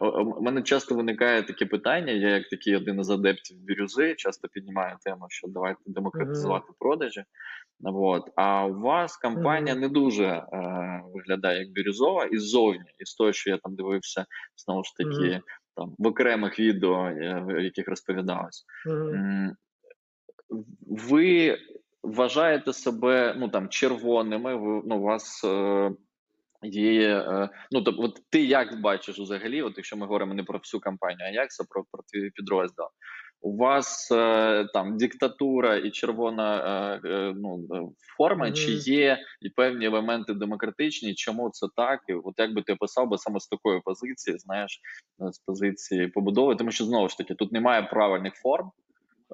У 0.00 0.42
мене 0.42 0.62
часто 0.62 0.94
виникає 0.94 1.42
таке 1.42 1.66
питання. 1.66 2.12
Я, 2.12 2.28
як 2.28 2.48
такий 2.48 2.76
один 2.76 3.00
із 3.00 3.10
адептів 3.10 3.56
бірюзи, 3.56 4.14
часто 4.14 4.48
піднімаю 4.48 4.96
тему, 5.04 5.26
що 5.28 5.48
давайте 5.48 5.80
демократизувати 5.86 6.66
продажі. 6.78 7.24
От. 7.84 8.30
А 8.36 8.66
у 8.66 8.80
вас 8.80 9.16
компанія 9.16 9.76
не 9.76 9.88
дуже 9.88 10.24
е, 10.24 10.44
виглядає 11.14 11.58
як 11.58 11.68
бірюзова 11.68 12.24
і 12.24 12.38
ззовні, 12.38 12.90
і 12.98 13.04
з 13.04 13.14
того, 13.14 13.32
що 13.32 13.50
я 13.50 13.58
там 13.58 13.74
дивився, 13.74 14.26
знову 14.56 14.84
ж 14.84 14.96
таки, 14.96 15.40
там 15.76 15.94
в 15.98 16.06
окремих 16.06 16.60
відео, 16.60 17.06
е, 17.06 17.42
в 17.46 17.62
яких 17.62 17.88
розповідалось. 17.88 18.64
Ви 20.86 21.58
вважаєте 22.02 22.72
себе 22.72 23.34
ну 23.38 23.48
там 23.48 23.68
червоними, 23.68 24.56
ви 24.56 24.82
ну 24.84 24.96
у 24.96 25.02
вас. 25.02 25.44
Е, 25.44 25.90
Є, 26.62 27.16
е, 27.18 27.48
ну 27.70 27.82
тобто, 27.82 28.02
от 28.02 28.20
ти 28.30 28.44
як 28.44 28.80
бачиш 28.80 29.18
взагалі, 29.18 29.62
от 29.62 29.72
якщо 29.76 29.96
ми 29.96 30.06
говоримо 30.06 30.34
не 30.34 30.42
про 30.42 30.58
всю 30.58 30.80
кампанію, 30.80 31.28
а 31.28 31.30
як 31.30 31.50
це 31.50 31.64
про 31.68 31.84
про 31.92 32.02
твій 32.12 32.30
підрозділ? 32.30 32.84
У 33.40 33.56
вас 33.56 34.08
е, 34.12 34.66
там 34.74 34.96
диктатура 34.96 35.76
і 35.76 35.90
червона 35.90 36.94
е, 37.04 37.34
ну, 37.36 37.66
форма, 38.16 38.46
mm 38.46 38.50
-hmm. 38.50 38.54
чи 38.54 38.72
є 38.90 39.18
і 39.40 39.50
певні 39.50 39.86
елементи 39.86 40.34
демократичні? 40.34 41.14
Чому 41.14 41.50
це 41.50 41.66
так? 41.76 42.00
І 42.08 42.12
От 42.12 42.34
як 42.38 42.54
би 42.54 42.62
ти 42.62 42.72
описав 42.72 43.08
би 43.08 43.18
саме 43.18 43.40
з 43.40 43.46
такої 43.46 43.80
позиції, 43.84 44.38
знаєш, 44.38 44.80
з 45.18 45.38
позиції 45.38 46.08
побудови, 46.08 46.56
тому 46.56 46.70
що 46.70 46.84
знову 46.84 47.08
ж 47.08 47.18
таки 47.18 47.34
тут 47.34 47.52
немає 47.52 47.82
правильних 47.82 48.34
форм. 48.34 48.70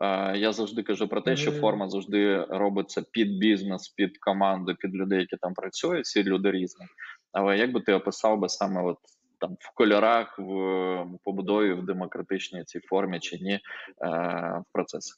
Е, 0.02 0.38
я 0.38 0.52
завжди 0.52 0.82
кажу 0.82 1.08
про 1.08 1.20
те, 1.20 1.36
що 1.36 1.52
форма 1.52 1.88
завжди 1.88 2.44
робиться 2.44 3.02
під 3.12 3.38
бізнес, 3.38 3.88
під 3.88 4.18
команду, 4.18 4.74
під 4.74 4.94
людей, 4.94 5.18
які 5.20 5.36
там 5.36 5.54
працюють. 5.54 6.04
Всі 6.04 6.24
люди 6.24 6.50
різні. 6.50 6.86
Але 7.32 7.58
як 7.58 7.72
би 7.72 7.80
ти 7.80 7.92
описав 7.92 8.38
би 8.38 8.48
саме 8.48 8.82
от 8.82 8.98
там 9.40 9.56
в 9.60 9.74
кольорах, 9.74 10.38
в 10.38 11.06
побудові, 11.24 11.72
в 11.72 11.86
демократичній 11.86 12.64
цій 12.64 12.80
формі 12.80 13.20
чи 13.20 13.38
ні 13.38 13.52
е, 13.52 13.60
в 13.98 14.64
процесах? 14.72 15.16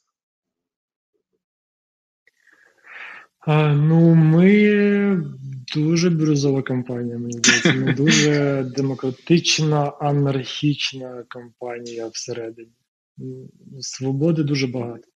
Ну, 3.73 4.15
ми 4.15 5.23
дуже 5.75 6.09
бірюзова 6.09 6.63
компанія. 6.63 7.17
Мені 7.17 7.31
здається, 7.31 7.73
ми 7.73 7.93
дуже 7.93 8.63
демократична, 8.75 9.83
анархічна 9.99 11.23
компанія 11.29 12.07
всередині. 12.07 12.71
Свободи 13.79 14.43
дуже 14.43 14.67
багато. 14.67 15.07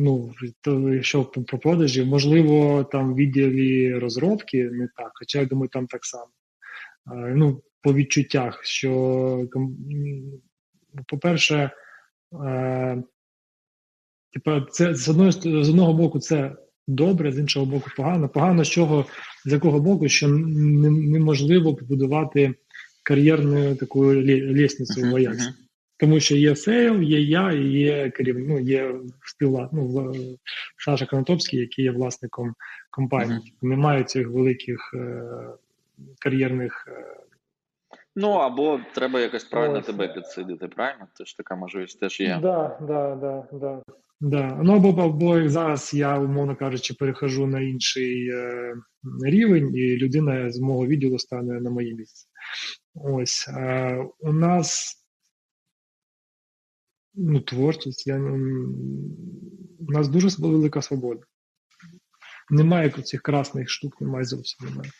Ну, 0.00 0.32
то, 0.60 0.94
якщо 0.94 1.24
про 1.24 1.58
продажі, 1.58 2.04
можливо, 2.04 2.84
там 2.84 3.14
відділі 3.14 3.94
розробки 3.94 4.64
не 4.64 4.88
так, 4.96 5.10
хоча 5.14 5.38
я 5.40 5.46
думаю, 5.46 5.68
там 5.68 5.86
так 5.86 6.04
само. 6.04 6.30
Ну, 7.34 7.62
по 7.82 7.94
відчуттях, 7.94 8.64
що, 8.64 9.48
по-перше, 11.08 11.70
е, 12.46 13.02
типа, 14.32 14.66
це 14.70 14.94
з 14.94 15.08
одного 15.08 15.32
з 15.32 15.68
одного 15.68 15.94
боку 15.94 16.18
це 16.18 16.56
добре, 16.88 17.32
з 17.32 17.38
іншого 17.38 17.66
боку, 17.66 17.90
погано. 17.96 18.28
Погано 18.28 18.64
з 18.64 18.68
чого, 18.68 19.06
з 19.44 19.52
якого 19.52 19.80
боку, 19.80 20.08
що 20.08 20.28
неможливо 20.28 21.74
побудувати 21.74 22.54
кар'єрну 23.02 23.76
таку 23.76 24.14
лестницу 24.14 25.00
в 25.00 25.16
Аяксі. 25.16 25.50
Тому 26.00 26.20
що 26.20 26.36
є 26.36 26.56
sale, 26.56 27.02
є 27.02 27.20
я, 27.20 27.52
і 27.52 27.64
є 27.64 28.10
керівник, 28.10 28.48
ну, 28.48 28.60
є 28.60 28.94
співвла, 29.24 29.68
ну, 29.72 30.12
Саша 30.84 31.06
Конотопський, 31.06 31.60
який 31.60 31.84
є 31.84 31.90
власником 31.90 32.54
компанії. 32.90 33.38
Uh-huh. 33.38 33.68
Немає 33.68 34.04
цих 34.04 34.28
великих 34.28 34.94
е, 34.94 35.22
кар'єрних 36.20 36.88
е, 36.88 37.20
Ну 38.16 38.30
або 38.30 38.80
треба 38.94 39.20
якось 39.20 39.44
правильно 39.44 39.78
Ось. 39.78 39.86
тебе 39.86 40.08
підсидити, 40.08 40.68
правильно? 40.68 41.06
Тож 41.18 41.34
така 41.34 41.56
можливість 41.56 42.00
теж 42.00 42.20
є. 42.20 42.38
Да, 42.42 42.78
да, 42.80 43.16
да, 43.16 43.46
да. 43.52 43.82
Да. 44.20 44.60
Ну 44.62 44.76
або 44.76 45.02
або 45.02 45.48
зараз 45.48 45.94
я, 45.94 46.18
умовно 46.18 46.56
кажучи, 46.56 46.94
перехожу 46.94 47.46
на 47.46 47.60
інший 47.60 48.28
е, 48.28 48.74
рівень, 49.24 49.74
і 49.74 49.96
людина 49.96 50.50
з 50.50 50.60
мого 50.60 50.86
відділу 50.86 51.18
стане 51.18 51.60
на 51.60 51.70
моє 51.70 51.94
місце. 51.94 52.28
Ось 52.94 53.48
е, 53.48 53.98
у 54.20 54.32
нас 54.32 54.99
ну, 57.14 57.40
творчість, 57.40 58.06
я, 58.06 58.16
у 59.78 59.92
нас 59.92 60.08
дуже 60.08 60.28
велика 60.38 60.82
свобода. 60.82 61.20
Немає 62.50 62.90
цих 62.90 63.22
красних 63.22 63.70
штук, 63.70 64.00
немає 64.00 64.24
зовсім 64.24 64.68
немає. 64.68 64.90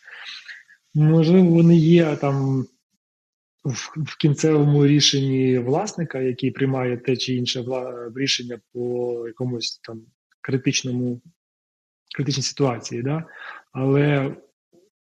Можливо, 0.93 1.49
вони 1.49 1.75
є 1.75 2.15
там 2.15 2.65
в, 3.63 3.93
в 3.97 4.17
кінцевому 4.17 4.87
рішенні 4.87 5.59
власника, 5.59 6.19
який 6.19 6.51
приймає 6.51 6.97
те 6.97 7.17
чи 7.17 7.33
інше 7.33 7.61
вла... 7.61 8.11
рішення 8.15 8.59
по 8.73 9.23
якомусь 9.27 9.79
там 9.83 10.01
критичному 10.41 11.21
критичній 12.15 12.43
ситуації, 12.43 13.03
да? 13.03 13.25
але 13.71 14.35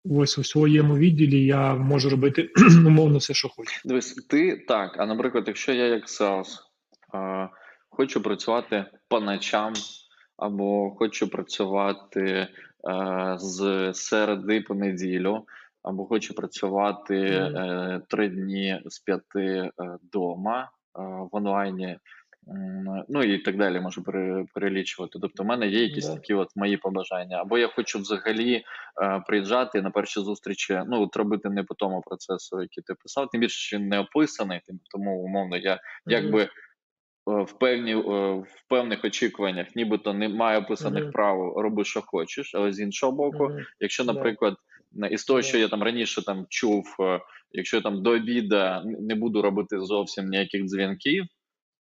ось 0.10 0.38
у 0.38 0.44
своєму 0.44 0.98
відділі 0.98 1.46
я 1.46 1.76
можу 1.76 2.10
робити 2.10 2.50
умовно 2.86 3.18
все, 3.18 3.34
що 3.34 3.50
хочу. 3.50 3.82
Дивись, 3.86 4.14
ти 4.14 4.66
так. 4.68 4.96
А 5.00 5.06
наприклад, 5.06 5.44
якщо 5.48 5.74
я 5.74 5.86
як 5.86 6.04
а, 6.22 6.44
хочу 7.90 8.22
працювати 8.22 8.86
по 9.08 9.20
ночам, 9.20 9.74
або 10.38 10.92
хочу 10.92 11.30
працювати 11.30 12.48
з 13.38 13.92
середи 13.94 14.62
по 14.62 14.76
неділю 14.76 15.46
або 15.88 16.06
хоче 16.06 16.34
працювати 16.34 17.18
е, 17.18 18.02
три 18.08 18.30
дні 18.30 18.82
з 18.86 19.00
п'яти 19.00 19.72
вдома 19.78 20.62
е, 20.62 20.68
в 21.02 21.30
онлайні. 21.32 21.98
Ну 23.10 23.24
і 23.24 23.38
так 23.38 23.58
далі 23.58 23.80
можу 23.80 24.04
перелічувати. 24.54 25.20
Тобто, 25.22 25.44
в 25.44 25.46
мене 25.46 25.68
є 25.68 25.84
якісь 25.84 26.10
yeah. 26.10 26.14
такі 26.14 26.34
от 26.34 26.50
мої 26.56 26.78
побажання. 26.78 27.38
Або 27.38 27.58
я 27.58 27.68
хочу 27.68 28.00
взагалі 28.00 28.64
е, 29.02 29.24
приїжджати 29.28 29.82
на 29.82 29.90
перші 29.92 30.20
зустрічі, 30.20 30.82
ну 30.88 31.02
от 31.02 31.16
робити 31.16 31.50
не 31.50 31.64
по 31.64 31.74
тому 31.74 32.02
процесу, 32.02 32.62
який 32.62 32.84
ти 32.84 32.94
писав, 32.94 33.30
тим 33.30 33.42
більше 33.42 33.60
що 33.60 33.78
він 33.78 33.88
не 33.88 34.00
описаний, 34.00 34.62
тому 34.92 35.24
умовно 35.24 35.58
я 35.58 35.74
mm-hmm. 35.74 35.80
якби 36.06 36.42
е, 36.44 36.50
в 37.28 37.60
певні 37.60 37.92
е, 37.92 37.98
в 38.34 38.64
певних 38.70 39.06
очікуваннях, 39.06 39.76
нібито 39.76 40.14
немає 40.14 40.60
описаних 40.60 41.04
mm-hmm. 41.04 41.12
прав, 41.12 41.54
роби, 41.58 41.86
що 41.86 42.02
хочеш, 42.02 42.56
але 42.56 42.74
з 42.74 42.80
іншого 42.80 43.12
боку, 43.12 43.44
mm-hmm. 43.44 43.66
якщо, 43.80 44.04
наприклад. 44.04 44.54
Yeah 44.54 44.78
із 45.12 45.26
того, 45.26 45.42
що 45.42 45.58
я 45.58 45.68
там 45.68 45.84
раніше 45.84 46.26
там 46.26 46.46
чув, 46.50 46.96
е, 47.00 47.20
якщо 47.52 47.78
я 47.78 47.84
там 47.84 48.04
до 48.04 48.10
обіда 48.10 48.84
не 48.86 49.16
буду 49.16 49.42
робити 49.42 49.80
зовсім 49.80 50.30
ніяких 50.30 50.64
дзвінків, 50.64 51.26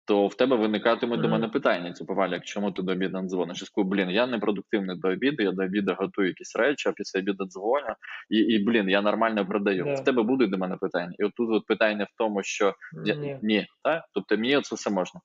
то 0.05 0.27
в 0.27 0.35
тебе 0.35 0.55
виникатиме 0.55 1.15
mm-hmm. 1.15 1.21
до 1.21 1.29
мене 1.29 1.47
питання: 1.47 1.93
типу, 1.93 2.13
Валяк, 2.13 2.45
чому 2.45 2.71
ти 2.71 2.81
до 2.81 2.91
обіду 2.91 3.21
не 3.21 3.27
дзвониш? 3.27 3.61
Я 3.61 3.65
скажу, 3.65 3.87
блін, 3.87 4.09
я 4.09 4.27
не 4.27 4.39
продуктивний 4.39 4.97
до 4.97 5.07
обіду, 5.07 5.43
я 5.43 5.51
до 5.51 5.63
обіду 5.63 5.95
готую 5.99 6.27
якісь 6.27 6.55
речі, 6.55 6.89
а 6.89 6.91
після 6.91 7.19
обіду 7.19 7.45
дзвоню, 7.45 7.95
і, 8.29 8.37
і 8.37 8.63
блін, 8.63 8.89
я 8.89 9.01
нормально 9.01 9.45
продаю. 9.45 9.85
Yeah. 9.85 10.01
В 10.01 10.03
тебе 10.03 10.23
будуть 10.23 10.49
до 10.49 10.57
мене 10.57 10.77
питання. 10.77 11.13
І 11.19 11.23
отут 11.23 11.49
от 11.49 11.65
питання 11.65 12.03
в 12.03 12.17
тому, 12.17 12.43
що 12.43 12.73
mm-hmm. 12.93 13.39
ні, 13.41 13.67
так? 13.83 14.03
Тобто 14.13 14.37
мені 14.37 14.61
це 14.61 14.75
все 14.75 14.89
можна. 14.89 15.21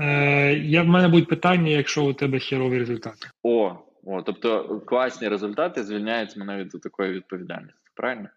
Е, 0.00 0.54
я 0.54 0.82
В 0.82 0.86
мене 0.86 1.08
будуть 1.08 1.28
питання, 1.28 1.70
якщо 1.70 2.04
у 2.04 2.12
тебе 2.12 2.38
херові 2.38 2.78
результати. 2.78 3.28
О, 3.42 3.76
о, 4.04 4.22
тобто 4.22 4.80
класні 4.80 5.28
результати 5.28 5.84
звільняють 5.84 6.36
мене 6.36 6.56
від 6.56 6.82
такої 6.82 7.12
відповідальності, 7.12 7.80
правильно? 7.94 8.28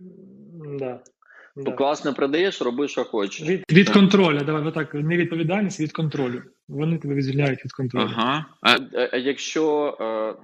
Да. 0.79 0.99
То 1.55 1.61
да. 1.63 1.71
класно 1.71 2.13
продаєш, 2.13 2.61
роби, 2.61 2.87
що 2.87 3.03
хочеш. 3.03 3.49
Від 3.49 3.63
від 3.71 3.89
контролю, 3.89 4.39
давай 4.39 4.73
так, 4.73 4.93
не 4.93 5.17
відповідальність, 5.17 5.79
від 5.79 5.91
контролю. 5.91 6.41
Вони 6.67 6.97
тебе 6.97 7.21
звільняють 7.21 7.65
від 7.65 7.73
контролю. 7.73 8.09
Ага. 8.15 8.45
А, 8.61 8.71
а, 8.71 9.09
а 9.11 9.17
якщо 9.17 9.97
е, 10.01 10.35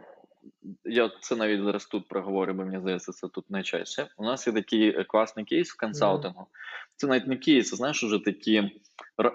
я 0.86 1.12
це 1.22 1.36
навіть 1.36 1.64
зараз 1.64 1.86
тут 1.86 2.08
проговорю, 2.08 2.54
бо 2.54 2.64
мені 2.64 2.80
здається, 2.80 3.12
це 3.12 3.28
тут 3.28 3.50
найчастіше. 3.50 4.08
У 4.18 4.24
нас 4.24 4.48
є 4.48 4.54
такий 4.54 5.04
класний 5.04 5.46
кейс 5.46 5.72
в 5.72 5.78
консалтингу. 5.78 6.48
Це 7.02 7.08
навіть 7.08 7.28
не 7.28 7.38
кейс, 7.38 7.70
це 7.70 7.76
знаєш, 7.76 8.04
уже 8.04 8.20
такі 8.20 8.72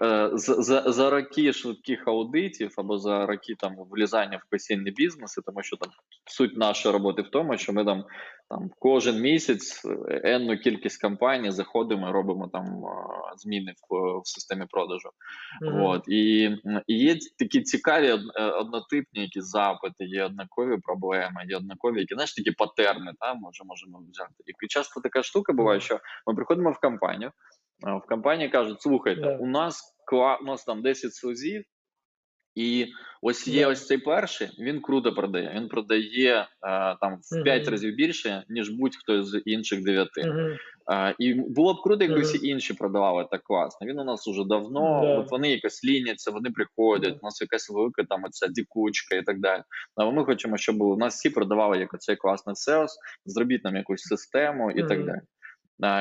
Е, 0.03 0.31
за 0.35 0.93
за 0.93 1.11
роки 1.11 1.53
швидких 1.53 2.09
аудитів 2.09 2.75
або 2.77 2.99
за 2.99 3.27
роки 3.27 3.55
там 3.59 3.77
влізання 3.91 4.37
в 4.37 4.51
постійні 4.51 4.91
бізнеси, 4.91 5.43
тому 5.47 5.63
що 5.63 5.77
там 5.77 5.91
суть 6.25 6.57
нашої 6.57 6.93
роботи 6.93 7.23
в 7.23 7.31
тому, 7.31 7.59
що 7.59 7.73
ми 7.73 7.85
там 7.85 8.05
там 8.51 8.71
кожен 8.79 9.21
місяць 9.21 9.85
е, 9.85 10.21
енну 10.25 10.59
кількість 10.59 11.01
компаній 11.03 11.51
заходимо, 11.51 12.09
і 12.09 12.13
робимо 12.13 12.51
там 12.53 12.65
е, 12.65 12.89
зміни 13.37 13.73
в, 13.91 14.21
в 14.21 14.29
системі 14.29 14.67
продажу. 14.71 15.09
Mm-hmm. 15.63 15.85
От 15.85 16.03
і, 16.09 16.43
і 16.87 16.99
є 16.99 17.17
такі 17.39 17.63
цікаві 17.63 18.11
однотипні 18.61 19.23
якісь 19.23 19.45
запити, 19.45 20.05
є 20.05 20.25
однакові 20.25 20.77
проблеми, 20.83 21.45
є 21.49 21.57
однакові 21.57 22.01
які 22.01 22.15
знаєш, 22.15 22.35
такі 22.35 22.51
патерни. 22.51 23.13
Та 23.21 23.35
може 23.35 23.65
можемо 23.65 24.03
взяти. 24.11 24.35
І 24.65 24.67
часто 24.67 25.01
така 25.01 25.23
штука 25.23 25.53
буває, 25.53 25.81
що 25.81 26.01
ми 26.27 26.35
приходимо 26.35 26.71
в 26.71 26.81
компанію 26.81 27.33
в 27.83 28.09
компанії 28.09 28.49
кажуть: 28.49 28.83
слухайте, 28.83 29.21
yeah. 29.21 29.39
у 29.39 29.47
нас 29.47 29.93
у 30.13 30.45
нас 30.45 30.65
там 30.65 30.83
10 30.83 31.15
СУЗів, 31.15 31.65
і 32.55 32.87
ось 33.23 33.49
є 33.49 33.67
yeah. 33.67 33.71
ось 33.71 33.87
цей 33.87 33.99
перший. 33.99 34.49
Він 34.59 34.81
круто 34.81 35.13
продає. 35.13 35.53
Він 35.57 35.69
продає 35.69 36.49
там 37.01 37.19
в 37.23 37.43
5 37.45 37.63
uh-huh. 37.63 37.71
разів 37.71 37.95
більше, 37.95 38.45
ніж 38.49 38.71
будь-хто 38.71 39.23
з 39.23 39.43
інших 39.45 39.85
9. 39.85 40.09
Uh-huh. 40.19 40.57
І 41.19 41.35
було 41.35 41.75
б 41.75 41.83
круто, 41.83 42.05
якби 42.05 42.21
всі 42.21 42.49
інші 42.49 42.75
продавали 42.75 43.27
так 43.31 43.43
класно. 43.43 43.87
Він 43.87 43.99
у 43.99 44.05
нас 44.05 44.29
уже 44.29 44.45
давно, 44.45 45.01
Да. 45.03 45.19
от 45.19 45.31
вони 45.31 45.51
якось 45.51 45.85
ліняться, 45.85 46.31
вони 46.31 46.51
приходять, 46.51 47.13
Да. 47.13 47.19
у 47.23 47.27
нас 47.27 47.41
якась 47.41 47.71
велика 47.71 48.05
там 48.05 48.25
оця 48.25 48.47
дікучка 48.47 49.17
і 49.17 49.23
так 49.23 49.41
далі. 49.41 49.63
Але 49.97 50.13
ми 50.13 50.25
хочемо, 50.25 50.57
щоб 50.57 50.83
у 50.83 50.97
нас 50.97 51.15
всі 51.15 51.31
продавали 51.31 51.79
як 51.79 51.95
оцей 51.95 52.17
класний 52.17 52.55
SEOs, 52.55 52.89
зробіть 53.25 53.65
нам 53.65 53.77
якусь 53.77 54.03
систему 54.03 54.71
і 54.71 54.87
так 54.87 55.05
далі. 55.05 55.21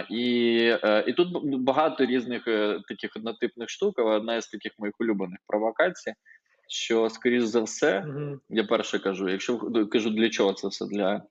І, 0.09 0.57
е, 0.83 1.03
і 1.07 1.13
тут 1.13 1.29
багато 1.61 2.05
різних 2.05 2.47
е, 2.47 2.79
таких 2.87 3.11
однотипних 3.15 3.69
штук, 3.69 3.99
але 3.99 4.15
одна 4.15 4.35
із 4.35 4.47
таких 4.47 4.71
моїх 4.79 4.95
улюблених 4.99 5.39
провокацій, 5.47 6.13
що, 6.67 7.09
скоріш 7.09 7.43
за 7.43 7.61
все, 7.61 8.01
Мгм. 8.01 8.39
я 8.49 8.63
перше 8.63 8.99
кажу, 8.99 9.29
якщо 9.29 9.59
ну, 9.63 9.87
кажу, 9.87 10.09
для 10.09 10.29
чого 10.29 10.53
це 10.53 10.67
все? 10.67 10.85
Для 10.85 11.21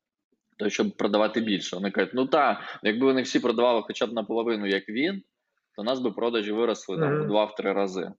того, 0.58 0.70
щоб 0.70 0.96
продавати 0.96 1.40
більше. 1.40 1.76
Вони 1.76 1.90
кажуть, 1.90 2.14
ну 2.14 2.26
так, 2.26 2.78
якби 2.82 3.06
вони 3.06 3.22
всі 3.22 3.40
продавали 3.40 3.82
хоча 3.82 4.06
б 4.06 4.12
наполовину, 4.12 4.66
як 4.66 4.88
він, 4.88 5.22
то 5.76 5.82
у 5.82 5.84
нас 5.84 6.00
би 6.00 6.10
продажі 6.10 6.52
виросли 6.52 6.98
там 6.98 7.14
в 7.14 7.18
Мгм. 7.18 7.30
2-3 7.32 7.72
рази. 7.72 8.12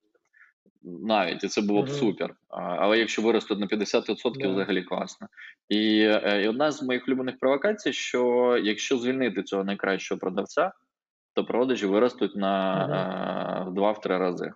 Навіть 0.86 1.44
і 1.44 1.48
це 1.48 1.62
було 1.62 1.84
б 1.84 1.90
супер. 1.90 2.36
Але 2.50 3.00
якщо 3.00 3.22
виростуть 3.22 3.60
на 3.60 3.68
50%, 3.68 4.42
Да. 4.42 4.50
взагалі 4.50 4.84
класно. 4.84 5.28
І, 5.70 6.00
е, 6.02 6.42
і 6.44 6.48
одна 6.48 6.72
з 6.72 6.84
моїх 6.84 7.08
улюблених 7.08 7.40
провокацій, 7.40 7.94
що 7.94 8.58
якщо 8.64 8.98
звільнити 8.98 9.44
цього 9.44 9.64
найкращого 9.64 10.20
продавця, 10.20 10.72
то 11.34 11.46
продажі 11.46 11.86
виростуть 11.86 12.36
на 12.36 13.66
е, 13.66 13.70
в 13.70 13.74
2-3 13.74 14.18
рази. 14.18 14.52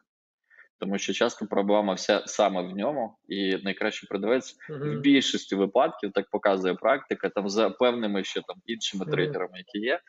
Тому 0.79 0.97
що 0.97 1.13
часто 1.13 1.45
проблема 1.45 1.93
вся 1.93 2.23
саме 2.25 2.61
в 2.61 2.75
ньому, 2.75 3.17
і 3.27 3.57
найкращий 3.63 4.07
продавець 4.07 4.55
в 4.69 4.99
більшості 4.99 5.55
випадків 5.55 6.11
так 6.11 6.29
показує 6.29 6.73
практика, 6.73 7.29
там 7.29 7.49
за 7.49 7.69
певними 7.69 8.23
ще 8.23 8.41
там 8.47 8.55
іншими 8.65 9.05
Мгм. 9.05 9.11
трейдерами, 9.11 9.57
які 9.57 9.79
є. 9.79 9.99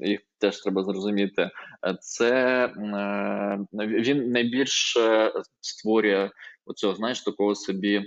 Їх 0.00 0.20
теж 0.38 0.60
треба 0.60 0.84
зрозуміти. 0.84 1.50
Це 2.00 2.64
е, 2.66 3.58
він 3.74 4.30
найбільш 4.30 4.96
е, 4.96 5.32
створює 5.60 6.30
оцього, 6.66 6.94
знаєш, 6.94 7.24
такого 7.24 7.54
собі 7.54 7.96
е, 7.96 8.04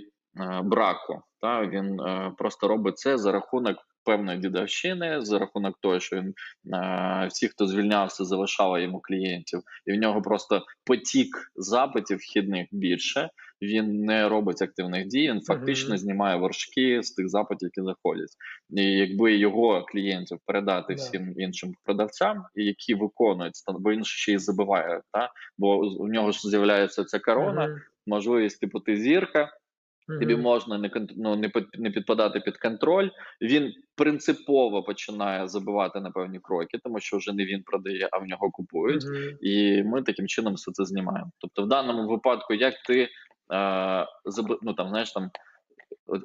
браку. 0.64 1.22
Та 1.40 1.66
він 1.66 1.98
просто 2.38 2.68
робить 2.68 2.98
це 2.98 3.18
за 3.18 3.32
рахунок 3.32 3.76
певної 4.04 4.38
дідовщини, 4.38 5.20
за 5.20 5.38
рахунок 5.38 5.78
того, 5.80 6.00
що 6.00 6.16
він 6.16 6.34
е, 6.74 7.26
всі, 7.30 7.48
хто 7.48 7.66
звільнявся, 7.66 8.24
залишали 8.24 8.82
йому 8.82 9.00
клієнтів, 9.00 9.60
і 9.86 9.92
в 9.92 9.96
нього 9.96 10.22
просто 10.22 10.62
потік 10.84 11.52
запитів 11.56 12.18
вхідних 12.18 12.66
більше. 12.72 13.30
Він 13.64 14.04
не 14.04 14.28
робить 14.28 14.62
активних 14.62 15.06
дій, 15.06 15.28
він 15.28 15.40
фактично 15.40 15.88
Мгм. 15.88 15.98
знімає 15.98 16.36
вершки 16.36 17.02
з 17.02 17.10
тих 17.10 17.28
запитів, 17.28 17.70
які 17.74 17.86
заходять. 17.86 18.30
І 18.70 18.82
якби 18.82 19.36
його 19.36 19.84
клієнтів 19.92 20.38
передати 20.46 20.94
Да. 20.94 21.02
всім 21.02 21.34
іншим 21.36 21.74
продавцям, 21.84 22.44
які 22.54 22.94
виконують 22.94 23.54
бо 23.68 23.90
він 23.92 24.04
ще 24.04 24.32
й 24.32 24.38
забиває, 24.38 25.00
та 25.12 25.30
бо 25.58 25.78
у 25.78 26.08
нього 26.08 26.32
ж 26.32 26.48
з'являється 26.48 27.04
ця 27.04 27.18
корона, 27.18 27.66
Мгм. 27.66 27.78
можливість 28.06 28.60
типу 28.60 28.80
ти 28.80 28.96
зірка, 28.96 29.50
тобі 30.20 30.36
можна 30.36 30.78
не 30.78 30.90
ну, 31.16 31.36
не 31.36 31.50
не 31.78 31.90
підпадати 31.90 32.40
під 32.40 32.56
контроль. 32.56 33.08
Він 33.42 33.72
принципово 33.96 34.82
починає 34.82 35.48
забивати 35.48 36.00
на 36.00 36.10
певні 36.10 36.38
кроки, 36.42 36.78
тому 36.84 37.00
що 37.00 37.16
вже 37.16 37.32
не 37.32 37.44
він 37.44 37.62
продає, 37.62 38.08
а 38.12 38.18
в 38.18 38.24
нього 38.24 38.50
купують. 38.50 39.04
Мгм. 39.04 39.38
І 39.40 39.82
ми 39.82 40.02
таким 40.02 40.26
чином 40.26 40.54
все 40.54 40.72
це 40.72 40.84
знімаємо. 40.84 41.30
Тобто, 41.38 41.62
в 41.62 41.68
даному 41.68 42.08
випадку, 42.08 42.54
як 42.54 42.74
ти 42.88 43.08
ну 44.62 44.74
там 44.74 44.88
знаєш 44.88 45.12
там. 45.12 45.30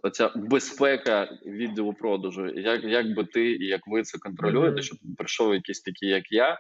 Оця 0.04 0.32
безпека 0.36 1.38
відеопродажу, 1.46 2.48
як, 2.48 2.84
як 2.84 3.16
би 3.16 3.26
ти 3.26 3.52
і 3.52 3.66
як 3.66 3.82
ви 3.88 4.04
це 4.04 4.18
контролюєте, 4.18 4.82
щоб 4.82 4.98
прийшов 5.18 5.54
якийсь 5.54 5.82
такий, 5.82 6.10
як 6.10 6.32
я, 6.32 6.58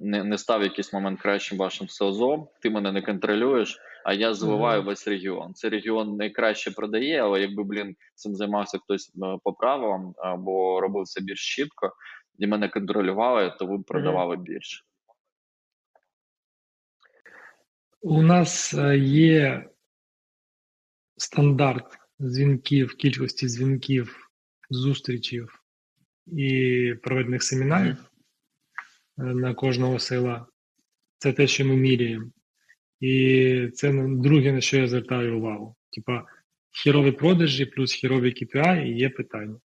не, 0.00 0.24
не 0.24 0.38
став 0.38 0.62
якийсь 0.62 0.92
момент 0.92 1.20
кращим 1.20 1.58
вашим 1.58 1.88
селзом, 1.88 2.48
ти 2.62 2.70
мене 2.70 2.92
не 2.92 3.02
контролюєш, 3.02 3.78
а 4.04 4.12
я 4.12 4.34
заливаю 4.34 4.78
Мгм. 4.80 4.86
весь 4.86 5.08
регіон. 5.08 5.54
Цей 5.54 5.70
регіон 5.70 6.16
найкраще 6.16 6.70
продає, 6.70 7.22
але 7.22 7.40
якби 7.40 7.64
блін 7.64 7.96
цим 8.14 8.34
займався 8.34 8.78
хтось 8.78 9.12
е, 9.16 9.38
по 9.44 9.52
правилам 9.52 10.14
або 10.16 10.80
робив 10.80 11.04
це 11.04 11.20
більш 11.20 11.56
чітко, 11.56 11.92
і 12.38 12.46
мене 12.46 12.68
контролювали, 12.68 13.54
то 13.58 13.66
ви 13.66 13.78
б 13.78 13.84
продавали 13.84 14.36
більше. 14.36 14.84
У 18.06 18.22
нас 18.22 18.74
е, 18.74 18.98
є 18.98 19.68
стандарт 21.16 21.98
дзвінків, 22.20 22.96
кількості 22.96 23.46
дзвінків, 23.46 24.30
зустрічів 24.70 25.62
і 26.26 26.94
проведених 27.02 27.42
семінарів 27.42 27.96
е, 27.96 29.22
на 29.22 29.54
кожного 29.54 29.98
села. 29.98 30.46
Це 31.18 31.32
те, 31.32 31.46
що 31.46 31.64
ми 31.64 31.76
міряємо. 31.76 32.30
І 33.00 33.68
це 33.74 33.92
друге, 34.08 34.52
на 34.52 34.60
що 34.60 34.76
я 34.76 34.88
звертаю 34.88 35.38
увагу. 35.38 35.76
Типа 35.92 36.24
хірові 36.70 37.12
продажі 37.12 37.66
плюс 37.66 37.92
хірові 37.92 38.28
KPI 38.30 38.86
є 38.86 39.10
питання. 39.10 39.56
Е, 39.56 39.58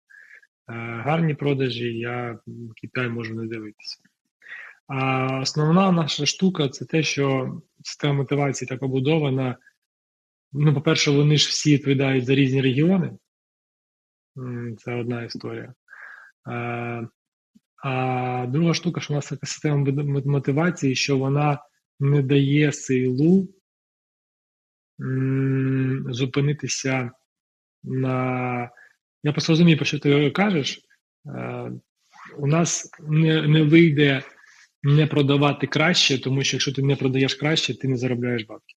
Гарні 1.04 1.34
продажі, 1.34 1.98
я 1.98 2.38
KPI 2.46 3.08
можу 3.08 3.34
не 3.34 3.46
дивитися. 3.46 3.98
А 4.88 5.26
основна 5.40 5.92
наша 5.92 6.26
штука 6.26 6.68
це 6.68 6.84
те, 6.84 7.02
що 7.02 7.56
система 7.84 8.14
мотивації 8.14 8.68
так 8.68 8.80
побудована. 8.80 9.56
Ну, 10.52 10.74
по-перше, 10.74 11.10
вони 11.10 11.36
ж 11.36 11.48
всі 11.48 11.74
відповідають 11.74 12.24
за 12.24 12.34
різні 12.34 12.62
регіони. 12.62 13.18
Це 14.78 14.94
одна 14.94 15.22
історія. 15.24 15.74
Е, 16.48 17.08
А 17.84 18.46
друга 18.48 18.74
штука, 18.74 19.00
що 19.00 19.12
у 19.12 19.16
нас 19.16 19.28
така 19.28 19.46
система 19.46 19.92
мотивації, 20.24 20.94
що 20.94 21.18
вона 21.18 21.58
не 22.00 22.22
дає 22.22 22.72
силу 22.72 23.48
зупинитися 26.08 27.10
на. 27.82 28.70
Я 29.22 29.32
просто 29.32 29.52
розумію, 29.52 29.76
про 29.76 29.86
що 29.86 29.98
ти 29.98 30.30
кажеш. 30.30 30.80
Е, 31.26 31.72
У 32.38 32.46
нас 32.46 32.90
не, 33.00 33.42
не 33.42 33.62
вийде 33.62 34.22
не 34.82 35.06
продавати 35.06 35.66
краще, 35.66 36.22
тому 36.22 36.42
що 36.42 36.56
якщо 36.56 36.72
ти 36.72 36.82
не 36.82 36.96
продаєш 36.96 37.34
краще, 37.34 37.78
ти 37.78 37.88
не 37.88 37.96
заробляєш 37.96 38.44
бабки. 38.44 38.74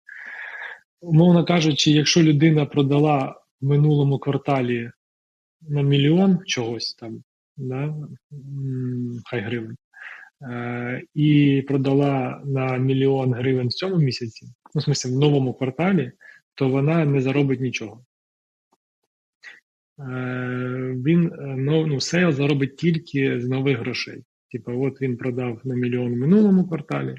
Умовно 1.01 1.45
кажучи, 1.45 1.91
якщо 1.91 2.23
людина 2.23 2.67
продала 2.67 3.41
в 3.61 3.67
минулому 3.67 4.19
кварталі 4.19 4.91
на 5.61 5.83
мільйон 5.83 6.39
чогось 6.47 6.95
там, 6.95 7.23
да, 7.57 7.95
хай 9.25 9.41
гривень, 9.41 9.77
е, 10.43 11.03
і 11.15 11.63
продала 11.69 12.43
на 12.45 12.77
мільйон 12.77 13.35
гривень 13.35 13.69
в 13.69 13.73
цьому 13.73 13.97
місяці, 13.97 14.47
ну, 14.75 14.81
в 14.81 14.89
смысле, 14.89 15.17
в 15.17 15.19
новому 15.19 15.55
кварталі, 15.55 16.13
то 16.55 16.69
вона 16.69 17.05
не 17.05 17.21
заробить 17.21 17.61
нічого. 17.61 18.05
Е, 19.99 20.05
Він 21.05 21.27
е, 21.27 21.37
ну, 21.41 21.87
ну, 21.87 22.01
sale 22.01 22.33
заробить 22.33 22.77
тільки 22.77 23.41
з 23.41 23.49
нових 23.49 23.79
грошей. 23.79 24.25
Типа, 24.53 24.73
от 24.73 25.01
він 25.03 25.17
продав 25.17 25.61
на 25.65 25.75
мільйон 25.75 26.15
в 26.15 26.17
минулому 26.17 26.69
кварталі. 26.69 27.17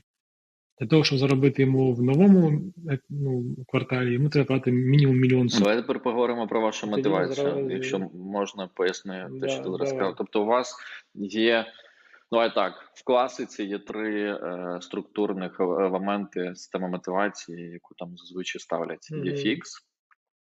Для 0.80 0.88
того, 0.88 1.04
щоб 1.04 1.20
заробити 1.20 1.62
йому 1.62 1.94
в 1.94 2.04
новому 2.04 2.72
е, 2.90 3.00
ну, 3.10 3.56
кварталі, 3.68 4.14
йому 4.14 4.30
треба 4.30 4.48
платити 4.48 4.72
мінімум 4.72 5.18
мільйон 5.18 5.50
сотень. 5.50 5.64
Давайте 5.64 5.82
тепер 5.82 6.04
поговоримо 6.04 6.48
про 6.48 6.62
вашу 6.62 6.82
Тоді 6.82 6.96
мотивацію, 6.96 7.36
зараз- 7.36 7.72
якщо 7.72 8.00
можна 8.14 8.68
пояснити 8.68 9.30
те, 9.34 9.40
Да, 9.40 9.48
що 9.50 9.64
ти 9.64 9.70
зараз 9.72 9.90
сказав. 9.90 10.16
Тобто, 10.18 10.44
у 10.44 10.46
вас 10.46 10.76
є. 11.16 11.66
Давай 12.32 12.54
так, 12.56 12.92
в 12.94 13.04
класиці 13.04 13.64
є 13.64 13.80
три 13.80 14.34
е, 14.34 14.78
структурних 14.82 15.60
елементи 15.60 16.56
системи 16.56 16.90
мотивації, 16.90 17.72
яку 17.72 17.96
там 17.98 18.18
зазвичай 18.18 18.60
ставлять. 18.60 19.12
Є 19.24 19.36
фікс, 19.36 19.82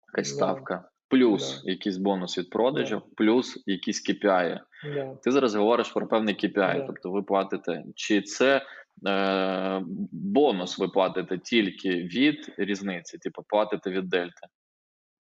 якась 0.07 0.33
ставка, 0.33 0.89
плюс 1.13 1.61
Да. 1.65 1.71
якийсь 1.71 1.97
бонус 1.97 2.37
від 2.37 2.49
продажів, 2.49 3.01
плюс 3.15 3.63
якісь 3.65 4.09
KPI. 4.09 4.59
Да. 4.95 5.15
Ти 5.23 5.31
зараз 5.31 5.55
говориш 5.55 5.89
про 5.89 6.07
певний 6.07 6.35
KPI, 6.35 6.77
Да. 6.77 6.83
тобто 6.87 7.11
ви 7.11 7.23
платите, 7.23 7.83
чи 7.95 8.21
це 8.21 8.61
е, 9.07 9.81
бонус 10.11 10.79
ви 10.79 10.87
платите 10.87 11.37
тільки 11.37 11.89
від 11.89 12.53
різниці, 12.57 13.17
типу 13.17 13.43
платите 13.47 13.89
від 13.89 14.09
дельти. 14.09 14.47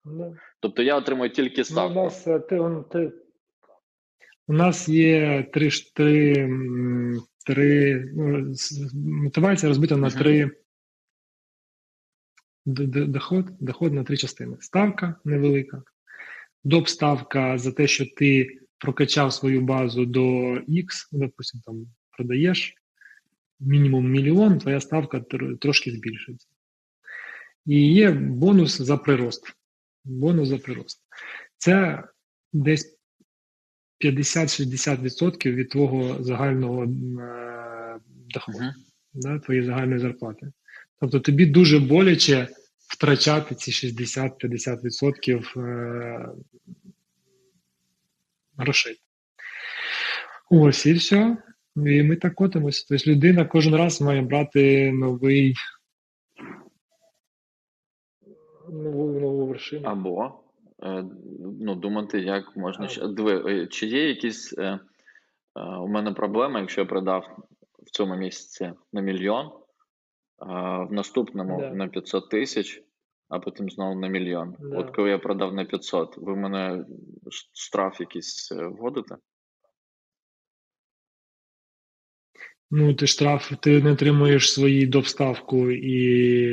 Да. 0.05 0.33
Тобто 0.59 0.81
я 0.81 0.97
отримую 0.97 1.29
тільки 1.29 1.63
Ну, 1.75 1.87
у 1.87 1.93
нас 1.93 2.27
е, 2.27 2.39
ти, 2.39 2.59
ти, 2.91 3.11
у 4.47 4.53
нас 4.53 4.89
є 4.89 5.43
три, 5.53 5.69
три, 5.95 6.49
три 7.45 8.03
ну, 8.15 8.53
мотивація 9.23 9.69
розбита 9.69 9.97
на 9.97 10.09
три 10.09 10.51
доход, 12.65 13.45
доход 13.59 13.93
на 13.93 14.03
три 14.03 14.17
частини. 14.17 14.57
Ставка 14.59 15.15
невелика, 15.25 15.83
доп 16.63 16.87
ставка 16.87 17.57
за 17.57 17.71
те, 17.71 17.87
що 17.87 18.05
ти 18.17 18.59
прокачав 18.77 19.33
свою 19.33 19.61
базу 19.61 20.05
до 20.05 20.21
X, 20.55 20.85
допустим, 21.11 21.61
там 21.61 21.87
продаєш 22.11 22.75
мінімум 23.59 24.11
мільйон, 24.11 24.57
твоя 24.57 24.79
ставка 24.79 25.19
трошки 25.59 25.91
збільшується. 25.91 26.47
І 27.65 27.93
є 27.93 28.11
бонус 28.11 28.81
за 28.81 28.97
прирост. 28.97 29.53
Бонус 30.03 30.49
за 30.49 30.57
прирост. 30.57 31.01
Це 31.57 32.03
десь 32.53 32.99
50-60% 34.05 35.51
від 35.51 35.69
твого 35.69 36.23
загального 36.23 36.83
е, 36.83 37.99
доходу, 38.09 38.57
Мгм. 38.57 38.73
да, 39.13 39.39
твоєї 39.39 39.65
загальної 39.65 39.99
зарплати. 39.99 40.51
Тобто 41.03 41.19
тобі 41.19 41.45
дуже 41.45 41.79
боляче 41.79 42.47
втрачати 42.87 43.55
ці 43.55 43.71
60-50% 43.71 45.59
е, 45.59 46.29
грошей. 48.57 49.01
Ось 50.49 50.85
і 50.85 50.93
все. 50.93 51.37
І 51.75 52.03
ми 52.03 52.15
так 52.15 52.35
котимося. 52.35 52.85
Тобто 52.89 53.11
людина 53.11 53.45
кожен 53.45 53.75
раз 53.75 54.01
має 54.01 54.21
брати 54.21 54.91
новий 54.91 55.55
нову, 58.69 59.19
нову 59.19 59.47
вершину. 59.47 59.87
Або 59.87 60.39
е, 60.83 61.05
ну, 61.61 61.75
думати, 61.75 62.19
як 62.19 62.57
можна 62.57 62.87
ще. 62.87 63.07
Диви, 63.07 63.63
е, 63.63 63.67
чи 63.67 63.85
є 63.85 64.07
якісь. 64.07 64.53
У 65.81 65.87
мене 65.87 66.11
проблема, 66.11 66.59
якщо 66.59 66.81
я 66.81 66.87
продав 66.87 67.37
в 67.83 67.89
цьому 67.89 68.15
місяці 68.15 68.71
на 68.93 69.01
мільйон, 69.01 69.51
в 70.89 70.91
наступному 70.91 71.59
Да. 71.59 71.73
на 71.73 71.87
500 71.87 72.29
тисяч, 72.29 72.83
а 73.29 73.39
потім 73.39 73.69
знову 73.69 73.99
на 73.99 74.07
мільйон. 74.07 74.55
Да. 74.59 74.77
От 74.77 74.95
коли 74.95 75.09
я 75.09 75.19
продав 75.19 75.53
на 75.53 75.65
500, 75.65 76.17
ви 76.17 76.35
мене 76.35 76.85
штраф 77.53 77.99
якийсь 77.99 78.51
е, 78.51 78.67
вводите? 78.67 79.15
Ну, 82.71 82.93
ти 82.93 83.07
штраф, 83.07 83.51
ти 83.61 83.81
не 83.83 83.91
отримуєш 83.91 84.53
свої 84.53 84.85
довставку 84.85 85.71
і 85.71 86.07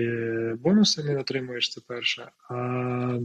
е, 0.06 0.56
бонуси 0.60 1.04
не 1.04 1.20
отримуєш, 1.20 1.70
це 1.70 1.80
перше. 1.88 2.30
А 2.50 3.18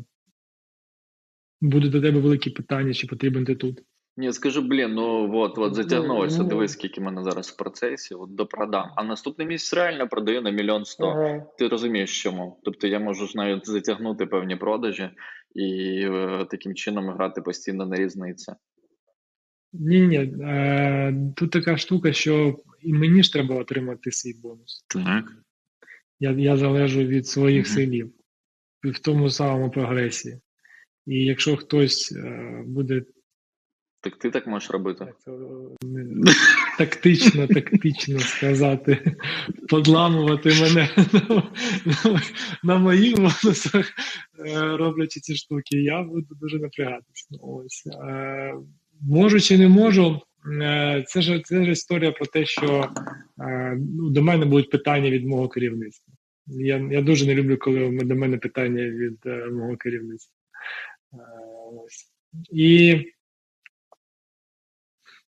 буде 1.61 1.89
до 1.89 2.01
тебе 2.01 2.19
велике 2.19 2.49
питання, 2.49 2.93
чи 2.93 3.07
потрібен 3.07 3.45
ти 3.45 3.55
тут. 3.55 3.81
Ні, 4.17 4.33
скажу, 4.33 4.61
блін, 4.61 4.93
ну 4.93 5.37
от, 5.37 5.57
от 5.57 5.69
Ну, 5.69 5.73
затягнулося. 5.73 6.43
ну. 6.43 6.49
Дивись, 6.49 6.71
скільки 6.71 7.01
мене 7.01 7.23
зараз 7.23 7.49
в 7.49 7.57
процесі, 7.57 8.15
от 8.15 8.35
допродам. 8.35 8.89
А 8.95 9.03
наступний 9.03 9.47
місяць 9.47 9.73
реально 9.73 10.07
продаю 10.07 10.41
на 10.41 10.49
мільйон 10.49 10.85
сто. 10.85 11.41
Ти 11.57 11.67
розумієш, 11.67 12.23
чому? 12.23 12.59
Тобто 12.63 12.87
я 12.87 12.99
можу 12.99 13.27
ж 13.27 13.33
навіть 13.35 13.67
затягнути 13.67 14.25
певні 14.25 14.55
продажі 14.55 15.09
і 15.55 15.99
е, 16.05 16.45
таким 16.51 16.75
чином 16.75 17.09
грати 17.09 17.41
постійно 17.41 17.85
на 17.85 17.95
різниці. 17.95 18.51
Ні, 19.73 20.01
ні, 20.07 20.17
е, 20.43 21.15
тут 21.35 21.51
така 21.51 21.77
штука, 21.77 22.13
що 22.13 22.59
і 22.81 22.93
мені 22.93 23.23
ж 23.23 23.33
треба 23.33 23.55
отримати 23.55 24.11
свій 24.11 24.33
бонус. 24.43 24.85
Так. 24.87 25.25
Я, 26.19 26.31
я 26.31 26.57
залежу 26.57 26.99
від 27.03 27.27
своїх 27.27 27.65
Мгм. 27.65 27.75
силів 27.75 28.11
в 28.83 28.99
тому 28.99 29.29
самому 29.29 29.71
прогресі. 29.71 30.39
І 31.05 31.25
якщо 31.25 31.57
хтось 31.57 32.11
е, 32.11 32.63
буде 32.67 33.01
Так 34.05 34.15
ти 34.15 34.31
так 34.31 34.47
можеш 34.47 34.71
робити. 34.71 35.05
е, 35.05 35.31
тактично, 36.77 37.47
тактично 37.47 38.19
сказати, 38.19 39.15
подламувати 39.69 40.49
мене 40.61 40.89
на, 42.63 42.77
моїх 42.77 43.15
бонусах, 43.15 43.93
е, 44.45 44.77
роблячи 44.77 45.19
ці 45.19 45.35
штуки, 45.35 45.77
я 45.77 46.03
буду 46.03 46.35
дуже 46.41 46.59
напрягатися. 46.59 47.27
Ну, 47.31 47.39
Ось. 47.41 47.87
Е, 48.07 48.53
можу 49.01 49.39
чи 49.39 49.57
не 49.57 49.67
можу, 49.67 50.21
це 51.07 51.21
ж, 51.21 51.41
це 51.45 51.65
ж 51.65 51.71
історія 51.71 52.11
про 52.11 52.25
те, 52.25 52.45
що 52.45 52.89
ну, 53.77 54.09
до 54.09 54.21
мене 54.21 54.45
будуть 54.45 54.69
питання 54.69 55.09
від 55.09 55.25
мого 55.25 55.47
керівництва. 55.47 56.13
Я, 56.47 56.87
я 56.91 57.01
дуже 57.01 57.25
не 57.25 57.35
люблю, 57.35 57.57
коли 57.57 57.99
до 58.03 58.15
мене 58.15 58.37
питання 58.37 58.83
від 58.83 59.19
мого 59.51 59.77
керівництва. 59.77 60.35
Ось. 61.85 62.11
І 62.51 63.01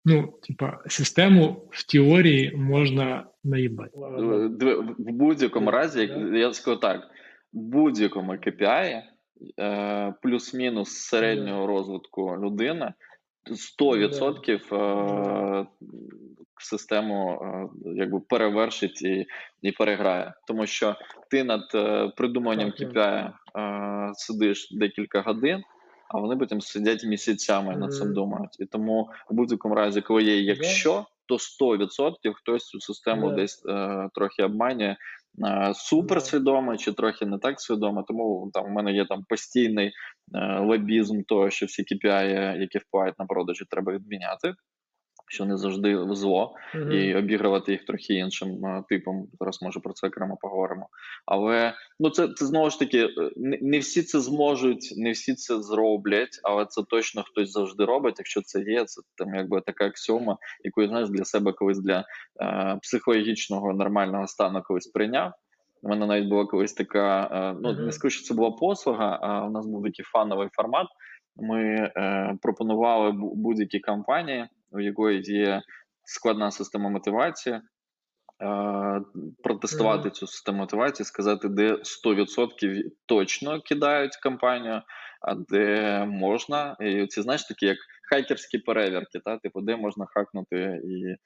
Ну, 0.09 0.33
типа, 0.41 0.79
систему 0.87 1.67
в 1.71 1.83
теорії 1.91 2.55
можна 2.55 3.25
наїбати. 3.43 3.91
Е, 3.95 4.75
В 4.97 5.11
будь-якому 5.11 5.71
разі, 5.71 6.11
я 6.33 6.53
скажу 6.53 6.77
так, 6.77 7.01
в 7.53 7.57
будь-якому 7.57 8.33
KPI 8.33 9.01
е, 9.59 10.13
плюс-мінус 10.21 10.89
середнього 10.89 11.67
розвитку 11.67 12.37
людини 12.43 12.93
100% 13.79 14.75
е, 14.75 15.65
систему 16.59 17.41
е, 17.41 17.69
якби 17.95 18.19
перевершить 18.19 19.01
і, 19.01 19.25
і 19.61 19.71
переграє. 19.71 20.33
Тому 20.47 20.65
що 20.65 20.95
ти 21.29 21.43
над 21.43 21.61
придуманням 22.15 22.69
KPI 22.69 23.31
сидиш 24.13 24.71
декілька 24.71 25.21
годин, 25.21 25.63
а 26.09 26.19
вони 26.19 26.37
потім 26.37 26.61
сидять 26.61 27.03
місяцями 27.03 27.75
над 27.75 27.93
цим 27.93 28.13
думають. 28.13 28.59
І 28.59 28.65
тому 28.65 29.09
в 29.29 29.33
будь-якому 29.33 29.75
разі, 29.75 30.01
коли 30.01 30.23
є 30.23 30.41
якщо, 30.41 31.05
то 31.25 31.35
100% 31.35 32.33
хтось 32.33 32.65
цю 32.65 32.79
систему 32.79 33.31
десь 33.31 33.65
е, 33.69 34.09
трохи 34.13 34.43
обманює. 34.43 34.95
е, 35.47 35.71
Супер 35.75 36.21
свідомо 36.21 36.77
чи 36.77 36.93
трохи 36.93 37.25
не 37.25 37.37
так 37.37 37.61
свідомо, 37.61 38.03
тому 38.07 38.49
там 38.53 38.65
у 38.65 38.69
мене 38.69 38.93
є 38.93 39.05
там 39.05 39.23
постійний 39.29 39.87
е, 39.87 40.59
лобізм 40.59 41.21
того, 41.21 41.49
що 41.49 41.65
всі 41.65 41.81
KPI, 41.81 42.57
які 42.59 42.77
впливають 42.77 43.19
на 43.19 43.25
продажі, 43.25 43.65
треба 43.69 43.93
відміняти, 43.93 44.53
що 45.27 45.45
не 45.45 45.57
завжди 45.57 46.07
зло 46.11 46.55
Мгм. 46.75 46.91
і 46.91 47.15
обігрувати 47.15 47.71
їх 47.71 47.85
трохи 47.85 48.13
іншим 48.13 48.65
е, 48.65 48.83
типом. 48.89 49.27
Зараз 49.39 49.61
може 49.61 49.79
про 49.79 49.93
це 49.93 50.07
окремо 50.07 50.37
поговоримо. 50.41 50.87
Але 51.25 51.73
ну 51.99 52.09
це, 52.09 52.27
це 52.27 52.45
знову 52.45 52.69
ж 52.69 52.79
таки 52.79 52.99
е, 52.99 53.09
не, 53.35 53.57
не 53.61 53.79
всі 53.79 54.03
це 54.03 54.19
зможуть, 54.19 54.93
не 54.97 55.11
всі 55.11 55.33
це 55.35 55.61
зроблять, 55.61 56.39
але 56.43 56.65
це 56.65 56.83
точно 56.89 57.23
хтось 57.23 57.51
завжди 57.51 57.85
робить. 57.85 58.15
Якщо 58.17 58.41
це 58.41 58.61
є, 58.61 58.85
це 58.85 59.01
там 59.15 59.35
якби 59.35 59.61
така 59.61 59.85
аксіома, 59.85 60.37
яку 60.63 60.87
знаєш 60.87 61.09
для 61.09 61.25
себе 61.25 61.51
колись 61.53 61.79
для 61.79 62.05
е, 62.41 62.79
психологічного 62.81 63.73
нормального 63.73 64.27
стану 64.27 64.61
колись 64.65 64.87
прийняв. 64.87 65.33
У 65.81 65.89
мене 65.89 66.05
навіть 66.05 66.29
була 66.29 66.45
колись 66.45 66.73
така, 66.73 67.29
е, 67.31 67.59
ну 67.61 67.73
Мгм. 67.73 67.85
не 67.85 67.91
скажу, 67.91 68.15
що 68.15 68.27
це 68.27 68.33
була 68.33 68.51
послуга, 68.51 69.19
а 69.21 69.47
у 69.47 69.51
нас 69.51 69.65
був 69.65 69.83
такий 69.83 70.05
фановий 70.05 70.47
формат. 70.51 70.87
Ми 71.35 71.63
е, 71.97 72.37
пропонували 72.41 73.11
будь-які 73.15 73.79
компанії, 73.79 74.45
у 74.71 74.79
якої 74.79 75.21
є 75.21 75.61
складна 76.03 76.51
система 76.51 76.89
мотивації, 76.89 77.55
е, 77.55 77.61
протестувати 79.43 80.07
Мгм. 80.07 80.11
цю 80.11 80.27
систему 80.27 80.57
мотивації, 80.57 81.05
сказати, 81.05 81.49
де 81.49 81.77
100% 81.83 82.83
точно 83.05 83.61
кидають 83.61 84.15
компанію, 84.23 84.81
а 85.21 85.35
де 85.35 86.05
можна. 86.05 86.75
І 86.79 87.07
ці 87.07 87.21
знаєш 87.21 87.47
такі 87.47 87.65
як 87.65 87.77
хакерські 88.09 88.57
перевірки, 88.57 89.19
та 89.25 89.37
типу, 89.37 89.61
де 89.61 89.75
можна 89.75 90.05
хакнути 90.05 90.81
і 90.85 91.05
е, 91.07 91.17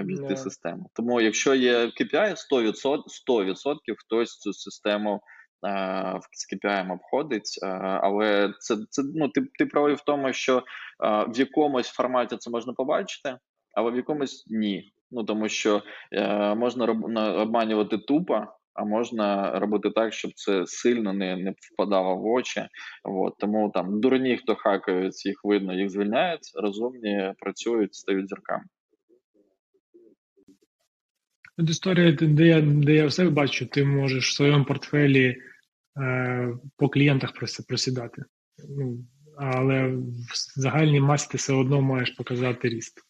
обійти 0.00 0.26
Да. 0.28 0.36
систему. 0.36 0.90
Тому, 0.94 1.20
якщо 1.20 1.54
є 1.54 1.86
KPI, 1.86 2.36
100%, 2.36 3.02
100% 3.08 3.94
хтось 3.98 4.38
цю 4.38 4.52
систему 4.52 5.20
з 6.32 6.52
KPI 6.52 6.92
обходить, 6.92 7.58
е, 7.62 7.66
але 8.02 8.54
це, 8.58 8.76
це 8.90 9.02
ну, 9.14 9.28
ти, 9.28 9.40
ти 9.58 9.66
правий 9.66 9.94
в 9.94 10.00
тому, 10.00 10.32
що 10.32 10.58
е, 10.58 10.62
в 11.28 11.38
якомусь 11.38 11.88
форматі 11.88 12.36
це 12.36 12.50
можна 12.50 12.72
побачити, 12.72 13.36
але 13.74 13.90
в 13.90 13.96
якомусь 13.96 14.46
ні. 14.50 14.92
Ну 15.10 15.24
тому 15.24 15.48
що 15.48 15.82
е, 16.12 16.54
можна 16.54 16.84
обманювати 17.42 17.98
тупо, 17.98 18.46
а 18.74 18.84
можна 18.84 19.58
робити 19.58 19.90
так, 19.90 20.12
щоб 20.12 20.32
це 20.34 20.66
сильно 20.66 21.12
не, 21.12 21.36
не 21.36 21.54
впадало 21.58 22.16
в 22.16 22.26
очі. 22.26 22.66
От, 23.04 23.34
тому 23.38 23.70
там 23.74 24.00
дурні, 24.00 24.36
хто 24.36 24.54
хакають, 24.54 25.26
їх 25.26 25.40
видно, 25.44 25.74
їх 25.74 25.90
звільняють, 25.90 26.52
розумні 26.54 27.34
працюють, 27.38 27.94
стають 27.94 28.28
зірками. 28.28 28.64
От 31.58 31.70
історія, 31.70 32.12
де 32.12 32.46
я, 32.46 32.60
де 32.60 32.94
я 32.94 33.06
все 33.06 33.30
бачу, 33.30 33.66
ти 33.66 33.84
можеш 33.84 34.28
в 34.28 34.34
своєму 34.34 34.64
портфелі 34.64 35.26
е, 35.26 35.49
по 36.76 36.88
клієнтах 36.88 37.32
просідати. 37.68 38.24
Ну, 38.68 38.98
але 39.36 39.86
в 39.88 40.60
загальній 40.60 41.00
масі 41.00 41.28
ти 41.30 41.36
все 41.36 41.52
одно 41.52 41.80
маєш 41.80 42.10
показати 42.10 42.68
ріст. 42.68 43.00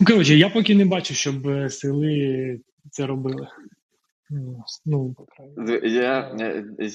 Ну, 0.00 0.06
коротше, 0.06 0.34
я 0.34 0.48
поки 0.48 0.74
не 0.74 0.84
бачу, 0.84 1.14
щоб 1.14 1.48
е, 1.48 1.70
сили 1.70 2.60
це 2.90 3.06
робили. 3.06 3.48
Ну, 4.30 4.64
Ну, 4.86 5.14
Я, 5.82 6.36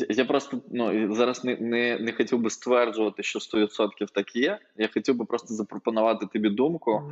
я, 0.10 0.26
просто 0.26 0.62
ну, 0.72 1.16
зараз 1.16 1.44
не, 1.44 1.58
не, 1.58 2.00
не 2.00 2.14
хотів 2.14 2.40
би 2.40 2.50
стверджувати, 2.50 3.24
що 3.24 3.40
100% 3.40 3.90
так 4.14 4.36
є. 4.36 4.60
Я 4.76 4.90
хотів 4.94 5.16
би 5.16 5.26
просто 5.26 5.54
запропонувати 5.54 6.26
тобі 6.34 6.50
думку, 6.50 7.12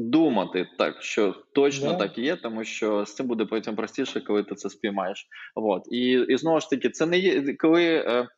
думати 0.00 0.68
так, 0.78 1.02
що 1.02 1.34
точно 1.54 1.92
Да. 1.92 1.98
так 1.98 2.18
і 2.18 2.22
є, 2.22 2.36
тому 2.36 2.64
що 2.64 3.06
з 3.06 3.14
цим 3.14 3.26
буде 3.26 3.44
потім 3.44 3.76
простіше, 3.76 4.20
коли 4.20 4.42
ти 4.42 4.54
це 4.54 4.70
спіймаєш. 4.70 5.26
От. 5.54 5.82
І, 5.90 6.10
і 6.10 6.36
знову 6.36 6.60
ж 6.60 6.70
таки, 6.70 6.90
це 6.90 7.06
не 7.06 7.18
є 7.18 7.54
коли, 7.56 7.84
е, 7.84 8.28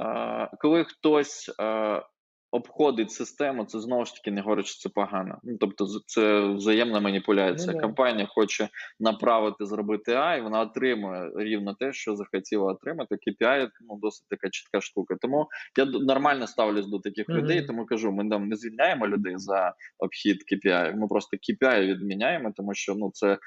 е, 0.00 0.50
коли 0.60 0.84
хтось 0.84 1.54
е, 1.60 2.02
обходить 2.50 3.10
систему, 3.10 3.64
це 3.64 3.80
знову 3.80 4.04
ж 4.04 4.14
таки 4.14 4.30
не 4.30 4.40
говорить, 4.40 4.66
що 4.66 4.88
це 4.88 4.88
погано. 4.88 5.38
Ну, 5.42 5.56
тобто, 5.60 5.86
це 6.06 6.40
взаємна 6.40 7.00
маніпуляція. 7.00 7.72
Ну. 7.72 7.80
Компанія 7.80 8.26
хоче 8.26 8.68
направити, 9.00 9.66
зробити 9.66 10.12
AI, 10.12 10.42
вона 10.42 10.60
отримує 10.60 11.30
рівно 11.36 11.74
те, 11.74 11.92
що 11.92 12.16
захотіла 12.16 12.72
отримати. 12.72 13.14
KPI 13.14 13.68
ну, 13.88 13.98
досить 14.02 14.26
така 14.28 14.50
чітка 14.50 14.80
штука. 14.80 15.16
Тому 15.20 15.48
я 15.78 15.84
нормально 15.84 16.46
ставлюсь 16.46 16.86
до 16.86 16.98
таких 16.98 17.28
Мгм. 17.28 17.38
людей, 17.38 17.66
тому 17.66 17.86
кажу, 17.86 18.12
ми 18.12 18.28
там 18.28 18.48
не 18.48 18.56
звільняємо 18.56 19.08
людей 19.08 19.34
за 19.36 19.74
обхід 19.98 20.36
KPI, 20.52 20.96
ми 20.96 21.08
просто 21.08 21.36
KPI 21.36 21.86
відміняємо, 21.86 22.52
тому 22.56 22.74
що 22.74 22.94
ну 22.94 23.10
це 23.14 23.38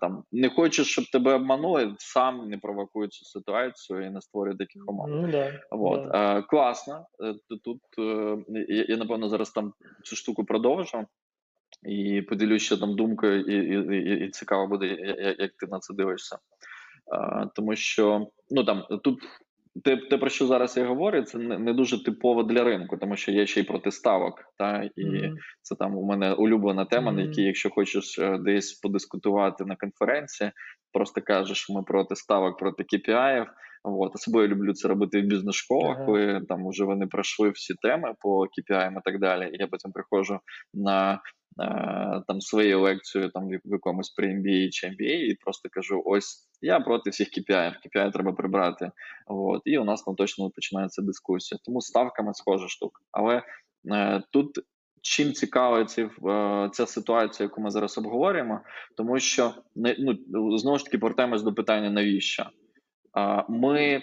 там 0.00 0.24
не 0.32 0.48
хочеш, 0.48 0.92
щоб 0.92 1.10
тебе 1.10 1.34
обманули, 1.34 1.94
сам 1.98 2.48
не 2.48 2.58
провокуй 2.58 3.08
цю 3.08 3.24
ситуацію 3.24 4.06
і 4.06 4.10
не 4.10 4.20
створюй 4.20 4.56
таких 4.56 4.88
умов. 4.88 5.08
Ну 5.08 5.28
да. 5.30 5.60
Вот. 5.70 6.08
да. 6.08 6.38
Е, 6.38 6.42
класно. 6.42 7.06
Е, 7.24 7.34
Тут 7.64 7.80
е, 7.98 8.36
я, 8.48 8.84
я 8.88 8.96
напевно 8.96 9.28
зараз 9.28 9.50
там 9.50 9.72
цю 10.04 10.16
штуку 10.16 10.44
продовжу 10.44 11.06
і 11.82 12.22
поділюсь 12.22 12.62
ще 12.62 12.76
там 12.76 12.96
думкою, 12.96 13.40
і, 13.40 13.54
і, 13.54 13.96
і, 13.96 14.26
і 14.26 14.30
цікаво 14.30 14.66
буде, 14.66 14.86
як 15.38 15.52
ти 15.52 15.66
на 15.66 15.78
це 15.78 15.94
дивишся. 15.94 16.38
Тому 17.54 17.76
що 17.76 18.26
ну 18.50 18.64
там 18.64 18.84
тут. 19.04 19.18
Те, 19.84 19.96
те, 19.96 20.18
про 20.18 20.28
що 20.28 20.46
зараз 20.46 20.76
я 20.76 20.86
говорю, 20.86 21.22
це 21.22 21.38
не, 21.38 21.58
не 21.58 21.72
дуже 21.72 22.04
типово 22.04 22.42
для 22.42 22.64
ринку, 22.64 22.96
тому 22.96 23.16
що 23.16 23.32
є 23.32 23.46
ще 23.46 23.60
й 23.60 23.64
протиставок, 23.64 24.42
та 24.58 24.90
і 24.96 25.04
Мгм. 25.04 25.36
це 25.62 25.74
там 25.74 25.96
у 25.96 26.06
мене 26.06 26.32
улюблена 26.32 26.84
тема, 26.84 27.12
на 27.12 27.22
якій, 27.22 27.42
якщо 27.42 27.70
хочеш 27.70 28.18
е, 28.18 28.38
десь 28.38 28.72
подискутувати 28.72 29.64
на 29.64 29.76
конференції, 29.76 30.50
просто 30.92 31.20
кажеш, 31.22 31.70
ми 31.70 31.82
проти 31.82 32.16
ставок, 32.16 32.58
проти 32.58 32.82
KPI. 32.82 33.46
От 33.82 34.14
особливо 34.14 34.42
я 34.42 34.48
люблю 34.48 34.74
це 34.74 34.88
робити 34.88 35.22
в 35.22 35.24
бізнес-школах, 35.24 35.96
Ага. 35.96 36.06
коли 36.06 36.40
там 36.48 36.68
вже 36.68 36.84
вони 36.84 37.06
пройшли 37.06 37.50
всі 37.50 37.74
теми 37.82 38.14
по 38.20 38.40
KPI 38.40 38.92
і 38.92 39.00
так 39.04 39.20
далі. 39.20 39.50
І 39.52 39.56
я 39.58 39.66
потім 39.66 39.92
приходжу 39.92 40.40
на 40.74 41.12
е, 41.14 41.18
там 42.28 42.40
свою 42.40 42.80
лекцію 42.80 43.30
там 43.30 43.48
в 43.48 43.60
якомусь 43.64 44.10
при 44.10 44.28
MBA 44.28 44.68
чи 44.70 44.86
MBA 44.86 45.30
і 45.30 45.34
просто 45.44 45.68
кажу: 45.72 46.02
ось 46.04 46.48
я 46.62 46.80
проти 46.80 47.10
всіх 47.10 47.28
KPI, 47.28 47.72
KPI 47.86 48.12
треба 48.12 48.32
прибрати. 48.32 48.90
От, 49.26 49.62
і 49.64 49.78
у 49.78 49.84
нас 49.84 50.02
там 50.02 50.14
точно 50.14 50.50
починається 50.50 51.02
дискусія. 51.02 51.58
Тому 51.64 51.80
ставками 51.80 52.34
схожа 52.34 52.68
штука. 52.68 53.00
Але 53.12 53.42
е, 53.92 54.22
тут 54.30 54.58
чим 55.02 55.32
цікава 55.32 55.84
ці, 55.84 56.02
е, 56.02 56.08
ця 56.72 56.86
ситуація, 56.86 57.44
яку 57.44 57.60
ми 57.60 57.70
зараз 57.70 57.98
обговорюємо, 57.98 58.60
тому 58.96 59.18
що 59.18 59.54
не 59.74 59.96
ну 59.98 60.58
знову 60.58 60.78
ж 60.78 60.84
таки 60.84 60.98
повертаємось 60.98 61.42
до 61.42 61.54
питання 61.54 61.90
навіщо. 61.90 62.46
Ми, 63.48 64.02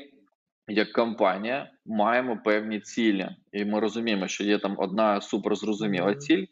як 0.68 0.92
компанія, 0.92 1.72
маємо 1.86 2.38
певні 2.46 2.80
цілі, 2.80 3.30
і 3.52 3.66
ми 3.66 3.80
розуміємо, 3.80 4.28
що 4.28 4.44
є 4.44 4.60
там 4.60 4.76
одна 4.78 5.22
суперзрозуміла 5.22 6.16
ціль. 6.16 6.46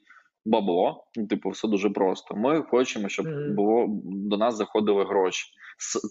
Бабло, 0.47 1.07
ну, 1.15 1.27
типу, 1.27 1.49
все 1.49 1.67
дуже 1.67 1.89
просто. 1.89 2.35
Ми 2.35 2.61
хочемо, 2.61 3.09
щоб 3.09 3.27
було 3.55 3.85
до 4.03 4.37
нас 4.37 4.55
заходили 4.55 5.05
гроші. 5.05 5.45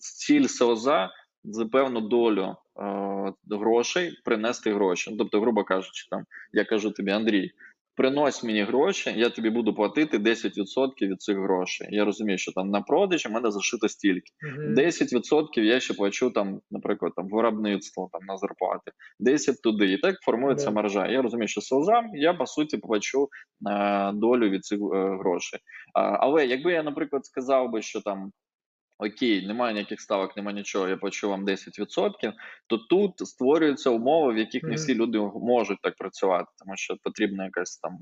Ціль 0.01 0.47
СОЗа 0.47 1.11
за 1.45 1.67
певну 1.67 2.01
долю 2.01 2.57
е, 2.81 3.33
грошей 3.51 4.19
принести 4.25 4.75
гроші. 4.75 5.11
Ну, 5.11 5.17
Тобто, 5.17 5.41
грубо 5.41 5.65
кажучи, 5.65 6.09
там 6.11 6.25
я 6.53 6.65
кажу 6.65 6.91
тобі, 6.91 7.11
Андрій, 7.11 7.51
принось 7.97 8.45
мені 8.45 8.63
гроші, 8.63 9.15
я 9.17 9.31
тобі 9.31 9.51
буду 9.51 9.75
платити 9.75 10.19
10% 10.19 10.91
від 11.01 11.23
цих 11.23 11.39
грошей. 11.39 11.89
Я 11.91 12.05
розумію, 12.05 12.39
що 12.39 12.53
там 12.53 12.71
на 12.71 12.81
продажі 12.81 13.29
в 13.29 13.33
мене 13.33 13.51
зашито 13.51 13.89
стільки. 13.89 14.31
Мгм. 14.43 14.75
10% 14.75 15.63
я 15.63 15.81
ще 15.81 15.95
плачу 15.95 16.31
там, 16.31 16.61
наприклад, 16.71 17.13
там 17.17 17.29
виробництво 17.29 18.09
там 18.13 18.21
на 18.27 18.37
зарплати, 18.37 18.93
10 19.21 19.63
туди. 19.63 19.93
І 19.93 19.99
так 19.99 20.17
формується 20.21 20.71
маржа. 20.71 21.07
Я 21.07 21.23
розумію, 21.23 21.49
що 21.49 21.61
селзам 21.61 22.11
я 22.15 22.35
по 22.35 22.47
суті 22.47 22.77
плачу 22.79 23.29
е, 23.71 24.13
долю 24.13 24.49
від 24.49 24.65
цих 24.65 24.79
е, 24.79 25.17
грошей. 25.21 25.61
А, 25.95 26.01
але 26.01 26.47
якби 26.47 26.73
я, 26.73 26.83
наприклад, 26.83 27.27
сказав 27.27 27.71
би, 27.71 27.83
що 27.83 28.01
там. 28.01 28.33
Окей, 28.99 29.47
немає 29.47 29.75
ніяких 29.75 30.01
ставок, 30.01 30.37
немає 30.37 30.57
нічого, 30.57 30.89
я 30.89 30.97
плачу 30.97 31.29
вам 31.29 31.47
10%, 31.47 32.33
то 32.67 32.79
тут 32.79 33.19
створюються 33.19 33.91
умови, 33.91 34.33
в 34.33 34.39
яких 34.39 34.63
не 34.63 34.75
всі 34.75 34.95
люди 34.95 35.19
можуть 35.35 35.79
так 35.83 35.97
працювати, 35.97 36.47
тому 36.59 36.77
що 36.77 36.95
потрібна 37.03 37.45
якась 37.45 37.79
там 37.79 37.99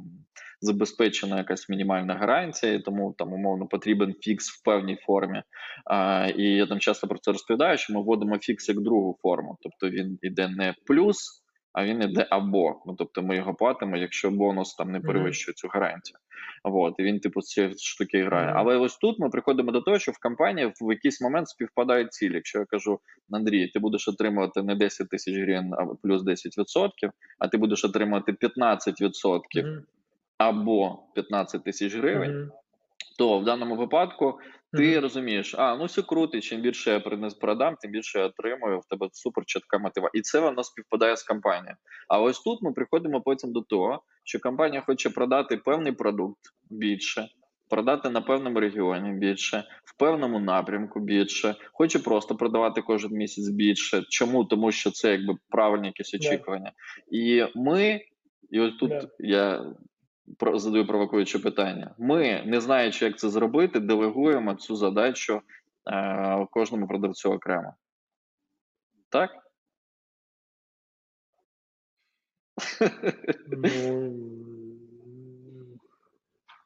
забезпечена 0.61 1.39
якась 1.39 1.69
мінімальна 1.69 2.15
гарантія, 2.15 2.73
і 2.73 2.83
тому 2.83 3.15
там 3.19 3.33
умовно 3.33 3.67
потрібен 3.67 4.15
фікс 4.21 4.51
в 4.51 4.63
певній 4.65 4.97
формі. 4.97 5.43
А, 5.85 6.29
і 6.37 6.43
я 6.43 6.67
там 6.67 6.79
часто 6.79 7.09
про 7.09 7.19
це 7.19 7.33
розповідаю, 7.33 7.79
що 7.79 7.93
ми 7.93 8.03
вводимо 8.03 8.39
фікс 8.39 8.69
як 8.69 8.81
другу 8.81 9.19
форму, 9.23 9.59
тобто 9.63 9.97
він 9.97 10.19
іде 10.23 10.49
не 10.49 10.75
плюс, 10.87 11.42
а 11.73 11.85
він 11.85 12.03
іде 12.03 12.27
або. 12.31 12.83
Ну 12.87 12.95
тобто 12.99 13.23
ми 13.23 13.37
його 13.37 13.55
платимо, 13.55 13.97
якщо 13.97 14.31
бонус 14.31 14.75
там 14.75 14.93
не 14.93 15.01
перевищує 15.01 15.55
цю 15.55 15.69
гарантію. 15.69 16.17
От, 16.65 16.95
і 16.99 17.03
він, 17.03 17.21
типу, 17.21 17.41
з 17.43 17.47
цієї 17.47 17.75
штуки 17.79 18.25
грає. 18.25 18.53
Але 18.57 18.77
ось 18.77 18.97
тут 18.97 19.19
ми 19.19 19.29
приходимо 19.29 19.73
до 19.73 19.81
того, 19.81 19.99
що 19.99 20.13
в 20.13 20.19
компанії 20.19 20.73
в 20.81 20.93
якийсь 20.93 21.21
момент 21.21 21.49
співпадають 21.49 22.13
цілі. 22.13 22.35
Якщо 22.35 22.59
я 22.59 22.65
кажу, 22.65 23.01
Андрій, 23.31 23.69
ти 23.69 23.79
будеш 23.79 24.09
отримувати 24.09 24.63
не 24.63 24.75
10 24.75 25.09
тисяч 25.09 25.35
гривень, 25.35 25.73
а 25.79 25.87
плюс 26.03 26.23
10%, 26.23 26.89
а 27.39 27.49
ти 27.49 27.57
будеш 27.57 27.85
отримувати 27.85 28.33
15% 28.33 29.63
Мгм. 29.63 29.83
або 30.39 30.99
15 31.15 31.65
тисяч 31.65 31.95
гривень, 31.95 32.51
то 33.19 33.39
в 33.39 33.45
даному 33.45 33.77
випадку 33.77 34.39
ти 34.73 35.01
розумієш, 35.01 35.55
а 35.59 35.77
ну 35.77 35.85
все 35.85 36.03
круто, 36.03 36.41
чим 36.41 36.61
більше 36.61 36.91
я 36.91 37.01
принес 37.01 37.35
продам, 37.35 37.77
тим 37.81 37.91
більше 37.91 38.19
я 38.19 38.27
отримую. 38.27 38.79
В 38.79 38.85
тебе 38.85 39.09
супер 39.13 39.45
чітка 39.47 39.79
мотивація. 39.79 40.21
І 40.21 40.23
це 40.23 40.41
воно 40.41 40.65
співпадає 40.65 41.17
з 41.17 41.23
компанією. 41.23 41.77
А 42.09 42.21
ось 42.21 42.41
тут 42.41 42.63
ми 42.63 42.73
приходимо 42.73 43.21
потім 43.21 43.53
до 43.53 43.61
того, 43.61 44.03
що 44.25 44.41
компанія 44.41 44.83
хоче 44.87 45.11
продати 45.11 45.57
певний 45.57 45.93
продукт 45.93 46.41
більше, 46.71 47.29
продати 47.71 48.11
на 48.11 48.21
певному 48.21 48.61
регіоні 48.61 49.13
більше, 49.13 49.65
в 49.85 49.99
певному 49.99 50.41
напрямку 50.41 51.01
більше, 51.01 51.55
хоче 51.73 51.99
просто 51.99 52.37
продавати 52.37 52.83
кожен 52.83 53.11
місяць 53.13 53.49
більше. 53.49 54.03
Чому? 54.09 54.45
Тому 54.45 54.73
що 54.73 54.91
це 54.91 55.11
якби 55.13 55.35
правильні 55.49 55.87
якісь 55.87 56.15
очікування. 56.15 56.73
І 57.11 57.45
ми, 57.55 58.01
і 58.51 58.61
ось 58.61 58.75
тут 58.77 58.91
Да. 58.91 59.09
я 59.19 59.65
задаю 60.55 60.87
провокуюче 60.87 61.39
питання. 61.39 61.95
Ми, 61.99 62.43
не 62.47 62.61
знаючи, 62.61 63.05
як 63.05 63.19
це 63.19 63.31
зробити, 63.31 63.81
делегуємо 63.81 64.55
цю 64.55 64.77
задачу 64.77 65.41
е, 65.93 66.47
кожному 66.51 66.89
продавцю 66.89 67.33
окремо. 67.33 67.75
Так? 69.09 69.31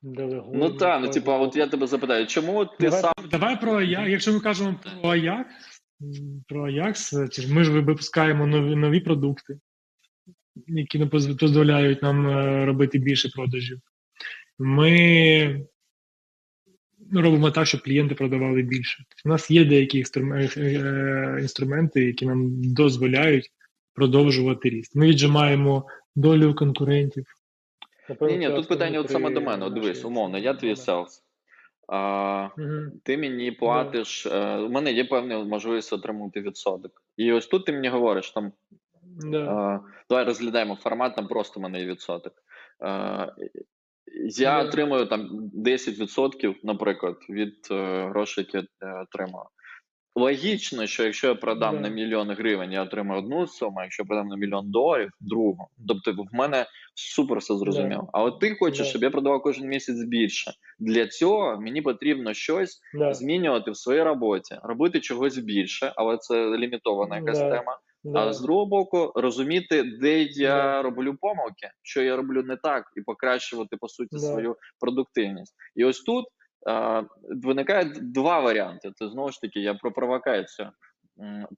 Ну, 0.03 0.53
Ну 0.55 0.71
так, 0.71 1.03
ну 1.03 1.09
типа, 1.09 1.39
от 1.39 1.57
я 1.57 1.67
тебе 1.67 1.87
запитаю, 1.87 2.27
чому 2.27 2.65
ти 2.65 2.77
давай, 2.79 3.01
сам 3.01 3.13
давай 3.31 3.61
про 3.61 3.81
Ajax. 3.81 4.09
Якщо 4.09 4.33
ми 4.33 4.41
кажемо 4.41 4.81
про 5.03 5.11
м, 6.03 6.45
про 6.49 6.71
ж 7.43 7.55
ми 7.55 7.65
ж 7.65 7.73
випускаємо 7.73 8.47
нові, 8.47 8.77
нові 8.77 9.01
продукти, 9.01 9.59
які 10.67 10.99
не 10.99 11.07
дозволяють 11.31 12.03
нам 12.03 12.29
е, 12.29 12.67
робити 12.67 12.99
більше 12.99 13.29
продажів. 13.29 13.81
Ми 14.59 15.67
ну, 17.13 17.23
робимо 17.23 17.51
так, 17.51 17.67
щоб 17.67 17.83
клієнти 17.83 18.15
продавали 18.15 18.63
більше. 18.63 19.05
У 19.25 19.29
нас 19.29 19.51
є 19.51 19.65
деякі 19.65 19.99
інструменти, 19.99 20.73
інструменти, 21.41 22.05
які 22.05 22.27
нам 22.27 22.49
дозволяють 22.75 23.51
продовжувати 23.95 24.71
ріст. 24.71 24.97
Ми 24.97 25.07
віджимаємо 25.07 25.87
долю 26.17 26.55
конкурентів. 26.55 27.27
ні, 28.21 28.39
ні, 28.39 28.47
тут 28.47 28.69
питання 28.69 29.01
от 29.01 29.11
саме 29.11 29.31
до 29.31 29.41
мене. 29.41 29.67
От 29.67 29.75
дивись, 29.75 30.05
умовно, 30.05 30.39
я 30.39 30.55
твій 30.55 30.77
селс. 30.77 31.23
А, 31.89 32.49
Угу. 32.59 33.01
ти 33.05 33.19
мені 33.19 33.53
платиш. 33.53 34.27
е, 34.27 34.57
у 34.57 34.69
мене 34.69 34.93
є 34.93 35.05
певна 35.05 35.45
можливість 35.45 35.93
отримати 35.93 36.41
відсоток. 36.41 37.03
І 37.17 37.33
ось 37.33 37.47
тут 37.47 37.65
ти 37.65 37.73
мені 37.73 37.89
говориш 37.89 38.31
там. 38.31 38.53
Е, 39.25 39.81
давай 40.11 40.25
розглядаємо 40.25 40.77
формат, 40.77 41.17
там 41.17 41.29
просто 41.29 41.61
мене 41.61 41.81
є 41.81 41.87
відсоток. 41.87 42.33
Е, 42.85 43.33
я 44.39 44.63
отримую 44.63 45.07
там 45.07 45.51
10%, 45.55 46.55
наприклад, 46.63 47.17
від 47.31 47.69
е, 47.71 48.07
грошей, 48.09 48.49
які 48.53 48.69
я 48.83 49.03
отримую. 49.03 49.45
Логічно, 50.19 50.87
що 50.87 51.05
якщо 51.05 51.27
я 51.29 51.35
продам 51.35 51.75
Да. 51.75 51.81
на 51.81 51.89
мільйон 51.89 52.31
гривень, 52.31 52.73
я 52.73 52.83
отримаю 52.83 53.23
одну 53.23 53.47
суму, 53.47 53.79
а 53.79 53.83
якщо 53.83 54.05
продам 54.05 54.29
на 54.29 54.37
мільйон 54.37 54.71
доларів 54.71 55.11
другу. 55.21 55.69
Тобто 55.89 56.13
в 56.13 56.35
мене 56.35 56.67
супер 56.95 57.39
все 57.39 57.57
зрозуміло. 57.57 58.11
А 58.13 58.23
от 58.23 58.41
ти 58.41 58.55
хочеш, 58.55 58.79
Да. 58.79 58.85
щоб 58.85 59.03
я 59.03 59.11
продавав 59.11 59.43
кожен 59.43 59.69
місяць 59.69 60.05
більше. 60.05 60.53
Для 60.79 61.07
цього 61.07 61.61
мені 61.61 61.83
потрібно 61.83 62.35
щось 62.35 62.81
Да. 62.95 63.15
змінювати 63.15 63.71
в 63.71 63.77
своїй 63.77 64.03
роботі, 64.03 64.57
робити 64.63 65.01
чогось 65.01 65.39
більше, 65.39 65.93
але 65.97 66.17
це 66.17 66.35
лімітована 66.57 67.17
якась 67.17 67.39
Да. 67.39 67.51
тема. 67.51 67.79
Да. 68.13 68.27
А 68.29 68.33
з 68.33 68.41
другого 68.41 68.67
боку, 68.67 69.13
розуміти, 69.15 69.83
де 70.01 70.23
я 70.23 70.57
Да. 70.57 70.83
роблю 70.83 71.17
помилки, 71.21 71.71
що 71.83 72.03
я 72.03 72.17
роблю 72.17 72.43
не 72.43 72.57
так, 72.57 72.85
і 72.97 73.01
покращувати 73.01 73.77
по 73.77 73.89
суті 73.89 74.09
Да. 74.13 74.19
свою 74.19 74.57
продуктивність. 74.81 75.55
І 75.77 75.85
ось 75.85 76.01
тут 76.01 76.25
е, 76.71 77.05
виникає 77.43 77.85
два 78.01 78.41
варіанти. 78.41 78.93
Це 78.95 79.09
знову 79.09 79.31
ж 79.33 79.41
таки 79.41 79.61
я 79.61 79.75
про 79.75 79.93
провокацію. 79.93 80.71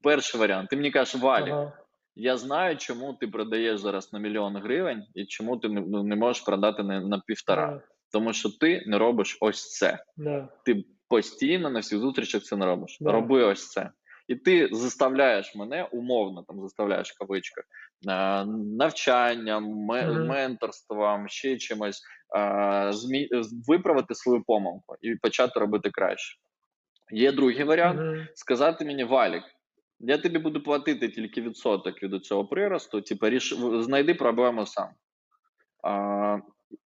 Перший 0.03 0.39
варіант. 0.39 0.69
Ти 0.69 0.75
мені 0.75 0.91
кажеш, 0.91 1.21
Валі, 1.21 1.51
Ага. 1.51 1.71
я 2.15 2.37
знаю, 2.37 2.77
чому 2.77 3.13
ти 3.13 3.27
продаєш 3.27 3.79
зараз 3.79 4.13
на 4.13 4.19
мільйон 4.19 4.57
гривень, 4.57 5.03
і 5.15 5.25
чому 5.25 5.57
ти 5.57 5.69
не, 5.69 5.81
ну, 5.81 6.03
не 6.03 6.15
можеш 6.15 6.41
продати 6.43 6.83
на, 6.83 7.01
на 7.01 7.21
півтора. 7.27 7.67
Да, 7.71 7.81
Тому 8.11 8.33
що 8.33 8.49
ти 8.59 8.83
не 8.87 8.97
робиш 8.97 9.37
ось 9.41 9.69
це. 9.71 10.03
да. 10.17 10.47
Ти 10.65 10.83
постійно 11.09 11.69
на 11.69 11.79
всіх 11.79 11.99
зустрічах 11.99 12.43
це 12.43 12.55
не 12.55 12.65
робиш. 12.65 12.97
Да. 13.01 13.11
Роби 13.11 13.43
ось 13.43 13.69
це. 13.69 13.89
І 14.29 14.35
ти 14.35 14.69
заставляєш 14.71 15.55
мене, 15.55 15.83
умовно 15.83 16.43
там 16.43 16.61
заставляєш 16.61 17.11
в 17.11 17.17
кавичках, 17.17 17.63
е, 18.09 18.45
навчанням, 18.77 19.63
менторством, 20.27 21.27
ще 21.29 21.57
чимось 21.57 22.01
е, 22.37 22.39
змі- 22.91 23.29
виправити 23.67 24.15
свою 24.15 24.43
помилку 24.43 24.95
і 25.01 25.15
почати 25.15 25.59
робити 25.59 25.89
краще. 25.91 26.39
Є 27.11 27.31
другий 27.31 27.63
варіант 27.63 28.29
сказати 28.35 28.85
мені 28.85 29.03
Валік, 29.03 29.43
я 29.99 30.17
тобі 30.17 30.39
буду 30.39 30.63
платити 30.63 31.09
тільки 31.09 31.41
відсоток 31.41 32.03
від 32.03 32.25
цього 32.25 32.45
приросту, 32.45 33.01
типу, 33.01 33.29
ріш... 33.29 33.53
знайди 33.79 34.13
проблему 34.13 34.65
сам. 34.65 34.89
А, 35.83 36.37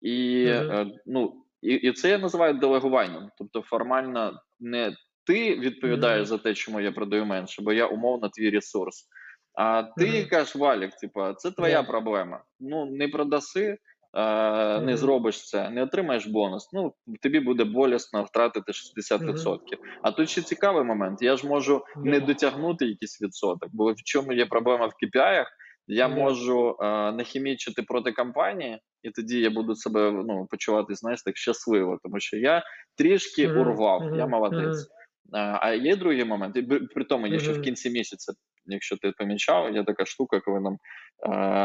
і, 0.01 0.45
Мгм. 0.47 0.71
е, 0.71 0.87
ну, 1.07 1.45
і, 1.63 1.75
і 1.75 1.93
це 1.93 2.11
я 2.11 2.19
називаю 2.19 2.55
делегуванням. 2.55 3.31
Тобто, 3.39 3.63
формально 3.63 4.41
не 4.61 4.97
ти 5.27 5.57
відповідаєш 5.57 6.19
Мгм. 6.19 6.27
за 6.27 6.39
те, 6.39 6.55
чому 6.55 6.81
я 6.81 6.93
продаю 6.93 7.27
менше, 7.27 7.63
бо 7.63 7.73
я 7.73 7.87
умовно 7.87 8.29
твій 8.29 8.51
ресурс. 8.51 9.09
А 9.55 9.83
ти 9.83 10.07
Мгм. 10.07 10.29
кажеш, 10.31 10.57
Валік, 10.57 10.91
типу, 10.97 11.33
це 11.33 11.51
твоя 11.51 11.83
Да. 11.83 11.89
проблема. 11.89 12.43
Ну, 12.61 12.87
не 12.87 13.09
продаси, 13.09 13.77
е, 14.17 14.81
не 14.81 14.97
зробиш 14.97 15.49
це, 15.49 15.71
не 15.71 15.83
отримаєш 15.83 16.27
бонус. 16.27 16.69
Ну, 16.73 16.95
тобі 17.23 17.41
буде 17.41 17.65
болісно 17.65 18.25
втратити 18.25 18.73
60%. 18.73 19.79
А 20.03 20.11
тут 20.13 20.31
ще 20.31 20.43
цікавий 20.43 20.85
момент. 20.85 21.23
Я 21.23 21.37
ж 21.37 21.47
можу 21.47 21.85
Да. 21.97 22.11
не 22.11 22.21
дотягнути 22.21 22.87
якийсь 22.87 23.23
відсоток, 23.23 23.69
бо 23.73 23.93
в 23.93 23.97
чому 24.05 24.33
є 24.33 24.47
проблема 24.47 24.87
в 24.87 24.93
KPI, 25.05 25.45
я 25.87 26.09
Да. 26.09 26.15
можу 26.15 26.77
е, 26.81 26.85
нахімічити 27.13 27.83
проти 27.83 28.13
компанії, 28.13 28.81
і 29.03 29.11
тоді 29.11 29.41
я 29.41 29.51
буду 29.51 29.75
себе 29.75 30.11
ну, 30.11 30.47
почувати, 30.51 30.95
знаєш, 30.95 31.23
так 31.23 31.37
щасливо, 31.37 31.99
тому 32.03 32.21
що 32.21 32.37
я 32.37 32.63
трішки 32.97 33.49
Мгм, 33.49 33.61
урвав, 33.61 34.03
мгм, 34.03 34.19
я 34.19 34.27
молодець. 34.27 34.89
А 35.33 35.73
є 35.73 35.97
другий 35.97 36.25
момент, 36.25 36.57
і 36.57 36.63
при 36.63 37.05
тому, 37.05 37.27
є 37.27 37.39
ще 37.39 37.53
в 37.53 37.63
кінці 37.63 37.91
місяця, 37.91 38.33
якщо 38.67 38.97
ти 38.97 39.13
помічав, 39.19 39.75
є 39.75 39.85
така 39.85 40.05
штука, 40.07 40.41
коли 40.41 40.61
нам 40.61 40.77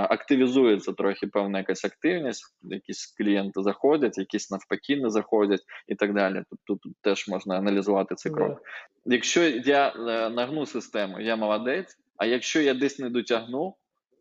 активізується 0.09 0.93
трохи 0.93 1.27
певна 1.27 1.57
якась 1.57 1.85
активність, 1.85 2.43
якісь 2.61 3.15
клієнти 3.17 3.61
заходять, 3.61 4.17
якісь 4.17 4.51
навпаки 4.51 4.97
не 4.97 5.09
заходять 5.09 5.61
і 5.87 5.95
так 5.95 6.13
далі. 6.13 6.43
Тобто 6.49 6.79
тут 6.83 6.93
теж 7.01 7.27
можна 7.27 7.57
аналізувати 7.57 8.15
цей 8.15 8.31
крок. 8.31 8.61
Якщо 9.05 9.43
я 9.43 9.87
е, 9.87 10.29
нагну 10.29 10.65
систему, 10.65 11.19
я 11.19 11.35
молодець. 11.35 11.97
А 12.17 12.25
якщо 12.25 12.61
я 12.61 12.73
десь 12.73 12.99
не 12.99 13.09
дотягну, 13.09 13.75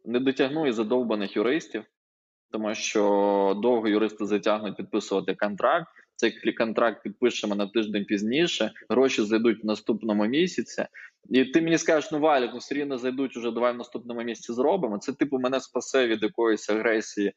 не 0.05 0.21
дотягну 0.21 0.67
і 0.67 0.73
задовбаних 0.73 1.37
юристів, 1.37 1.85
тому 2.51 2.75
що 2.75 3.59
довго 3.63 3.89
юристи 3.89 4.27
затягнуть 4.27 4.77
підписувати 4.77 5.35
контракт. 5.35 5.89
Цей 6.17 6.53
контракт 6.53 7.03
підпишемо 7.03 7.55
на 7.55 7.67
тиждень 7.67 8.05
пізніше, 8.05 8.73
гроші 8.89 9.23
зайдуть 9.23 9.65
в 9.65 9.67
наступному 9.67 10.27
місяці. 10.27 10.87
І 11.31 11.45
ти 11.45 11.63
мені 11.63 11.79
скажеш, 11.79 12.13
ну 12.13 12.19
Валік, 12.21 12.51
ну 12.53 12.59
все 12.59 12.75
рівно 12.75 12.99
зайдуть 12.99 13.37
уже, 13.37 13.51
давай 13.51 13.73
в 13.73 13.77
наступному 13.77 14.23
місяці 14.23 14.53
зробимо. 14.53 14.99
Це 14.99 15.13
типу 15.13 15.39
мене 15.39 15.61
спасе 15.61 16.07
від 16.07 16.23
якоїсь 16.23 16.71
агресії 16.71 17.29
е, 17.29 17.33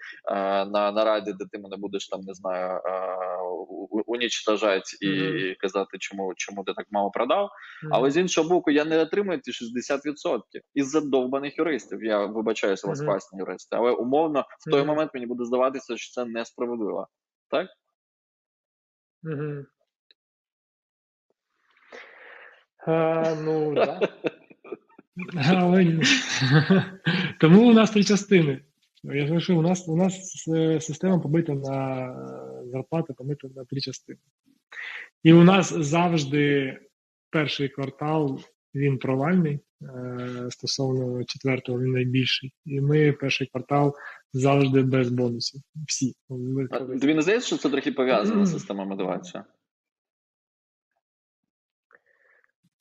на, 0.66 0.92
на 0.92 1.06
раді, 1.06 1.34
де 1.40 1.46
ти 1.52 1.60
мене 1.60 1.78
будеш 1.78 2.08
там, 2.08 2.22
не 2.22 2.34
знаю, 2.34 2.82
е, 2.86 3.38
у- 3.42 3.88
у- 3.92 4.04
унічтожати 4.06 4.98
і, 5.02 5.10
Мгм. 5.10 5.38
і 5.38 5.56
казати, 5.56 5.98
чому, 5.98 6.34
чому 6.36 6.64
ти 6.64 6.74
так 6.74 6.86
мало 6.92 7.12
продав. 7.12 7.50
Мгм. 7.84 7.94
Але 7.94 8.12
з 8.12 8.18
іншого 8.18 8.50
боку, 8.50 8.72
я 8.72 8.86
не 8.86 9.00
отримую 9.00 9.40
ті 9.42 9.52
60% 9.54 10.62
із-за 10.74 11.02
довбаних 11.02 11.58
юристів. 11.58 12.04
Я 12.04 12.26
вибачаюся, 12.26 12.88
у 12.88 12.90
вас 12.90 13.00
Мгм. 13.00 13.08
класні 13.10 13.40
юристи. 13.40 13.76
Але 13.76 13.92
умовно 13.92 14.46
в 14.68 14.72
той 14.72 14.80
Мгм. 14.80 14.88
момент 14.88 15.12
мені 15.14 15.26
буде 15.26 15.46
здаватися, 15.46 15.98
що 15.98 16.14
це 16.14 16.26
несправедливо. 16.26 17.08
Так? 17.50 17.68
Мгм. 19.24 19.66
А, 22.86 23.36
ну, 23.44 23.76
да. 23.76 24.10
Але 25.46 25.86
ні. 25.86 26.04
Тому 27.40 27.70
у 27.70 27.74
нас 27.74 27.92
три 27.92 28.04
частини. 28.04 28.62
Я 29.04 29.40
ж 29.40 29.54
у 29.54 29.62
нас 29.62 29.88
у 29.88 29.96
нас 29.96 30.44
система 30.80 31.20
побита 31.20 31.54
на 31.54 32.16
зарплати, 32.66 33.14
побита 33.14 33.48
на 33.48 33.66
три 33.66 33.82
частини. 33.82 34.20
І 35.24 35.34
у 35.34 35.44
нас 35.44 35.74
завжди 35.74 36.78
перший 37.30 37.70
квартал 37.70 38.40
він 38.76 38.98
провальний. 38.98 39.60
е, 39.82 40.48
Стосовно 40.50 41.24
четвертого 41.24 41.80
він 41.80 41.92
найбільший. 41.92 42.54
І 42.66 42.82
ми 42.82 43.12
перший 43.12 43.48
квартал 43.48 43.96
завжди 44.34 44.82
без 44.82 45.10
бонусів. 45.10 45.62
Всі. 45.88 46.14
Тобі 47.02 47.14
не 47.14 47.22
здається, 47.22 47.48
що 47.48 47.58
це 47.58 47.70
трохи 47.70 47.92
пов'язано 47.92 48.46
з 48.46 48.50
Мгм. 48.50 48.60
системою 48.60 48.88
мотивації? 48.90 49.44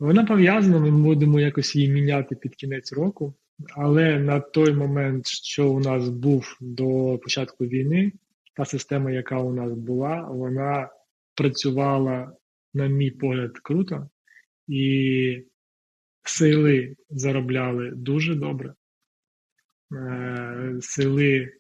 Вона 0.01 0.25
пов'язана, 0.25 0.79
ми 0.79 0.91
будемо 0.91 1.41
якось 1.41 1.77
її 1.77 1.89
міняти 1.89 2.35
під 2.37 2.55
кінець 2.55 2.93
року. 2.93 3.35
Але 3.77 4.19
на 4.19 4.41
той 4.41 4.73
момент, 4.73 5.27
що 5.27 5.71
у 5.73 5.81
нас 5.81 6.09
був 6.09 6.57
до 6.61 7.19
початку 7.23 7.65
війни, 7.67 8.13
та 8.55 8.65
система, 8.65 9.11
яка 9.11 9.39
у 9.39 9.53
нас 9.53 9.73
була, 9.73 10.23
вона 10.31 10.91
працювала, 11.35 12.33
на 12.75 12.87
мій 12.87 13.11
погляд, 13.11 13.59
круто, 13.63 14.09
і 14.69 15.45
сили 16.23 16.97
заробляли 17.11 17.91
дуже 17.91 18.35
добре. 18.35 18.75
Е, 19.95 20.79
Сили 20.81 21.53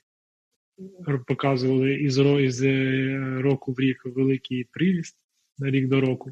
показували 1.26 1.94
із, 1.94 2.62
е, 2.62 3.38
року 3.40 3.72
в 3.72 3.80
рік 3.80 4.02
великий 4.04 4.64
приріст 4.64 5.16
на 5.58 5.70
рік 5.70 5.88
до 5.88 6.00
року. 6.00 6.30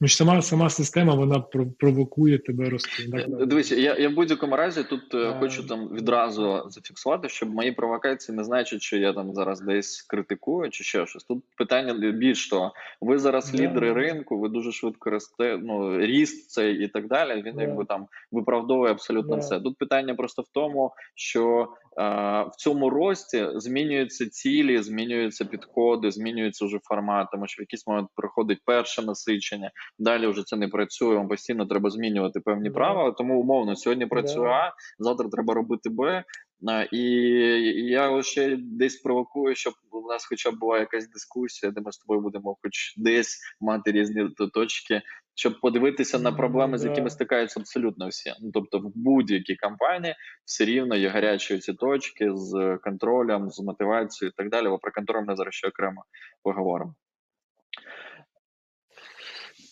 Ну, 0.00 0.08
ж 0.08 0.16
сама, 0.16 0.42
сама 0.42 0.70
система 0.70 1.14
вона 1.14 1.40
провокує 1.78 2.38
тебе 2.38 2.70
рости. 2.70 3.08
Так, 3.12 3.46
Дивіться, 3.46 3.76
я, 3.76 3.96
я 3.96 4.08
в 4.08 4.12
будь-якому 4.14 4.56
разі 4.56 4.84
тут 4.84 5.14
е, 5.14 5.18
Е, 5.18 5.36
хочу 5.40 5.66
там 5.66 5.88
відразу 5.88 6.62
зафіксувати, 6.68 7.28
щоб 7.28 7.54
мої 7.54 7.72
провокації 7.72 8.36
не 8.36 8.44
значать, 8.44 8.82
що 8.82 8.96
я 8.96 9.12
там 9.12 9.34
зараз 9.34 9.60
десь 9.60 10.02
критикую 10.02 10.70
чи 10.70 10.84
ще 10.84 11.06
щось. 11.06 11.24
Тут 11.24 11.44
питання 11.58 12.12
більш 12.12 12.48
того, 12.48 12.72
ви 13.00 13.18
зараз 13.18 13.50
Да. 13.52 13.62
лідери 13.62 13.92
ринку, 13.92 14.38
ви 14.38 14.48
дуже 14.48 14.72
швидко 14.72 15.10
росте. 15.10 15.58
Ну 15.62 15.98
ріст 15.98 16.50
цей 16.50 16.84
і 16.84 16.88
так 16.88 17.08
далі. 17.08 17.42
Він 17.42 17.54
Да. 17.56 17.62
якби 17.62 17.84
там 17.84 18.06
виправдовує 18.32 18.92
абсолютно 18.92 19.34
Да. 19.36 19.40
все. 19.40 19.60
Тут 19.60 19.78
питання 19.78 20.14
просто 20.14 20.42
в 20.42 20.48
тому, 20.52 20.92
що 21.14 21.68
е, 21.83 21.83
в 21.96 22.50
цьому 22.56 22.90
рості 22.90 23.46
змінюються 23.54 24.28
цілі, 24.28 24.82
змінюються 24.82 25.44
підходи, 25.44 26.10
змінюється 26.10 26.66
вже 26.66 26.78
формат, 26.82 27.28
тому 27.32 27.46
що 27.46 27.60
в 27.60 27.62
якийсь 27.62 27.86
момент 27.86 28.08
приходить 28.14 28.58
перше 28.64 29.02
насичення. 29.02 29.70
Далі 29.98 30.26
вже 30.26 30.42
це 30.42 30.56
не 30.56 30.68
працює. 30.68 31.16
Вам 31.16 31.28
постійно 31.28 31.66
треба 31.66 31.90
змінювати 31.90 32.40
певні 32.40 32.68
Да. 32.68 32.74
правила. 32.74 33.10
Тому 33.12 33.40
умовно 33.40 33.76
сьогодні 33.76 34.06
працює. 34.06 34.48
А, 34.48 34.72
завтра 34.98 35.28
треба 35.28 35.54
робити 35.54 35.90
Б. 35.90 36.24
І 36.92 37.02
я 37.90 38.22
ще 38.22 38.56
десь 38.56 38.96
провокую, 38.96 39.54
щоб 39.54 39.74
у 39.92 40.08
нас 40.08 40.26
хоча 40.26 40.50
б 40.50 40.58
була 40.58 40.78
якась 40.78 41.08
дискусія, 41.08 41.72
де 41.72 41.80
ми 41.80 41.92
з 41.92 41.98
тобою 41.98 42.20
будемо 42.20 42.56
хоч 42.62 42.94
десь 42.96 43.40
мати 43.60 43.92
різні 43.92 44.28
точки, 44.54 45.02
щоб 45.34 45.60
подивитися 45.60 46.18
на 46.18 46.32
проблеми, 46.32 46.78
з 46.78 46.84
якими 46.84 47.10
стикаються 47.10 47.60
абсолютно 47.60 48.08
всі. 48.08 48.32
Ну 48.42 48.50
тобто, 48.54 48.78
в 48.78 48.92
будь-якій 48.94 49.56
компанії 49.56 50.14
все 50.44 50.64
рівно 50.64 50.96
є 50.96 51.08
гарячі 51.08 51.58
ці 51.58 51.72
точки 51.72 52.30
з 52.34 52.78
контролем, 52.82 53.50
з 53.50 53.60
мотивацією 53.60 54.32
і 54.34 54.42
так 54.42 54.50
далі. 54.50 54.68
Бо 54.68 54.78
про 54.78 54.92
контроль 54.92 55.24
ми 55.24 55.36
зараз 55.36 55.54
ще 55.54 55.68
окремо 55.68 56.04
поговоримо. 56.42 56.94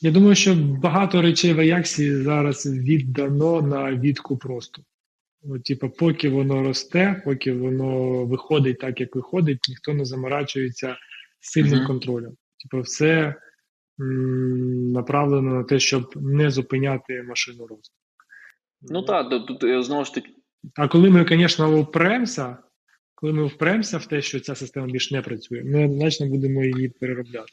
Я 0.00 0.10
думаю, 0.10 0.34
що 0.34 0.54
багато 0.82 1.22
речей 1.22 1.52
в 1.52 1.60
Аяксі 1.60 2.16
зараз 2.16 2.66
віддано 2.66 3.62
на 3.62 3.92
відку 3.92 4.36
просто. 4.36 4.82
От, 5.42 5.64
типу, 5.64 5.90
поки 5.90 6.28
воно 6.28 6.62
росте, 6.62 7.22
поки 7.24 7.52
воно 7.52 8.24
виходить 8.24 8.78
так, 8.78 9.00
як 9.00 9.16
виходить, 9.16 9.58
ніхто 9.68 9.94
не 9.94 10.04
заморачується 10.04 10.96
сильним 11.40 11.78
Мгм. 11.78 11.86
контролем. 11.86 12.36
Типу, 12.62 12.80
все 12.80 13.34
направлено 14.92 15.54
на 15.54 15.64
те, 15.64 15.78
щоб 15.78 16.12
не 16.16 16.50
зупиняти 16.50 17.22
машину 17.22 17.66
росту. 17.66 17.94
Ну 18.82 19.02
так, 19.02 19.46
тут, 19.46 19.64
е, 19.64 19.82
знову 19.82 20.04
ж 20.04 20.14
таки. 20.14 20.30
А 20.76 20.88
коли 20.88 21.10
ми, 21.10 21.26
звісно, 21.28 21.82
впремося, 21.82 22.56
коли 23.14 23.32
ми 23.32 23.46
впремося 23.46 23.98
в 23.98 24.06
те, 24.06 24.22
що 24.22 24.40
ця 24.40 24.54
система 24.54 24.86
більш 24.86 25.10
не 25.10 25.22
працює, 25.22 25.62
ми 25.64 25.84
однозначно 25.84 26.26
будемо 26.26 26.64
її 26.64 26.88
переробляти. 26.88 27.52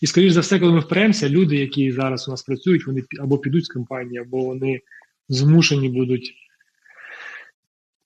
І, 0.00 0.06
скоріш 0.06 0.32
за 0.32 0.40
все, 0.40 0.58
коли 0.58 0.72
ми 0.72 0.80
впремося, 0.80 1.28
люди, 1.28 1.56
які 1.56 1.92
зараз 1.92 2.28
у 2.28 2.30
нас 2.30 2.42
працюють, 2.42 2.86
вони 2.86 3.02
або 3.20 3.38
підуть 3.38 3.64
з 3.64 3.68
компанії, 3.68 4.18
або 4.18 4.44
вони 4.44 4.80
змушені 5.28 5.88
будуть 5.88 6.34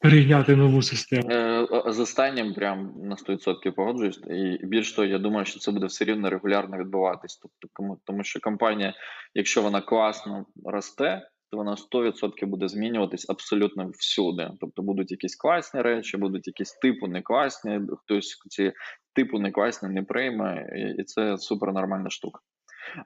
перейняти 0.03 0.57
нову 0.57 0.83
систему. 0.83 1.29
Е, 1.31 1.67
З 1.87 1.99
останнім 2.01 2.55
прям 2.55 2.93
на 3.03 3.17
100% 3.17 3.71
погоджуюсь. 3.75 4.21
І 4.31 4.67
більш 4.67 4.93
того, 4.93 5.07
я 5.09 5.19
думаю, 5.19 5.45
що 5.47 5.59
це 5.61 5.73
буде 5.73 5.87
все 5.87 6.05
рівно 6.05 6.31
регулярно 6.31 6.79
відбуватись. 6.79 7.37
Тобто, 7.43 7.69
кому 7.73 7.99
тому 8.05 8.25
що 8.25 8.41
компанія, 8.41 8.95
якщо 9.35 9.63
вона 9.63 9.81
класно 9.81 10.47
росте, 10.65 11.29
то 11.51 11.57
вона 11.59 11.77
100% 11.93 12.47
буде 12.47 12.69
змінюватись 12.69 13.31
абсолютно 13.31 13.89
всюди. 13.99 14.51
Тобто 14.61 14.83
будуть 14.83 15.11
якісь 15.11 15.37
класні 15.37 15.83
речі, 15.83 16.17
будуть 16.17 16.47
якісь 16.47 16.73
типу 16.73 17.07
не 17.07 17.23
класні, 17.23 17.81
хтось 18.05 18.37
ці 18.49 18.73
типу 19.15 19.39
не 19.39 19.51
класні 19.51 19.89
не 19.89 20.03
прийме, 20.03 20.67
і- 20.99 21.05
це 21.05 21.39
супер 21.39 21.73
нормальна 21.73 22.11
штука. 22.11 22.41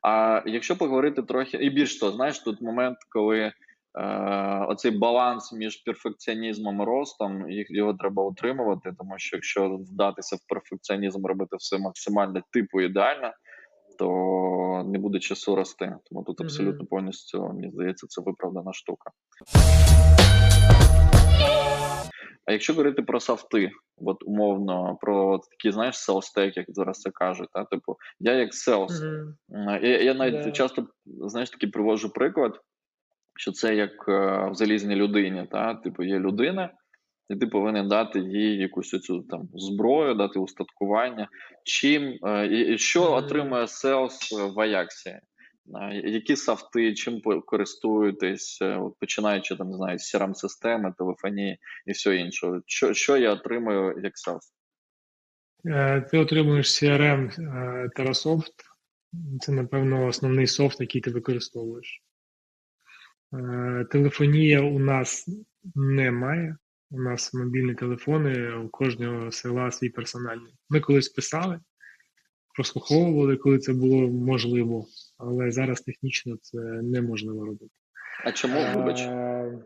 А 0.03 0.43
якщо 0.47 0.77
поговорити 0.77 1.23
трохи, 1.23 1.57
і 1.57 1.71
більш 1.71 1.99
того, 1.99 2.13
знаєш, 2.13 2.39
тут 2.39 2.61
момент, 2.63 2.97
коли 3.11 3.53
оцей 4.69 4.91
баланс 4.91 5.53
між 5.53 5.77
перфекціонізмом 5.77 6.81
і 6.81 6.85
ростом, 6.85 7.51
їх 7.51 7.67
його 7.71 7.95
треба 7.95 8.23
утримувати, 8.25 8.93
тому 8.99 9.15
що 9.17 9.37
якщо 9.37 9.69
вдатися 9.77 10.37
в 10.37 10.39
перфекціонізм, 10.49 11.27
робити 11.27 11.57
все 11.57 11.79
максимально 11.79 12.43
типу 12.53 12.81
ідеально, 12.81 13.33
то 13.99 14.85
не 14.87 14.99
буде 14.99 15.19
часу 15.19 15.57
рости. 15.57 15.97
Тому 16.11 16.23
тут 16.23 16.41
абсолютно 16.41 16.87
повністю, 16.87 17.53
мені 17.55 17.71
здається, 17.71 18.07
це 18.07 18.23
виправдана 18.23 18.73
штука. 18.73 19.11
А 22.45 22.53
якщо 22.53 22.73
говорити 22.73 23.03
про 23.03 23.21
софти, 23.21 23.71
от 23.97 24.23
умовно 24.27 24.99
про 25.01 25.39
такі, 25.39 25.73
знаєш, 25.73 25.99
селстек, 25.99 26.57
як 26.57 26.67
зараз 26.69 27.01
це 27.01 27.11
кажуть, 27.11 27.49
та 27.53 27.65
типу, 27.65 27.97
я 28.21 28.33
як 28.33 28.55
селс. 28.55 29.03
М, 29.03 29.37
Я, 29.83 30.03
я 30.03 30.15
навіть 30.15 30.45
Да. 30.45 30.51
часто 30.51 30.87
знаєш 31.07 31.51
такий 31.51 31.71
привожу 31.71 32.11
приклад, 32.11 32.61
що 33.37 33.53
це 33.53 33.75
як 33.75 34.09
е, 34.09 34.49
в 34.51 34.55
залізній 34.55 34.97
людині. 34.97 35.47
Та? 35.51 35.75
Типу, 35.75 36.03
є 36.03 36.19
людина, 36.19 36.71
і 37.29 37.37
ти 37.37 37.47
повинен 37.47 37.89
дати 37.89 38.21
їй 38.21 38.57
якусь 38.57 38.95
оцю 38.95 39.23
там 39.23 39.49
зброю, 39.55 40.15
дати 40.15 40.39
устаткування. 40.39 41.29
Чим 41.65 42.19
е, 42.27 42.47
і, 42.47 42.75
і 42.75 42.79
що 42.79 43.13
отримує 43.13 43.69
селс 43.69 44.33
в 44.33 44.61
Аяксі? 44.61 45.19
Які 46.05 46.37
софти, 46.37 46.95
чим 46.95 47.21
користуєтесь, 47.47 48.59
е, 48.63 48.81
починаючи 49.01 49.57
там, 49.57 49.71
не 49.71 49.77
знаю, 49.77 49.99
з 49.99 50.15
crm 50.15 50.35
системи 50.35 50.95
телефонії 50.99 51.59
і 51.87 51.93
все 51.93 52.17
інше. 52.17 52.61
Що, 52.67 52.95
що 52.95 53.17
я 53.17 53.33
отримую 53.33 54.01
як 54.03 54.19
селс? 54.19 54.53
Е, 55.65 56.01
Ти 56.01 56.19
отримуєш 56.19 56.67
CRM 56.67 57.41
е, 57.41 57.89
Terrasoft. 57.97 58.53
Це, 59.41 59.53
напевно, 59.53 60.07
основний 60.07 60.47
софт, 60.47 60.81
який 60.81 61.01
ти 61.01 61.11
використовуєш. 61.11 62.03
Е, 63.35 63.87
Телефонія 63.91 64.61
у 64.63 64.79
нас 64.79 65.29
немає. 65.75 66.57
У 66.91 67.03
нас 67.03 67.35
мобільні 67.35 67.75
телефони, 67.75 68.53
у 68.57 68.69
кожного 68.69 69.33
села 69.33 69.71
свій 69.71 69.89
персональний. 69.89 70.55
Ми 70.71 70.81
колись 70.81 71.09
писали, 71.09 71.61
прослуховували, 72.55 73.37
коли 73.37 73.59
це 73.59 73.73
було 73.73 74.09
можливо, 74.09 74.87
але 75.19 75.51
зараз 75.51 75.81
технічно 75.81 76.37
це 76.43 76.59
неможливо 76.83 77.45
робити. 77.47 77.71
А 78.25 78.33
чому, 78.33 78.55
вибач? 78.75 79.01
Е, 79.01 79.59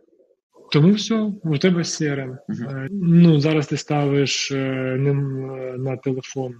Тому 0.73 0.92
все, 0.92 1.20
у 1.42 1.59
тебе 1.59 1.81
CRM. 1.83 2.38
Мгм. 2.49 2.68
Е, 2.77 2.88
Ну, 2.92 3.40
зараз 3.40 3.66
ти 3.66 3.77
ставиш 3.77 4.51
ним 4.99 5.46
на 5.85 5.96
телефон 5.96 6.55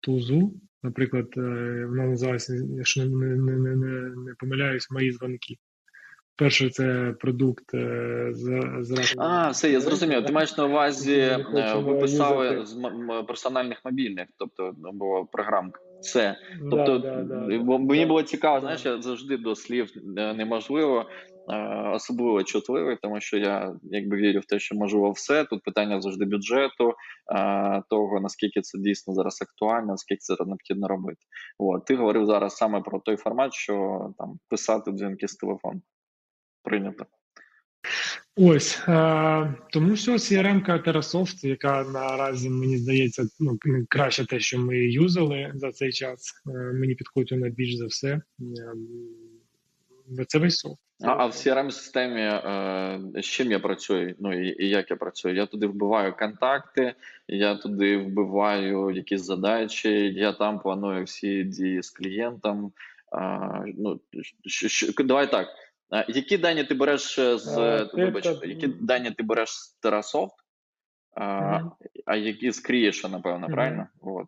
тузу. 0.00 0.54
Наприклад, 0.82 1.26
вона 1.36 2.06
називається, 2.06 2.54
якщо 2.76 3.04
не, 3.06 3.26
не, 3.36 3.52
не- 3.76 4.16
не 4.16 4.34
помиляюсь, 4.38 4.90
мої 4.90 5.12
дзвонки. 5.12 5.56
Перше, 6.38 6.70
це 6.70 7.14
продукт 7.20 7.74
е, 7.74 8.28
з, 8.32 8.62
з 8.80 9.14
А, 9.18 9.50
все, 9.50 9.70
я 9.70 9.80
зрозумів. 9.80 10.26
Ти 10.26 10.32
маєш 10.32 10.56
на 10.56 10.64
увазі, 10.64 11.18
е, 11.18 11.74
ви 11.76 11.94
писали 11.94 12.66
з 12.66 12.76
персональних 13.26 13.80
мобільних, 13.84 14.26
тобто 14.38 14.74
або 14.84 15.26
програмка. 15.32 15.80
Це. 16.00 16.36
Тобто, 16.70 16.98
да, 16.98 17.22
да, 17.22 17.46
да, 17.46 17.78
мені 17.78 18.06
було 18.06 18.22
цікаво, 18.22 18.60
знаєш, 18.60 18.84
я 18.84 19.02
завжди 19.02 19.36
до 19.36 19.54
слів 19.54 19.90
е, 20.18 20.34
неможливо, 20.34 21.06
особливо 21.94 22.42
чутливий, 22.42 22.96
тому 23.02 23.20
що 23.20 23.36
я 23.36 23.74
якби 23.82 24.16
вірю 24.16 24.40
в 24.40 24.44
те, 24.44 24.58
що 24.58 24.74
можливо 24.74 25.10
все. 25.10 25.44
Тут 25.44 25.62
питання 25.62 26.00
завжди 26.00 26.24
бюджету, 26.24 26.94
того 27.90 28.20
наскільки 28.20 28.60
це 28.60 28.78
дійсно 28.78 29.14
зараз 29.14 29.42
актуально, 29.42 29.86
наскільки 29.86 30.18
це 30.18 30.36
необхідно 30.46 30.88
робити. 30.88 31.20
От 31.58 31.84
ти 31.84 31.96
говорив 31.96 32.26
зараз 32.26 32.56
саме 32.56 32.80
про 32.80 33.00
той 33.00 33.16
формат, 33.16 33.54
що 33.54 34.06
там 34.18 34.38
писати 34.48 34.90
дзвінки 34.90 35.28
з 35.28 35.34
телефону. 35.34 35.80
Прийнято. 36.66 37.06
Ось 38.36 38.78
е, 38.88 39.54
тому 39.72 39.94
все 39.94 40.12
CRM-ка 40.12 40.78
Terrasoft, 40.78 41.46
яка 41.46 41.84
наразі 41.84 42.50
мені 42.50 42.78
здається, 42.78 43.26
ну 43.40 43.58
краще 43.88 44.26
те, 44.26 44.40
що 44.40 44.58
ми 44.58 44.78
юзали 44.78 45.52
за 45.54 45.72
цей 45.72 45.92
час. 45.92 46.42
Е, 46.46 46.50
мені 46.52 46.94
підходить 46.94 47.32
вона 47.32 47.48
більш 47.48 47.76
за 47.76 47.86
все. 47.86 48.08
Е, 48.08 48.22
це 50.28 50.38
весь 50.38 50.58
софт. 50.58 50.80
А, 51.02 51.08
а 51.08 51.26
в 51.26 51.30
crm 51.30 51.70
системі 51.70 52.20
е, 52.20 53.00
з 53.22 53.24
чим 53.24 53.50
я 53.50 53.58
працюю? 53.58 54.14
Ну 54.18 54.42
і, 54.42 54.64
і 54.64 54.68
як 54.68 54.90
я 54.90 54.96
працюю? 54.96 55.34
Я 55.34 55.46
туди 55.46 55.66
вбиваю 55.66 56.16
контакти, 56.16 56.94
я 57.28 57.54
туди 57.54 57.96
вбиваю 57.96 58.90
якісь 58.90 59.22
задачі, 59.22 59.90
я 60.14 60.32
там 60.32 60.60
планую 60.60 61.04
всі 61.04 61.44
дії 61.44 61.82
з 61.82 61.90
клієнтом. 61.90 62.72
А, 63.12 63.48
ну, 63.78 64.00
що, 64.46 64.68
що, 64.68 65.04
давай 65.04 65.30
так. 65.30 65.48
Які 66.08 66.38
дані 66.38 66.64
ти 66.64 66.74
береш 66.74 67.18
е, 67.18 67.38
з 67.38 67.58
А, 67.58 67.84
ти 67.84 68.04
вибач, 68.04 68.24
так- 68.24 68.46
які 68.46 68.66
дані 68.68 69.10
ти 69.10 69.22
береш 69.22 69.50
з 69.50 69.78
Terrasoft, 69.82 70.30
а, 71.16 71.60
а 72.06 72.16
які 72.16 72.50
з 72.50 72.70
Creation, 72.70 73.10
напевно, 73.10 73.46
правильно? 73.46 73.86
От. 74.00 74.26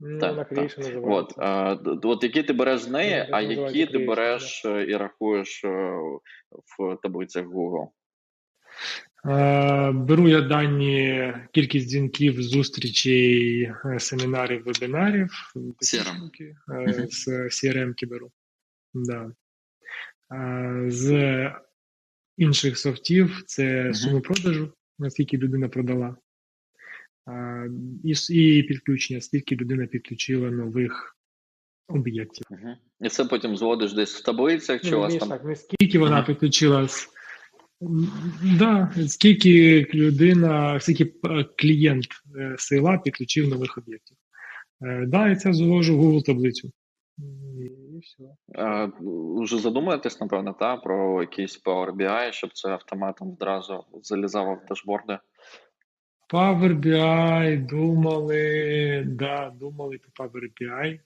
Ну, 0.00 0.18
Так, 0.18 0.48
так. 0.48 0.70
От, 1.02 1.34
а, 1.38 1.78
от 2.02 2.22
які 2.22 2.42
ти 2.42 2.52
береш 2.52 2.80
з 2.80 2.88
неї, 2.88 3.26
Ну, 3.28 3.36
а 3.36 3.40
які 3.40 3.86
ти 3.86 3.98
береш 3.98 4.64
е, 4.64 4.86
і 4.88 4.96
рахуєш 4.96 5.64
е, 5.64 5.68
в 6.78 6.96
таблицях 7.02 7.46
Google? 7.46 7.88
Е, 9.26 9.90
Беру 9.92 10.28
я 10.28 10.40
дані 10.40 11.34
кількість 11.52 11.88
дзвінків, 11.88 12.42
зустрічей, 12.42 13.62
е, 13.84 13.98
семінарів, 14.00 14.64
вебінарів. 14.64 15.30
CRM. 15.56 16.30
е. 16.88 17.06
З 17.10 17.28
CRM-ки 17.28 18.06
беру. 18.06 18.30
Да. 18.94 19.30
З 20.86 21.52
інших 22.36 22.78
софтів 22.78 23.42
це 23.46 23.94
суми 23.94 24.20
продажу, 24.20 24.72
наскільки 24.98 25.38
людина 25.38 25.68
продала. 25.68 26.16
І, 28.30 28.62
підключення, 28.62 29.20
скільки 29.20 29.56
людина 29.56 29.86
підключила 29.86 30.50
нових 30.50 31.16
об'єктів. 31.88 32.46
Угу. 32.50 32.74
І 33.00 33.08
це 33.08 33.24
потім 33.24 33.56
зводиш 33.56 33.92
десь 33.92 34.20
в 34.20 34.24
таблицях, 34.24 34.82
чи 34.82 34.88
у 34.88 34.90
Ну, 34.90 34.98
вас 34.98 35.16
там. 35.16 35.28
так, 35.28 35.44
не 35.44 35.56
скільки 35.56 35.98
вона 35.98 36.22
підключила 36.22 36.88
Да, 38.58 38.94
скільки 39.08 39.86
людина, 39.94 40.80
скільки 40.80 41.04
е, 41.24 41.44
клієнт 41.56 42.06
е, 42.38 42.54
села 42.58 42.98
підключив 42.98 43.48
нових 43.48 43.78
об'єктів. 43.78 44.16
Е, 44.82 45.06
Да, 45.06 45.30
і 45.30 45.36
це 45.36 45.52
звожу 45.52 45.98
в 45.98 46.02
Google 46.04 46.24
таблицю. 46.24 46.70
І. 48.18 48.22
Е, 48.54 48.92
вже 49.36 49.58
задумуєтесь, 49.58 50.20
напевно, 50.20 50.52
та, 50.52 50.76
про 50.76 51.20
якийсь 51.20 51.62
Power 51.64 51.92
BI, 51.92 52.32
щоб 52.32 52.52
це 52.52 52.68
автоматом 52.68 53.32
одразу 53.32 53.84
залізало 54.02 54.54
в 54.54 54.66
дашборди. 54.68 55.18
Power 56.32 56.80
BI, 56.80 57.66
думали, 57.66 59.04
да, 59.06 59.50
думали 59.50 59.98
про 59.98 60.26
Power 60.26 60.42
BI. 60.60 61.00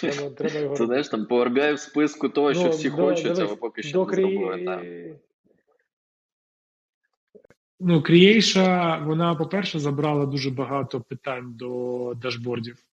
Треба, 0.00 0.30
треба 0.30 0.58
його 0.60 0.76
Це 0.76 0.86
знаєш, 0.86 1.08
там 1.08 1.26
Power 1.26 1.48
BI 1.52 1.74
в 1.74 1.78
списку 1.80 2.28
того, 2.28 2.54
що 2.54 2.64
Ну, 2.64 2.70
всі 2.70 2.90
до- 2.90 2.96
хочуть, 2.96 3.38
але 3.38 3.56
поки 3.56 3.82
що 3.82 4.04
не 4.06 4.14
зробили. 4.14 4.54
крі- 4.54 5.18
Ну, 7.80 8.00
Creation, 8.00 9.04
вона, 9.04 9.34
по-перше, 9.34 9.78
забрала 9.78 10.26
дуже 10.26 10.50
багато 10.50 11.00
питань 11.00 11.52
до 11.54 12.14
дашбордів. 12.14 12.87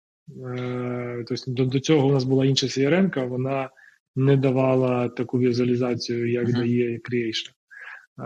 Тобто 1.28 1.52
до, 1.52 1.66
до 1.66 1.80
цього 1.80 2.08
у 2.08 2.12
нас 2.12 2.24
була 2.24 2.46
інша 2.46 2.68
CRM, 2.68 3.28
вона 3.28 3.70
не 4.16 4.38
давала 4.38 5.10
таку 5.10 5.40
візуалізацію, 5.40 6.32
як 6.32 6.44
Мгм. 6.44 6.54
дає 6.54 7.00
Creation. 7.00 7.50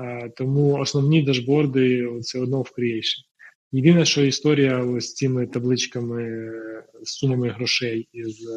Е, 0.03 0.29
тому 0.35 0.79
основні 0.79 1.23
дашборди 1.23 2.07
все 2.19 2.39
одно 2.39 2.61
в 2.61 2.71
Creation. 2.77 3.17
Єдине, 3.71 4.05
що 4.05 4.21
історія 4.21 4.77
ось 4.77 5.09
з 5.09 5.13
цими 5.13 5.47
табличками 5.47 6.23
е, 6.23 6.83
з 7.03 7.09
сумами 7.09 7.49
грошей 7.49 8.09
із 8.13 8.47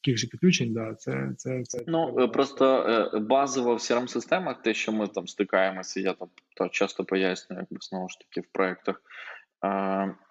кількістю 0.00 0.28
підключень, 0.28 0.72
да, 0.72 0.94
це, 0.94 1.32
це, 1.36 1.62
це 1.64 1.84
Ну, 1.86 2.30
просто 2.32 3.10
базово 3.30 3.74
в 3.74 3.78
crm 3.78 4.08
системах 4.08 4.62
те, 4.62 4.74
що 4.74 4.92
ми 4.92 5.08
там 5.08 5.28
стикаємося, 5.28 6.00
я 6.00 6.12
там 6.12 6.28
то 6.56 6.68
часто 6.68 7.04
пояснюю, 7.04 7.60
якби 7.70 7.76
знову 7.80 8.08
ж 8.08 8.18
таки 8.18 8.40
в 8.40 8.52
проєктах. 8.52 9.02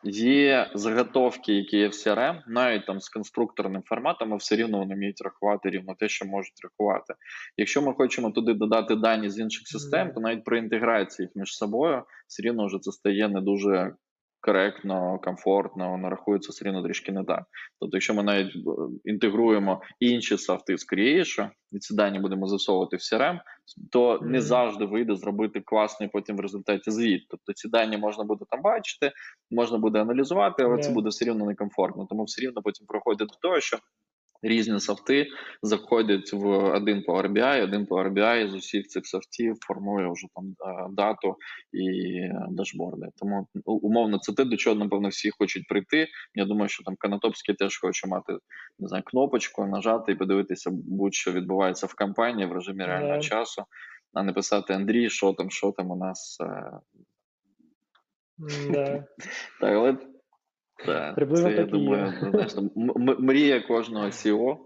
Є 0.04 0.72
заготовки, 0.74 1.54
які 1.54 1.78
є 1.78 1.88
в 1.88 1.91
CRM, 1.91 2.41
навіть 2.48 2.86
там 2.86 3.02
з 3.02 3.10
конструкторним 3.10 3.84
форматом, 3.86 4.34
а 4.34 4.36
все 4.36 4.56
рівно 4.56 4.80
вони 4.80 4.96
вміють 4.96 5.22
рахувати 5.22 5.69
рівно 5.69 5.96
те, 6.00 6.10
що 6.10 6.26
можуть 6.26 6.62
рахувати. 6.63 7.13
Якщо 7.58 7.82
ми 7.82 7.93
хочемо 7.93 8.32
туди 8.32 8.54
додати 8.54 8.96
дані 8.96 9.30
з 9.30 9.39
інших 9.39 9.67
систем, 9.67 10.13
то 10.13 10.19
навіть 10.19 10.43
при 10.43 10.58
інтеграції 10.58 11.26
їх 11.26 11.36
між 11.36 11.58
собою 11.58 12.04
все 12.28 12.43
рівно 12.43 12.65
вже 12.65 12.80
це 12.80 12.91
стає 12.91 13.30
не 13.30 13.41
дуже 13.41 13.96
коректно, 14.43 15.19
комфортно, 15.23 15.89
воно 15.89 16.10
рахується 16.10 16.51
все 16.51 16.65
рівно 16.65 16.84
трішки 16.84 17.12
не 17.12 17.23
так. 17.23 17.43
Тобто, 17.79 17.97
якщо 17.97 18.13
ми 18.13 18.23
навіть 18.23 18.56
е, 18.56 18.60
інтегруємо 19.03 19.82
інші 19.99 20.38
софти 20.38 20.77
з 20.77 20.93
Creation, 20.93 21.49
і 21.71 21.79
ці 21.79 21.95
дані 21.95 22.19
будемо 22.19 22.47
засовувати 22.47 22.97
в 22.97 22.99
CRM, 22.99 23.39
то 23.91 24.19
не 24.21 24.41
завжди 24.41 24.86
вийде 24.86 25.15
зробити 25.15 25.62
класний 25.65 26.10
потім 26.10 26.38
в 26.38 26.39
результаті 26.39 26.91
звіт. 26.91 27.21
Тобто 27.29 27.53
ці 27.53 27.69
дані 27.69 27.97
можна 27.97 28.23
буде 28.23 28.45
там 28.49 28.62
бачити, 28.62 29.12
можна 29.51 29.77
буде 29.77 30.01
аналізувати, 30.01 30.63
але 30.63 30.77
це 30.77 30.91
буде 30.91 31.10
все 31.10 31.25
рівно 31.25 31.45
некомфортно. 31.45 32.06
Тому 32.10 32.23
все 32.23 32.41
рівно 32.41 32.62
потім 32.62 32.88
проходить 32.88 33.27
до 33.27 33.36
того, 33.41 33.60
що 33.60 33.77
різні 34.43 34.79
софти 34.79 35.27
заходять 35.62 36.34
в 36.34 36.47
один 36.47 37.03
Power 37.08 37.32
BI, 37.32 37.63
один 37.63 37.86
Power 37.86 38.13
BI 38.13 38.49
з 38.49 38.53
усіх 38.53 38.88
цих 38.88 39.08
софтів 39.08 39.56
формує 39.67 40.12
вже 40.12 40.27
там 40.36 40.45
е, 40.47 40.88
дату 40.91 41.36
і 41.71 42.19
дашборди. 42.49 43.08
Тому 43.17 43.47
умовно 43.65 44.17
це 44.17 44.34
те, 44.34 44.45
до 44.45 44.58
чого 44.58 44.75
напевно 44.75 45.10
всі 45.10 45.29
хочуть 45.39 45.67
прийти. 45.67 46.08
Я 46.36 46.45
думаю, 46.45 46.69
що 46.69 46.84
там 46.84 46.95
Канатопський 46.99 47.56
теж 47.56 47.79
хоче 47.79 48.08
мати 48.08 48.34
не 48.79 48.88
знаю, 48.88 49.03
кнопочку, 49.06 49.65
нажати 49.65 50.12
і 50.12 50.15
подивитися, 50.15 50.69
будь-що 50.73 51.32
відбувається 51.32 51.88
в 51.88 51.93
кампанії 51.93 52.47
в 52.47 52.51
режимі 52.53 52.86
реального 52.86 53.13
Да. 53.15 53.19
часу, 53.21 53.63
а 54.13 54.23
не 54.23 54.34
писати 54.34 54.73
Андрій, 54.73 55.10
що 55.10 55.34
там, 55.34 55.49
що 55.49 55.71
там 55.71 55.91
у 55.91 55.95
нас. 55.95 56.38
е, 56.41 56.71
Да. 58.71 59.03
Так, 59.62 59.73
але 59.75 59.97
так, 60.86 61.15
Приблизно 61.15 61.49
це, 61.49 61.55
я 61.55 61.57
так 61.57 61.67
і 61.67 61.71
думаю, 61.71 62.13
ну, 62.23 62.31
знаєш, 62.31 62.53
мрія 63.19 63.62
кожного 63.62 64.05
CEO, 64.05 64.57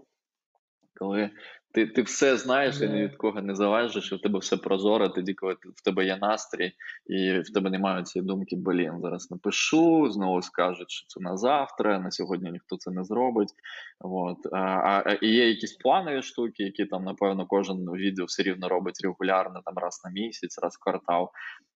коли 0.94 1.30
ти, 1.72 1.86
ти 1.86 2.02
все 2.02 2.36
знаєш 2.36 2.80
і 2.80 2.88
ні 2.88 3.02
від 3.02 3.16
кого 3.16 3.42
не 3.42 3.54
залежиш, 3.54 4.12
і 4.12 4.14
в 4.14 4.20
тебе 4.20 4.38
все 4.38 4.56
прозоро, 4.56 5.08
тоді, 5.08 5.34
коли 5.34 5.56
в 5.76 5.82
тебе 5.84 6.06
є 6.06 6.16
настрій, 6.16 6.72
і 7.06 7.38
в 7.38 7.52
тебе 7.52 7.70
немає 7.70 8.02
цієї 8.02 8.26
думки, 8.26 8.56
блін, 8.56 9.00
зараз 9.02 9.30
напишу, 9.30 10.10
знову 10.10 10.42
скажуть, 10.42 10.90
що 10.90 11.06
це 11.06 11.20
на 11.20 11.36
завтра, 11.36 11.98
на 11.98 12.10
сьогодні 12.10 12.50
ніхто 12.50 12.76
це 12.76 12.90
не 12.90 13.04
зробить. 13.04 13.52
От. 14.00 14.38
А, 14.52 14.58
а, 14.58 15.02
а- 15.06 15.18
і 15.22 15.28
є 15.28 15.48
якісь 15.48 15.72
планові 15.72 16.22
штуки, 16.22 16.62
які 16.62 16.86
там, 16.86 17.04
напевно, 17.04 17.46
кожен 17.46 17.76
відео 17.76 18.24
все 18.24 18.42
рівно 18.42 18.68
робить 18.68 19.00
регулярно, 19.04 19.62
там 19.64 19.74
раз 19.78 20.00
на 20.04 20.10
місяць, 20.10 20.58
раз 20.62 20.76
в 20.76 20.84
квартал. 20.84 21.30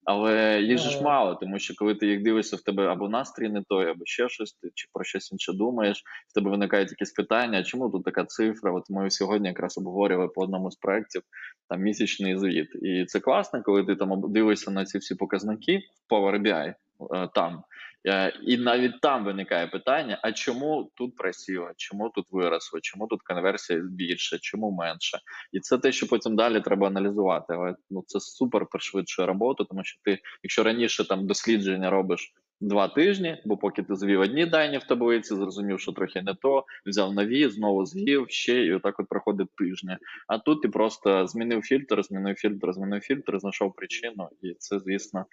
Але 0.05 0.63
їх 0.63 0.79
же 0.79 0.91
ж 0.91 1.03
мало, 1.03 1.35
тому 1.35 1.59
що 1.59 1.75
коли 1.77 1.95
ти 1.95 2.07
їх 2.07 2.23
дивишся, 2.23 2.57
в 2.57 2.61
тебе 2.61 2.87
або 2.87 3.09
настрій 3.09 3.49
не 3.49 3.63
той, 3.63 3.91
або 3.91 4.05
ще 4.05 4.29
щось, 4.29 4.53
ти 4.53 4.71
чи 4.75 4.89
про 4.93 5.05
щось 5.05 5.33
інше 5.33 5.53
думаєш, 5.53 6.03
в 6.29 6.33
тебе 6.35 6.51
виникають 6.51 6.91
якісь 6.91 7.13
питання, 7.13 7.63
чому 7.63 7.91
тут 7.91 8.05
така 8.05 8.25
цифра? 8.25 8.73
От 8.73 8.91
ми 8.91 9.11
сьогодні 9.11 9.49
якраз 9.49 9.79
обговорювали 9.79 10.29
по 10.29 10.43
одному 10.43 10.71
з 10.71 10.77
проєктів 10.77 11.23
там 11.69 11.81
місячний 11.81 12.39
звіт. 12.39 12.69
І 12.83 13.05
це 13.05 13.21
класно, 13.21 13.63
коли 13.63 13.85
ти 13.85 13.97
там 13.97 14.33
дивишся 14.33 14.71
на 14.71 14.85
ці 14.85 14.99
всі 14.99 15.15
показники 15.15 15.81
в 16.09 16.15
Power 16.15 16.43
BI 16.43 16.75
е, 17.15 17.29
там. 17.35 17.63
Е, 18.07 18.33
І 18.43 18.57
навіть 18.57 19.01
там 19.01 19.25
виникає 19.25 19.67
питання: 19.67 20.19
а 20.23 20.33
чому 20.33 20.91
тут 20.95 21.17
просіло, 21.17 21.71
чому 21.77 22.09
тут 22.09 22.27
виросло, 22.31 22.81
чому 22.81 23.07
тут 23.07 23.23
конверсія 23.23 23.79
більше, 23.79 24.39
чому 24.39 24.71
менше? 24.71 25.19
І 25.53 25.61
це 25.61 25.79
те, 25.79 25.93
що 25.93 26.07
потім 26.07 26.37
далі 26.37 26.61
треба 26.61 26.87
аналізувати. 26.87 27.55
Але 27.55 27.75
ну 27.91 28.05
це 28.07 28.21
супер 28.21 28.67
пришвидшує 28.67 29.27
роботу, 29.27 29.65
тому 29.65 29.85
що 29.85 30.01
ти, 30.05 30.19
якщо 30.43 30.63
раніше 30.63 31.09
там 31.09 31.27
дослідження 31.27 31.91
робиш 31.91 32.33
два 32.63 32.89
тижні, 32.89 33.43
бо 33.45 33.57
поки 33.57 33.83
ти 33.83 33.97
звів 33.97 34.21
одні 34.21 34.47
дані 34.47 34.79
в 34.79 34.85
таблиці, 34.85 35.35
зрозумів, 35.35 35.81
що 35.81 35.93
трохи 35.93 36.23
не 36.23 36.35
то, 36.35 36.65
взяв 36.87 37.13
нові, 37.15 37.49
знову 37.49 37.87
звів 37.87 38.27
ще, 38.29 38.65
і 38.65 38.75
отак 38.75 39.01
от 39.01 39.09
проходить 39.09 39.49
тижні. 39.57 39.97
А 40.29 40.39
тут 40.39 40.63
ти 40.63 40.69
просто 40.69 41.27
змінив 41.27 41.63
фільтр, 41.63 42.03
змінив 42.03 42.37
фільтр, 42.37 42.73
змінив 42.73 43.01
фільтр, 43.01 43.39
знайшов 43.41 43.75
причину, 43.77 44.29
і 44.43 44.55
це, 44.59 44.79
звісно, 44.79 45.27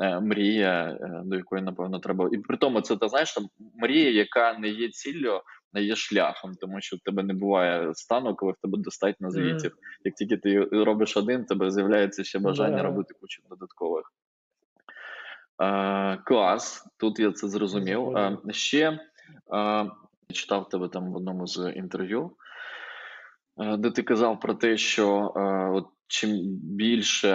е, 0.00 0.20
мрія, 0.20 0.98
е, 1.00 1.22
до 1.24 1.36
якої 1.36 1.62
напевно 1.62 1.98
треба. 1.98 2.28
І 2.32 2.38
при 2.38 2.56
тому, 2.56 2.80
це 2.80 2.96
ти 2.96 3.08
знаєш 3.08 3.34
там 3.34 3.48
мрія, 3.82 4.10
яка 4.10 4.58
не 4.58 4.68
є 4.68 4.88
ціллю, 4.88 5.40
не 5.72 5.82
є 5.82 5.96
шляхом, 5.96 6.54
тому 6.60 6.80
що 6.80 6.96
в 6.96 7.00
тебе 7.00 7.22
не 7.22 7.34
буває 7.34 7.94
стану, 7.94 8.34
коли 8.34 8.52
в 8.52 8.56
тебе 8.62 8.78
достатньо 8.78 9.30
звітів. 9.30 9.72
Як 10.04 10.14
тільки 10.14 10.36
ти 10.36 10.60
робиш 10.60 11.16
один, 11.16 11.42
в 11.42 11.46
тебе 11.46 11.70
з'являється 11.70 12.24
ще 12.24 12.38
бажання 12.38 12.76
Да. 12.76 12.82
робити 12.82 13.14
кучу 13.20 13.42
додаткових. 13.50 14.12
Е, 15.62 16.16
клас, 16.24 16.88
тут 16.96 17.18
я 17.18 17.32
це 17.32 17.48
зрозумів. 17.48 18.16
Е, 18.16 18.38
ще 18.50 18.98
е, 19.54 19.90
читав 20.32 20.68
тебе 20.68 20.88
там 20.88 21.12
в 21.12 21.16
одному 21.16 21.46
з 21.46 21.72
інтерв'ю, 21.76 22.30
е, 23.60 23.76
де 23.76 23.90
ти 23.90 24.02
казав 24.02 24.40
про 24.40 24.54
те, 24.54 24.76
що 24.76 25.32
е, 25.36 25.40
от 25.70 25.86
чим 26.06 26.30
більше 26.62 27.30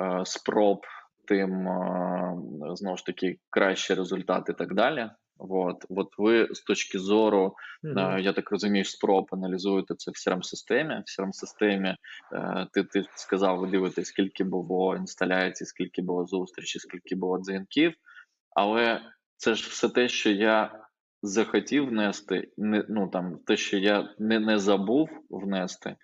е, 0.00 0.22
спроб, 0.24 0.80
тим 1.24 1.68
е, 1.68 2.36
знову 2.74 2.96
ж 2.96 3.06
таки 3.06 3.38
кращі 3.50 3.94
результати 3.94 4.52
і 4.52 4.54
так 4.54 4.74
далі. 4.74 5.10
От, 5.38 5.86
от 5.88 6.08
ви 6.18 6.48
з 6.50 6.60
точки 6.60 6.98
зору. 6.98 7.54
Е, 7.84 8.20
Я 8.20 8.32
так 8.32 8.50
розумію, 8.50 8.84
спроб 8.84 9.28
аналізуєте 9.32 9.94
це 9.94 10.10
в 10.10 10.14
crm 10.14 10.42
системі 10.42 10.94
В 10.94 11.20
crm 11.20 11.32
системі 11.32 11.96
е, 12.32 12.66
ти, 12.72 12.84
ти 12.84 13.04
сказав, 13.14 13.58
ви 13.58 13.66
дивитесь, 13.66 14.06
скільки 14.06 14.44
було 14.44 14.96
інсталяцій, 14.96 15.64
скільки 15.64 16.02
було 16.02 16.26
зустрічей, 16.26 16.80
скільки 16.80 17.16
було 17.16 17.38
дзвінків. 17.38 17.94
Але 18.54 19.00
це 19.36 19.54
ж 19.54 19.68
все 19.70 19.88
те, 19.88 20.08
що 20.08 20.30
я 20.30 20.86
захотів 21.22 21.88
внести, 21.88 22.48
не, 22.56 22.84
ну 22.88 23.08
там 23.08 23.38
те, 23.46 23.56
що 23.56 23.78
я 23.78 24.14
не, 24.18 24.40
не 24.40 24.58
забув 24.58 25.08
внести, 25.30 25.96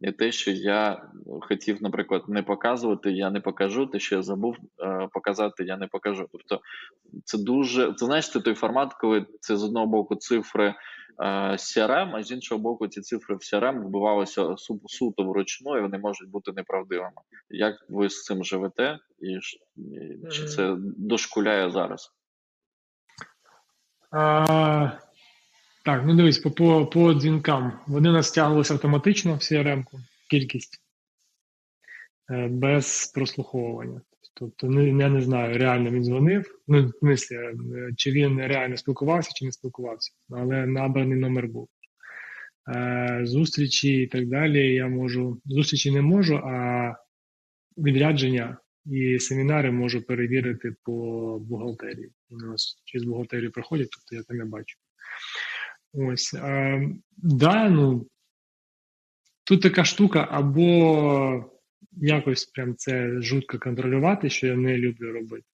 і 0.00 0.12
те, 0.12 0.32
що 0.32 0.50
я 0.50 1.08
хотів, 1.40 1.82
наприклад, 1.82 2.22
не 2.28 2.42
показувати, 2.42 3.12
я 3.12 3.30
не 3.30 3.40
покажу, 3.40 3.86
те, 3.86 3.98
що 3.98 4.16
я 4.16 4.22
забув 4.22 4.56
е, 4.82 5.08
показати, 5.12 5.64
я 5.64 5.76
не 5.76 5.86
покажу. 5.86 6.28
Тобто 6.32 6.60
це 7.24 7.38
дуже 7.38 7.92
це 7.92 8.06
знаєш, 8.06 8.30
це 8.30 8.40
той 8.40 8.54
формат, 8.54 8.94
коли 8.94 9.26
це 9.40 9.56
з 9.56 9.64
одного 9.64 9.86
боку 9.86 10.16
цифри 10.16 10.66
е, 10.66 10.74
CRM, 11.52 12.16
а 12.16 12.22
з 12.22 12.30
іншого 12.30 12.60
боку, 12.60 12.88
ці 12.88 13.00
цифри 13.00 13.34
в 13.34 13.38
CRM 13.38 13.82
вбивалися 13.82 14.54
суто 14.86 15.24
вручну, 15.24 15.78
і 15.78 15.80
вони 15.80 15.98
можуть 15.98 16.30
бути 16.30 16.52
неправдивими. 16.56 17.20
Як 17.50 17.76
ви 17.88 18.10
з 18.10 18.24
цим 18.24 18.44
живете, 18.44 18.98
і, 19.18 19.38
чи 20.30 20.44
це 20.44 20.76
дошкуляє 20.78 21.70
зараз? 21.70 22.12
А, 24.12 24.90
так, 25.84 26.02
ну 26.06 26.16
дивись, 26.16 26.38
по, 26.38 26.50
по, 26.50 26.86
по 26.86 27.14
дзвінкам. 27.14 27.80
Вони 27.86 28.12
нас 28.12 28.28
стягувалися 28.28 28.74
автоматично 28.74 29.34
в 29.34 29.38
CRM-ку, 29.38 30.00
кількість, 30.30 30.82
е, 32.30 32.48
без 32.48 33.12
прослуховування. 33.14 34.00
Тобто, 34.34 34.66
ну, 34.66 34.98
я 35.00 35.08
не 35.08 35.22
знаю, 35.22 35.58
реально 35.58 35.90
він 35.90 36.04
дзвонив. 36.04 36.58
Ну, 36.68 36.86
в 36.86 36.92
смислі, 36.98 37.36
е, 37.36 37.54
чи 37.96 38.10
він 38.10 38.40
реально 38.40 38.76
спілкувався, 38.76 39.30
чи 39.34 39.44
не 39.44 39.52
спілкувався, 39.52 40.12
але 40.30 40.66
набраний 40.66 41.18
номер 41.18 41.48
був. 41.48 41.68
Е, 42.68 43.20
Зустрічі 43.24 44.02
і 44.02 44.06
так 44.06 44.26
далі. 44.26 44.74
Я 44.74 44.88
можу. 44.88 45.40
Зустрічі 45.44 45.90
не 45.90 46.02
можу, 46.02 46.36
а 46.36 46.94
відрядження 47.76 48.56
і 48.86 49.18
семінари 49.18 49.70
можу 49.70 50.02
перевірити 50.02 50.74
по 50.82 50.92
бухгалтерії. 51.38 52.10
У 52.30 52.36
нас 52.36 52.82
через 52.84 53.06
бухгалтерію 53.06 53.52
проходять, 53.52 53.88
тобто 53.90 54.16
я 54.16 54.22
там 54.22 54.36
не 54.36 54.44
бачу. 54.44 54.76
Ось. 55.92 56.34
Е, 56.34 56.88
да, 57.16 57.68
ну, 57.68 58.06
тут 59.44 59.62
така 59.62 59.84
штука, 59.84 60.28
або 60.30 61.50
якось 61.92 62.44
прям 62.44 62.76
це 62.76 63.20
жутко 63.20 63.58
контролювати, 63.58 64.30
що 64.30 64.46
я 64.46 64.56
не 64.56 64.78
люблю 64.78 65.12
робити, 65.12 65.46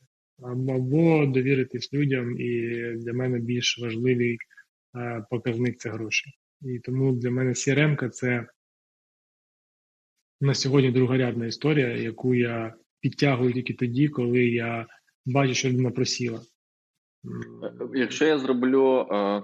або, 0.43 1.27
довіритись 1.27 1.93
людям, 1.93 2.41
і 2.41 2.71
для 2.97 3.13
мене 3.13 3.39
більш 3.39 3.79
важливий 3.79 4.39
е, 4.97 5.27
показник 5.31 5.79
це 5.79 5.91
гроші. 5.91 6.31
І 6.63 6.79
тому 6.79 7.13
для 7.13 7.31
мене 7.31 7.51
CRM 7.51 8.09
це 8.09 8.47
на 10.41 10.55
сьогодні 10.55 10.91
другорядна 10.91 11.47
історія, 11.47 11.89
яку 11.89 12.35
я 12.35 12.75
підтягую 13.01 13.53
тільки 13.53 13.75
тоді, 13.75 14.09
коли 14.09 14.47
я 14.47 14.87
бачу, 15.27 15.55
що 15.55 15.69
людина 15.69 15.91
просіла. 15.91 16.39
Е, 16.39 17.89
Якщо 17.95 18.25
я 18.25 18.39
зроблю 18.39 19.09
е, 19.11 19.43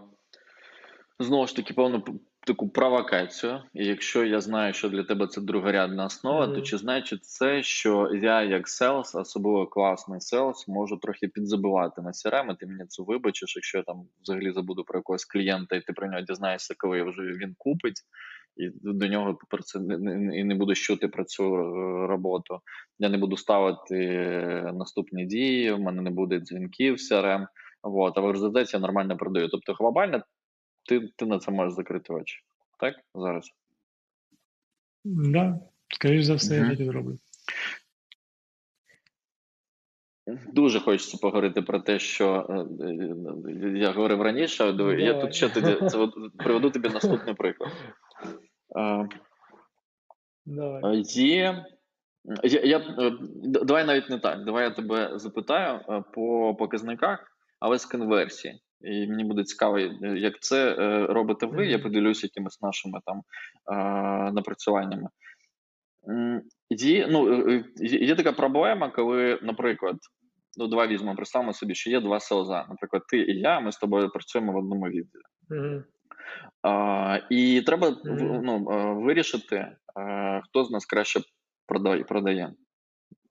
знову 1.22 1.46
ж 1.46 1.56
таки 1.56 1.74
певну 1.74 2.04
таку 2.46 2.68
провокацію, 2.68 3.60
і 3.74 3.86
якщо 3.86 4.24
я 4.24 4.40
знаю, 4.40 4.74
що 4.74 4.88
для 4.88 5.04
тебе 5.04 5.26
це 5.26 5.40
другорядна 5.40 6.04
основа, 6.04 6.48
то 6.48 6.60
чи 6.60 6.78
значить 6.78 7.24
це, 7.24 7.62
що 7.62 8.10
я 8.14 8.42
як 8.42 8.68
селс, 8.68 9.14
особливо 9.14 9.66
класний 9.66 10.20
селс, 10.20 10.68
можу 10.68 10.96
трохи 10.96 11.28
підзабивати 11.28 12.02
на 12.02 12.10
CRM, 12.10 12.52
і 12.52 12.56
ти 12.56 12.66
мені 12.66 12.84
це 12.88 13.02
вибачиш, 13.02 13.56
якщо 13.56 13.78
я 13.78 13.84
там 13.84 14.04
взагалі 14.22 14.52
забуду 14.52 14.84
про 14.84 14.98
якогось 14.98 15.24
клієнта, 15.24 15.76
і 15.76 15.80
ти 15.80 15.92
про 15.92 16.06
нього 16.06 16.20
дізнаєшся, 16.20 16.74
коли 16.78 17.02
вже 17.02 17.22
він 17.22 17.54
купить, 17.58 18.02
і 18.56 18.70
до 18.82 19.08
нього 19.08 19.38
і 20.34 20.44
не 20.44 20.54
буду 20.54 20.74
чути 20.74 21.08
про 21.08 21.24
цю 21.24 21.54
е, 21.54 22.06
роботу. 22.06 22.60
Я 22.98 23.08
не 23.08 23.18
буду 23.18 23.36
ставити 23.36 23.96
е, 23.96 24.72
наступні 24.74 25.26
дії, 25.26 25.72
в 25.72 25.80
мене 25.80 26.02
не 26.02 26.10
буде 26.10 26.40
дзвінків 26.40 26.94
CRM. 26.94 27.46
Вот, 27.82 28.18
а 28.18 28.20
в 28.20 28.30
результаті 28.30 28.76
я 28.76 28.80
нормально 28.80 29.16
продаю. 29.16 29.48
Тобто, 29.48 29.72
глобально 29.72 30.22
ти, 30.84 31.08
ти 31.16 31.26
на 31.26 31.38
це 31.38 31.50
можеш 31.50 31.74
закрити 31.74 32.12
очі. 32.12 32.38
Так? 32.78 32.94
Зараз. 33.14 33.50
Да, 35.04 35.60
скоріш 35.88 36.24
за 36.24 36.34
все, 36.34 36.54
Мгм. 36.60 36.64
я 36.64 36.70
так 36.70 36.80
і 36.80 36.84
зроблю. 36.84 37.18
Дуже 40.52 40.80
хочеться 40.80 41.18
поговорити 41.18 41.62
про 41.62 41.80
те, 41.80 41.98
що 41.98 42.46
е, 42.80 42.84
е, 42.84 43.78
я 43.78 43.90
говорив 43.92 44.22
раніше. 44.22 44.64
але 44.64 44.72
диви, 44.72 45.02
Я 45.02 45.20
тут 45.20 45.34
ще 45.34 45.48
тоді 45.48 45.88
це 45.88 46.08
приведу 46.38 46.70
тобі 46.70 46.88
наступний 46.88 47.34
приклад. 47.34 47.72
Е, 48.78 49.08
Давай. 50.46 51.02
Є. 51.06 51.66
Я, 52.44 52.60
я, 52.60 53.00
давай 53.42 53.84
навіть 53.84 54.10
не 54.10 54.18
так. 54.18 54.44
Давай 54.44 54.64
я 54.64 54.70
тебе 54.70 55.18
запитаю 55.18 56.02
по 56.14 56.54
показниках, 56.54 57.36
але 57.60 57.78
з 57.78 57.86
конверсії. 57.86 58.60
І 58.84 59.06
мені 59.06 59.24
буде 59.24 59.44
цікаво, 59.44 59.78
е, 59.78 59.98
як 60.02 60.40
це 60.40 60.76
е, 60.78 61.06
робите 61.06 61.46
ви. 61.46 61.66
Я 61.66 61.76
Мгм. 61.76 61.82
поділюсь 61.82 62.24
якимись 62.24 62.62
нашими 62.62 63.00
там 63.06 63.22
е, 63.72 64.32
напрацюваннями. 64.32 65.08
Є, 66.70 67.08
ну, 67.10 67.32
е, 67.32 67.54
е, 67.54 67.64
є 67.76 67.98
є 67.98 68.14
така 68.14 68.32
проблема, 68.32 68.90
коли, 68.90 69.38
наприклад, 69.42 69.96
ну 70.58 70.68
давай 70.68 70.88
візьмемо, 70.88 71.16
представимо 71.16 71.52
собі, 71.52 71.74
що 71.74 71.90
є 71.90 72.00
два 72.00 72.20
селза. 72.20 72.66
Наприклад, 72.68 73.02
ти 73.08 73.18
і 73.18 73.40
я, 73.40 73.60
ми 73.60 73.72
з 73.72 73.76
тобою 73.76 74.10
працюємо 74.10 74.52
в 74.52 74.56
одному 74.56 74.86
відділі. 74.86 75.22
А, 76.62 77.18
і 77.30 77.62
треба 77.62 77.90
Мгм. 78.04 78.40
ну, 78.44 78.64
вирішити, 79.02 79.76
хто 80.44 80.64
з 80.64 80.70
нас 80.70 80.86
краще 80.86 81.20
продає. 82.08 82.52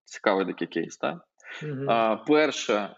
Цікавий 0.05 0.45
такий 0.45 0.67
кейс, 0.67 0.97
так? 0.97 1.21
Мгм. 1.63 1.89
А, 1.89 2.15
перше, 2.15 2.95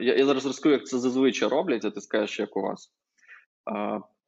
я, 0.00 0.14
я 0.16 0.26
зараз 0.26 0.46
розкажу, 0.46 0.72
як 0.72 0.86
це 0.86 0.98
зазвичай 0.98 1.48
роблять, 1.48 1.84
а 1.84 1.90
ти 1.90 2.00
скажеш, 2.00 2.38
як 2.40 2.56
у 2.56 2.60
вас. 2.62 2.92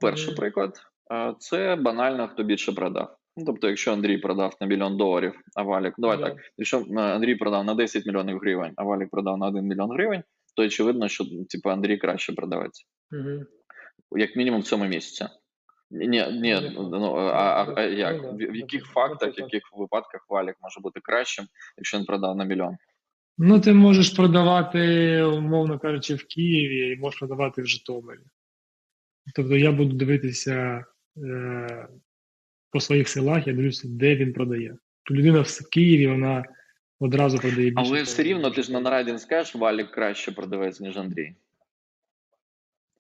Перший 0.01 0.27
Мгм. 0.29 0.37
приклад 0.37 0.81
е, 1.13 1.35
це 1.39 1.77
банально, 1.77 2.29
хто 2.29 2.43
більше 2.43 2.73
продав. 2.73 3.17
Ну, 3.37 3.45
тобто, 3.47 3.69
якщо 3.69 3.93
Андрій 3.93 4.19
продав 4.19 4.57
на 4.61 4.67
мільйон 4.67 4.97
доларів, 4.97 5.41
а 5.55 5.63
Валік, 5.63 5.95
давай 5.99 6.19
Да. 6.19 6.25
так, 6.25 6.37
якщо 6.57 6.79
е, 6.79 7.01
Андрій 7.01 7.35
продав 7.35 7.65
на 7.65 7.75
10 7.75 8.07
мільйонів 8.07 8.39
гривень, 8.39 8.73
а 8.77 8.85
Валік 8.85 9.11
продав 9.11 9.39
на 9.39 9.47
1 9.47 9.65
мільйон 9.65 9.91
гривень, 9.91 10.23
то 10.57 10.63
очевидно, 10.63 11.09
що 11.09 11.25
типу, 11.49 11.71
Андрій 11.71 11.97
краще 11.97 12.33
продавець. 12.33 12.87
Мгм. 13.11 13.47
Як 14.17 14.37
мінімум 14.37 14.61
в 14.61 14.65
цьому 14.65 14.85
місяці. 14.85 15.27
Ні, 15.91 16.09
ні, 16.09 16.27
ні, 16.31 16.73
Ну, 16.75 16.89
ну, 16.89 17.15
а, 17.15 17.33
а, 17.33 17.63
а 17.63 17.87
ну, 17.87 17.93
як? 17.97 18.23
В, 18.23 18.27
в 18.27 18.37
ну, 18.39 18.55
яких 18.55 18.83
ну, 18.83 18.93
фактах, 18.93 19.39
в 19.39 19.41
яких 19.41 19.63
випадках 19.73 20.27
Валік 20.29 20.57
може 20.61 20.81
бути 20.81 21.01
кращим, 21.01 21.45
якщо 21.77 21.99
він 21.99 22.05
продав 22.05 22.37
на 22.37 22.45
мільйон? 22.45 22.77
Ну, 23.43 23.61
ти 23.61 23.73
можеш 23.73 24.11
продавати, 24.11 25.23
умовно 25.23 25.79
кажучи, 25.79 26.15
в 26.15 26.25
Києві 26.25 26.93
і 26.93 26.97
можеш 26.97 27.19
продавати 27.19 27.63
в 27.63 27.67
Житомирі. 27.67 28.21
Тобто 29.35 29.57
я 29.57 29.73
буду 29.73 29.97
дивитися 29.97 30.85
е, 31.17 31.89
по 32.71 32.81
своїх 32.81 33.09
селах, 33.09 33.47
я 33.47 33.53
дивлюся, 33.53 33.89
де 33.89 34.17
він 34.17 34.33
продає. 34.33 34.77
То 35.03 35.15
людина 35.15 35.41
в 35.41 35.71
Києві, 35.71 36.07
вона 36.07 36.45
одразу 36.99 37.39
продає 37.39 37.71
більше. 37.71 37.91
Але 37.91 38.03
все 38.03 38.23
рівно 38.23 38.51
ти 38.51 38.63
ж 38.63 38.73
на 38.73 38.81
нараді 38.81 39.13
не 39.13 39.19
скажеш, 39.19 39.55
Валік 39.55 39.91
краще 39.91 40.33
продавець, 40.33 40.81
ніж 40.81 40.97
Андрій. 40.97 41.35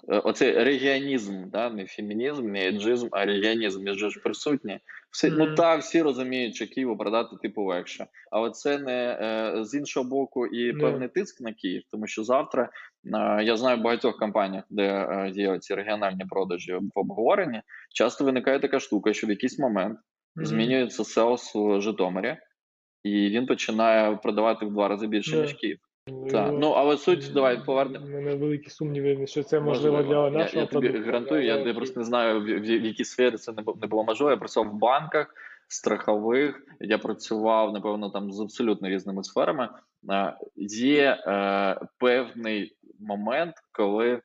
Е, 0.09 0.19
Оцей 0.19 0.65
регіонізм, 0.65 1.51
да? 1.51 1.71
не 1.71 1.87
фемінізм, 1.87 2.51
не 2.51 2.69
еджизм, 2.69 3.09
а 3.13 3.25
регіонізм, 3.25 3.85
він 3.85 3.95
же 3.95 4.11
ж 4.11 4.21
присутній. 4.21 4.79
Всі, 5.11 5.31
Ну 5.31 5.55
так, 5.55 5.81
всі 5.81 6.03
розуміють, 6.03 6.55
що 6.55 6.67
Києву 6.67 6.97
продати 6.97 7.37
типу 7.43 7.65
легше. 7.65 8.07
Але 8.31 8.51
це 8.51 8.79
не 8.79 9.19
е, 9.21 9.65
з 9.65 9.75
іншого 9.75 10.09
боку 10.09 10.47
і 10.47 10.73
певний 10.73 11.09
тиск 11.09 11.41
на 11.41 11.53
Київ, 11.53 11.83
тому 11.91 12.07
що 12.07 12.25
завтра 12.25 12.63
е, 12.63 13.45
я 13.45 13.57
знаю 13.57 13.79
в 13.79 13.83
багатьох 13.83 14.19
компаніях, 14.19 14.65
де 14.71 14.83
е, 14.83 15.31
є 15.35 15.59
ці 15.59 15.75
регіональні 15.75 16.25
продажі 16.31 16.75
в 16.75 16.99
обговоренні. 16.99 17.63
Часто 17.95 18.25
виникає 18.25 18.61
така 18.61 18.81
штука, 18.81 19.13
що 19.13 19.27
в 19.27 19.31
якийсь 19.31 19.59
момент 19.59 19.99
змінюється 20.37 21.05
селс 21.05 21.55
в 21.55 21.81
Житомирі, 21.81 22.37
і 23.03 23.31
він 23.31 23.47
починає 23.47 24.17
продавати 24.17 24.67
в 24.67 24.71
два 24.71 24.89
рази 24.89 25.07
більше, 25.07 25.37
ніж 25.43 25.53
Київ. 25.53 25.79
Так. 26.31 26.53
Ну 26.59 26.71
але 26.71 26.97
суть, 26.97 27.31
давай 27.35 27.65
повернемо. 27.65 28.07
У 28.07 28.09
мене 28.09 28.35
великі 28.35 28.71
сумніви, 28.71 29.27
що 29.27 29.43
це 29.43 29.61
можливо 29.61 30.03
для 30.03 30.25
я, 30.25 30.31
нашого 30.31 30.61
я 30.61 30.67
тобі 30.67 30.89
продукту. 30.89 31.07
гарантую, 31.07 31.45
я, 31.45 31.55
але 31.55 31.69
я 31.69 31.75
просто 31.75 32.01
не 32.01 32.07
знаю, 32.07 32.41
в, 32.41 32.45
в, 32.45 32.61
в 32.61 32.85
якій 32.85 33.05
сфері 33.05 33.37
це 33.37 33.53
не, 33.53 33.63
не 33.81 33.87
було 33.87 34.05
можливо. 34.05 34.31
Я 34.31 34.37
працював 34.37 34.73
в 34.73 34.79
банках, 34.79 35.35
страхових, 35.69 36.63
я 36.81 36.99
працював, 36.99 37.73
напевно, 37.73 38.11
там 38.11 38.33
з 38.33 38.41
абсолютно 38.41 38.89
різними 38.89 39.25
сферами. 39.25 39.69
Е, 40.11 40.37
Є 40.57 41.19
е, 41.27 41.81
певний 41.99 42.77
момент, 43.01 43.55
коли 43.73 44.21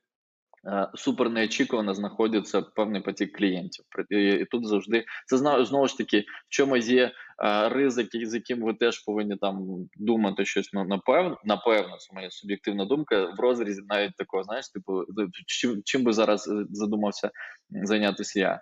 супер 0.96 1.30
неочікувано 1.30 1.94
знаходиться 1.94 2.62
певний 2.62 3.02
потік 3.02 3.38
клієнтів. 3.38 3.86
І, 4.10 4.46
тут 4.52 4.68
завжди 4.68 5.06
це 5.26 5.38
знову, 5.38 5.88
ж 5.88 5.98
таки, 5.98 6.20
в 6.20 6.50
чому 6.50 6.78
є 6.78 7.12
е, 7.46 7.70
ризик, 7.70 8.10
з 8.14 8.34
яким 8.34 8.62
ви 8.62 8.74
теж 8.74 9.00
повинні 9.00 9.38
там 9.38 9.68
думати 9.96 10.46
щось 10.46 10.70
ну, 10.74 10.86
напевно, 10.86 11.38
напевно, 11.44 11.98
це 11.98 12.16
моя 12.16 12.30
суб'єктивна 12.30 12.86
думка, 12.86 13.26
в 13.26 13.40
розрізі 13.40 13.82
навіть 13.88 14.16
такого, 14.16 14.44
знаєш, 14.44 14.70
типу, 14.70 15.04
чим, 15.48 15.82
чим 15.86 16.04
би 16.04 16.14
зараз 16.14 16.48
е, 16.48 16.66
задумався 16.70 17.32
зайнятися 17.70 18.40
я? 18.40 18.60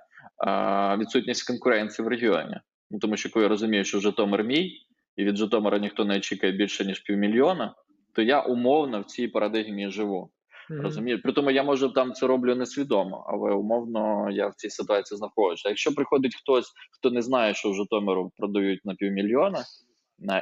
Е, 0.48 0.98
відсутність 0.98 1.48
конкуренції 1.48 2.06
в 2.06 2.10
регіоні. 2.10 2.60
Ну, 2.92 3.00
тому 3.00 3.18
що 3.18 3.30
коли 3.30 3.44
я 3.44 3.50
розумію, 3.50 3.86
що 3.86 4.00
Житомир 4.00 4.44
мій, 4.44 4.80
і 5.16 5.24
від 5.24 5.38
Житомира 5.38 5.78
ніхто 5.78 6.06
не 6.06 6.18
очікує 6.18 6.52
більше, 6.52 6.86
ніж 6.86 7.00
півмільйона, 7.00 7.76
то 8.14 8.22
я 8.22 8.42
умовно 8.42 9.02
в 9.02 9.06
цій 9.06 9.28
парадигмі 9.28 9.90
живу. 9.90 10.32
Мгм. 10.70 10.82
Розумію. 10.82 11.22
При 11.22 11.34
тому 11.34 11.52
я 11.52 11.64
може 11.64 11.94
там 11.94 12.14
це 12.14 12.28
роблю 12.28 12.56
несвідомо, 12.56 13.26
але 13.28 13.52
умовно 13.52 14.32
я 14.32 14.48
в 14.48 14.56
цій 14.56 14.70
ситуації 14.70 15.18
знаходжуся. 15.18 15.70
Якщо 15.70 15.96
приходить 15.96 16.36
хтось, 16.36 16.72
хто 16.92 17.12
не 17.12 17.22
знає, 17.22 17.54
що 17.54 17.72
в 17.72 17.76
Житомиру 17.76 18.32
продають 18.38 18.86
на 18.86 18.96
півмільйона, 18.96 19.66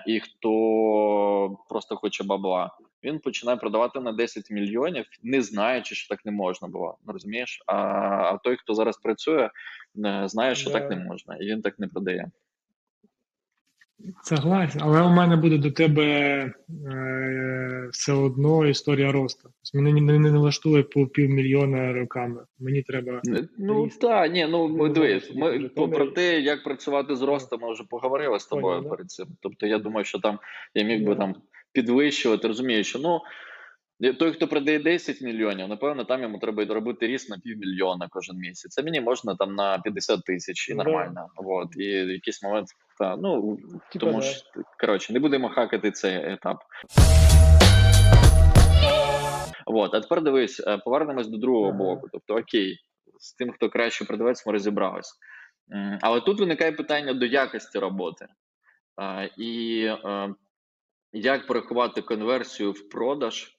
і 0.08 0.20
хто 0.20 1.58
просто 1.70 1.96
хоче 1.96 2.24
бабла, 2.24 2.72
він 3.04 3.20
починає 3.20 3.58
продавати 3.58 4.00
на 4.00 4.12
10 4.12 4.52
мільйонів, 4.52 5.06
не 5.24 5.42
знаючи, 5.42 5.96
що 5.96 6.16
так 6.16 6.26
не 6.26 6.32
можна 6.32 6.68
було. 6.68 6.98
Розумієш? 7.08 7.64
А, 7.68 7.76
а 7.76 8.38
той, 8.44 8.58
хто 8.58 8.74
зараз 8.74 8.98
працює, 8.98 9.50
е, 10.06 10.24
знає, 10.28 10.56
що 10.56 10.70
Да. 10.70 10.80
так 10.80 10.90
не 10.90 10.96
можна, 10.96 11.36
і 11.36 11.46
він 11.46 11.62
так 11.62 11.80
не 11.80 11.88
продає. 11.88 12.32
Согласен, 14.24 14.82
але 14.86 15.02
у 15.02 15.10
мене 15.10 15.36
буде 15.36 15.58
до 15.58 15.72
тебе 15.72 16.04
е, 16.92 17.88
все 17.92 18.14
одно 18.14 18.68
історія 18.68 19.12
росту. 19.12 19.42
Тобто 19.44 19.84
Мене 19.86 20.02
не, 20.02 20.20
не 20.20 20.32
налаштує 20.32 20.84
по 20.84 21.08
півмільйона 21.08 21.94
роками. 21.94 22.42
Мені 22.60 22.82
треба. 22.82 23.22
Е, 23.28 23.48
Ну 23.58 23.90
так, 24.02 24.34
ні, 24.34 24.48
ну 24.50 24.68
ми 24.68 24.88
Ну, 24.88 24.94
дивись, 24.94 25.32
ми 25.36 25.70
по- 25.76 25.90
про 25.90 26.06
те, 26.06 26.40
як 26.40 26.64
працювати 26.64 27.16
з 27.16 27.22
ростом, 27.22 27.60
ми 27.62 27.74
вже 27.74 27.84
поговорили 27.90 28.40
з 28.40 28.46
тобою 28.46 28.76
Понятно, 28.76 28.90
перед 28.90 29.12
цим. 29.12 29.28
Тобто 29.42 29.68
я 29.68 29.78
думаю, 29.80 30.06
що 30.06 30.20
там 30.20 30.40
я 30.76 30.84
міг 30.84 31.08
би 31.08 31.16
там 31.16 31.36
підвищувати, 31.74 32.48
розумію, 32.48 32.84
що 32.84 33.00
ну 33.00 33.20
той, 34.20 34.32
хто 34.34 34.48
продає 34.48 34.80
10 34.80 35.22
мільйонів, 35.22 35.68
напевно, 35.68 36.04
там 36.04 36.22
йому 36.22 36.40
треба 36.40 36.66
робити 36.66 37.08
ріст 37.08 37.30
на 37.30 37.38
півмільйона 37.40 38.08
кожен 38.12 38.38
місяць. 38.38 38.78
А 38.78 38.82
мені 38.82 39.02
можна 39.02 39.36
там 39.36 39.56
на 39.56 39.80
50 39.80 40.24
тисяч 40.24 40.70
і 40.70 40.74
Да. 40.74 40.84
нормально. 40.84 41.28
От 41.36 41.68
і 41.78 41.88
в 42.06 42.10
якийсь 42.10 42.44
момент 42.44 42.68
та 43.00 43.16
ну 43.18 43.58
Типа, 43.92 44.06
тому 44.06 44.20
да. 44.20 44.22
ж 44.22 44.44
коротше, 44.80 45.14
не 45.14 45.20
будемо 45.20 45.50
хакати 45.50 45.92
цей 45.92 46.16
етап. 46.34 46.58
От, 49.66 49.94
а 49.94 50.00
тепер 50.02 50.22
дивись, 50.22 50.60
е, 50.68 50.78
повернемось 50.78 51.28
до 51.28 51.38
другого 51.38 51.68
Ага. 51.70 51.78
блоку. 51.78 52.08
Тобто, 52.12 52.36
окей, 52.36 52.78
з 53.20 53.34
тим, 53.34 53.52
хто 53.52 53.70
краще 53.70 54.06
продавець, 54.06 54.46
ми 54.46 54.52
розібралися. 54.54 55.14
М, 55.74 56.00
Але 56.02 56.22
тут 56.22 56.40
виникає 56.40 56.72
питання 56.72 57.14
до 57.14 57.26
якості 57.26 57.80
роботи. 57.80 58.26
І 59.38 59.84
е, 60.06 60.34
як 61.14 61.48
порахувати 61.48 62.02
конверсію 62.02 62.72
в 62.72 62.90
продаж 62.90 63.58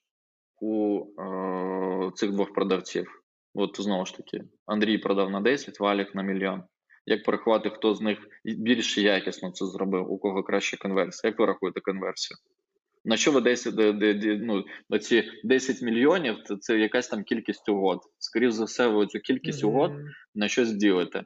у 0.62 1.04
е, 1.20 2.10
цих 2.14 2.30
двох 2.32 2.52
продавців? 2.52 3.22
От 3.54 3.80
знову 3.80 4.06
ж 4.06 4.16
таки, 4.16 4.44
Андрій 4.66 4.98
продав 4.98 5.30
на 5.30 5.40
10, 5.40 5.80
Валік 5.80 6.14
на 6.14 6.22
мільйон. 6.22 6.62
Як 7.06 7.24
порахувати, 7.24 7.70
хто 7.70 7.94
з 7.94 8.00
них 8.00 8.18
більш 8.44 8.98
якісно 8.98 9.50
це 9.50 9.66
зробив, 9.66 10.12
у 10.12 10.18
кого 10.18 10.42
краще 10.42 10.76
конверсія? 10.76 11.30
Як 11.30 11.38
ви 11.38 11.46
рахуєте 11.46 11.80
конверсію? 11.80 12.36
На 13.04 13.16
що 13.16 13.32
ви 13.32 13.40
10, 13.40 13.74
де, 13.74 13.92
де, 13.92 14.14
де, 14.14 14.38
ну, 14.42 14.64
оці 14.90 15.24
10 15.44 15.82
мільйонів 15.82 16.36
це, 16.44 16.56
це 16.56 16.78
якась 16.78 17.08
там 17.08 17.24
кількість 17.24 17.68
угод. 17.68 18.00
Скоріше 18.18 18.52
за 18.52 18.64
все, 18.64 18.86
ви 18.86 19.06
цю 19.06 19.18
кількість 19.18 19.64
Мгм. 19.64 19.74
угод 19.74 19.92
на 20.34 20.48
щось 20.48 20.72
ділите. 20.72 21.24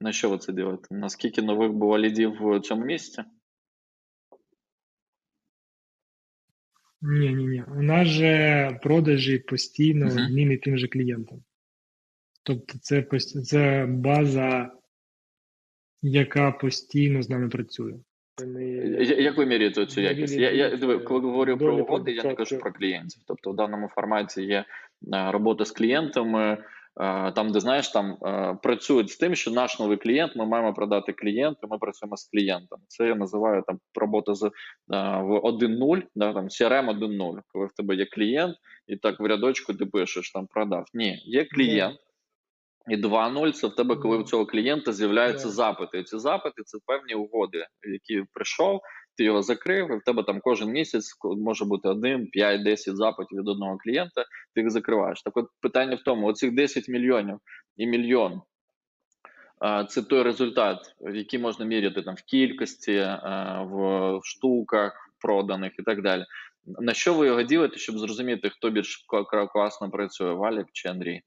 На 0.00 0.12
що 0.12 0.30
ви 0.30 0.38
це 0.38 0.52
ділите? 0.52 0.86
Наскільки 0.90 1.42
нових 1.42 1.72
було 1.72 1.98
лідів 1.98 2.32
в 2.40 2.60
цьому 2.60 2.84
місці? 2.84 3.22
Ні, 7.02 7.34
ні, 7.34 7.46
ні. 7.46 7.64
У 7.76 7.82
нас 7.82 8.08
же 8.08 8.70
продажі 8.82 9.38
постійно 9.38 10.06
Мгм. 10.06 10.24
одним 10.26 10.52
і 10.52 10.56
тим 10.56 10.78
же 10.78 10.88
клієнтам. 10.88 11.38
Тобто, 12.42 12.74
це, 12.80 13.02
це 13.44 13.86
база, 13.88 14.70
яка 16.02 16.52
постійно 16.52 17.22
з 17.22 17.30
нами 17.30 17.48
працює. 17.48 17.94
Я- 19.00 19.16
Як 19.20 19.36
ви 19.36 19.46
міряєте 19.46 19.86
цю 19.86 20.00
якість? 20.00 20.36
Я, 20.36 20.50
я 20.50 20.76
диви, 20.76 20.98
коли 20.98 21.20
говорю 21.20 21.58
про 21.58 21.76
угоди, 21.76 22.12
я 22.12 22.22
не 22.24 22.34
кажу 22.34 22.58
про 22.58 22.72
клієнтів. 22.72 23.22
Тобто 23.26 23.50
в 23.52 23.56
даному 23.56 23.88
форматі 23.88 24.42
є 24.42 24.56
е, 24.58 24.64
робота 25.32 25.64
з 25.64 25.70
клієнтами, 25.70 26.42
е, 26.52 26.58
там, 27.34 27.52
де 27.52 27.60
знаєш, 27.60 27.88
там 27.88 28.18
е, 28.26 28.58
працюють 28.62 29.10
з 29.10 29.16
тим, 29.16 29.34
що 29.34 29.50
наш 29.50 29.78
новий 29.78 29.96
клієнт, 29.96 30.36
ми 30.36 30.46
маємо 30.46 30.74
продати 30.74 31.12
клієнту, 31.12 31.68
ми 31.70 31.78
працюємо 31.78 32.16
з 32.16 32.28
клієнтом. 32.28 32.78
Це 32.88 33.06
я 33.06 33.14
називаю 33.14 33.62
там 33.66 33.78
робота 33.94 34.34
з 34.34 34.42
е, 34.42 34.50
в 34.88 35.40
1.0, 35.44 36.02
да, 36.14 36.32
там 36.32 36.44
CRM 36.44 36.98
1.0, 36.98 37.40
коли 37.48 37.66
в 37.66 37.72
тебе 37.72 37.94
є 37.94 38.06
клієнт, 38.06 38.56
і 38.86 38.96
так 38.96 39.20
в 39.20 39.26
рядочку 39.26 39.74
ти 39.74 39.86
пишеш 39.86 40.32
там 40.32 40.46
продав. 40.46 40.84
Ні, 40.94 41.22
є 41.24 41.44
клієнт. 41.44 41.98
І 42.88 42.96
2.0 42.96 43.52
це 43.52 43.66
в 43.66 43.74
тебе, 43.74 43.96
коли 43.96 44.16
у 44.16 44.22
цього 44.22 44.46
клієнта 44.46 44.92
з'являються 44.92 45.48
запити. 45.48 45.98
І 45.98 46.04
ці 46.04 46.18
запити 46.18 46.62
це 46.64 46.78
певні 46.86 47.14
угоди, 47.14 47.66
які 47.82 48.24
прийшов, 48.32 48.80
ти 49.16 49.24
його 49.24 49.42
закрив, 49.42 49.92
і 49.92 49.96
в 49.96 50.02
тебе 50.02 50.22
там 50.22 50.40
кожен 50.40 50.68
місяць 50.68 51.12
може 51.24 51.64
бути 51.64 51.88
один, 51.88 52.26
5, 52.26 52.62
10 52.62 52.96
запитів 52.96 53.38
від 53.38 53.48
одного 53.48 53.78
клієнта, 53.78 54.24
ти 54.54 54.60
їх 54.60 54.70
закриваєш. 54.70 55.22
Так 55.22 55.36
от 55.36 55.48
питання 55.60 55.96
в 55.96 56.02
тому: 56.02 56.26
оцих 56.26 56.54
10 56.54 56.88
мільйонів 56.88 57.38
і 57.76 57.86
мільйон. 57.86 58.42
Це 59.88 60.02
той 60.02 60.22
результат, 60.22 60.78
який 61.00 61.40
можна 61.40 61.64
міряти 61.64 62.02
там 62.02 62.14
в 62.14 62.22
кількості, 62.22 62.98
в 63.70 64.20
штуках 64.22 65.10
проданих 65.20 65.72
і 65.78 65.82
так 65.82 66.02
далі. 66.02 66.24
На 66.66 66.94
що 66.94 67.14
ви 67.14 67.26
його 67.26 67.42
ділите, 67.42 67.76
щоб 67.78 67.98
зрозуміти, 67.98 68.50
хто 68.50 68.70
більш 68.70 69.06
кла- 69.12 69.24
кла- 69.24 69.48
класно 69.48 69.90
працює, 69.90 70.32
Валік 70.32 70.66
чи 70.72 70.88
Андрій? 70.88 71.22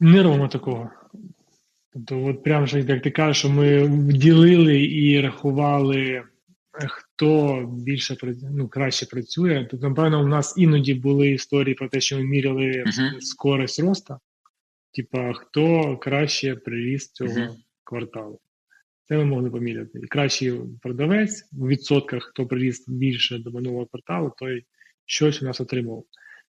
Не 0.00 0.22
робимо 0.22 0.48
такого. 0.48 0.90
Тобто, 2.06 2.24
от 2.26 2.42
прям 2.42 2.66
же, 2.66 2.80
як 2.80 3.02
ти 3.02 3.10
кажеш, 3.10 3.38
що 3.38 3.50
ми 3.50 3.88
ділили 4.12 4.82
і 4.82 5.20
рахували, 5.20 6.02
е, 6.04 6.24
хто 6.88 7.62
більше 7.72 8.16
ну, 8.52 8.68
краще 8.68 9.06
працює. 9.06 9.66
Тобто, 9.70 9.88
напевно, 9.88 10.22
у 10.22 10.26
нас 10.26 10.54
іноді 10.56 10.94
були 10.94 11.30
історії 11.30 11.74
про 11.74 11.88
те, 11.88 12.00
що 12.00 12.16
ми 12.18 12.24
міряли 12.24 12.84
Мгм. 12.86 13.20
скорость 13.20 13.80
росту, 13.80 14.16
типа 14.94 15.32
хто 15.32 15.96
краще 15.96 16.56
приріст 16.56 17.14
цього 17.14 17.38
Мгм. 17.38 17.56
кварталу. 17.84 18.40
Це 19.04 19.16
ми 19.16 19.24
могли 19.24 19.50
поміряти. 19.50 19.98
І 19.98 20.06
кращий 20.06 20.52
продавець 20.82 21.48
у 21.52 21.68
відсотках, 21.68 22.24
хто 22.24 22.46
приріст 22.46 22.90
більше 22.90 23.38
до 23.38 23.50
минулого 23.50 23.86
кварталу, 23.86 24.32
той 24.38 24.64
щось 25.06 25.42
у 25.42 25.44
нас 25.44 25.60
отримав. 25.60 26.04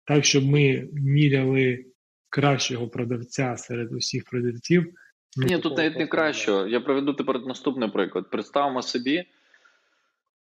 Так, 0.05 0.25
щоб 0.25 0.45
ми 0.45 0.89
міряли 0.93 1.85
кращого 2.31 2.89
продавця 2.89 3.57
серед 3.57 3.93
усіх 3.93 4.25
продавців. 4.25 4.95
Ні, 5.37 5.59
тут 5.59 5.77
навіть 5.77 5.97
не 5.97 6.07
краще. 6.07 6.53
Я 6.53 6.81
приведу 6.81 7.15
тепер 7.15 7.47
наступний 7.47 7.91
приклад. 7.91 8.31
Представимо 8.31 8.83
собі, 8.83 9.25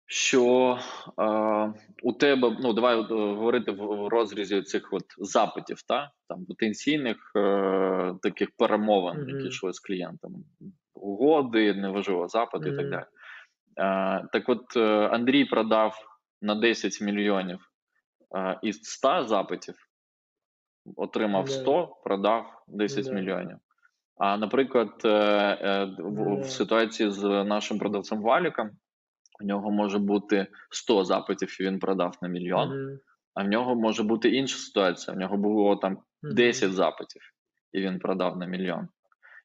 що 0.06 0.78
е, 1.20 1.74
у 2.04 2.14
тебе, 2.14 2.58
ну 2.60 2.74
давай 2.74 3.02
говорити 3.02 3.72
в, 3.72 4.08
розрізі 4.08 4.62
цих 4.62 4.94
от 4.94 5.04
запитів, 5.18 5.82
та? 5.82 6.12
там 6.30 6.46
потенційних 6.46 7.32
е, 7.36 8.16
таких 8.22 8.50
перемовин, 8.58 9.18
Мгм. 9.20 9.30
які 9.30 9.48
йшли 9.48 9.74
з 9.74 9.80
клієнтами, 9.80 10.40
угоди, 10.94 11.74
неважливо, 11.74 12.28
запити 12.28 12.70
і 12.70 12.76
так 12.76 12.90
далі. 12.90 13.06
Е, 13.78 14.28
так 14.34 14.50
от 14.50 14.78
е, 14.78 15.08
Андрій 15.08 15.46
продав 15.46 15.96
на 16.42 16.56
10 16.56 17.02
мільйонів 17.02 17.72
е, 18.36 18.60
із 18.62 18.84
100 18.84 19.24
запитів, 19.24 19.76
отримав 20.96 21.46
Да. 21.46 21.52
100, 21.52 21.88
продав 22.04 22.64
10 22.68 23.06
Да. 23.06 23.12
мільйонів. 23.14 23.58
А 24.18 24.38
наприклад, 24.38 24.90
е, 25.06 25.10
е, 25.10 25.96
в, 26.00 26.44
ситуації 26.46 27.12
з 27.12 27.24
нашим 27.44 27.80
продавцем 27.80 28.22
Валіком, 28.22 28.70
у 29.42 29.46
нього 29.46 29.72
може 29.72 30.00
бути 30.00 30.48
100 30.72 31.06
запитів, 31.06 31.58
і 31.62 31.64
він 31.64 31.80
продав 31.80 32.16
на 32.22 32.28
мільйон. 32.28 32.70
Мгм. 32.70 33.00
А 33.34 33.44
в 33.44 33.48
нього 33.48 33.76
може 33.76 34.04
бути 34.04 34.30
інша 34.30 34.58
ситуація. 34.58 35.16
В 35.16 35.20
нього 35.20 35.38
було 35.38 35.76
там 35.76 35.92
Мгм. 36.24 36.36
10 36.36 36.74
запитів, 36.74 37.22
і 37.72 37.82
він 37.82 38.00
продав 38.00 38.38
на 38.38 38.46
мільйон. 38.46 38.88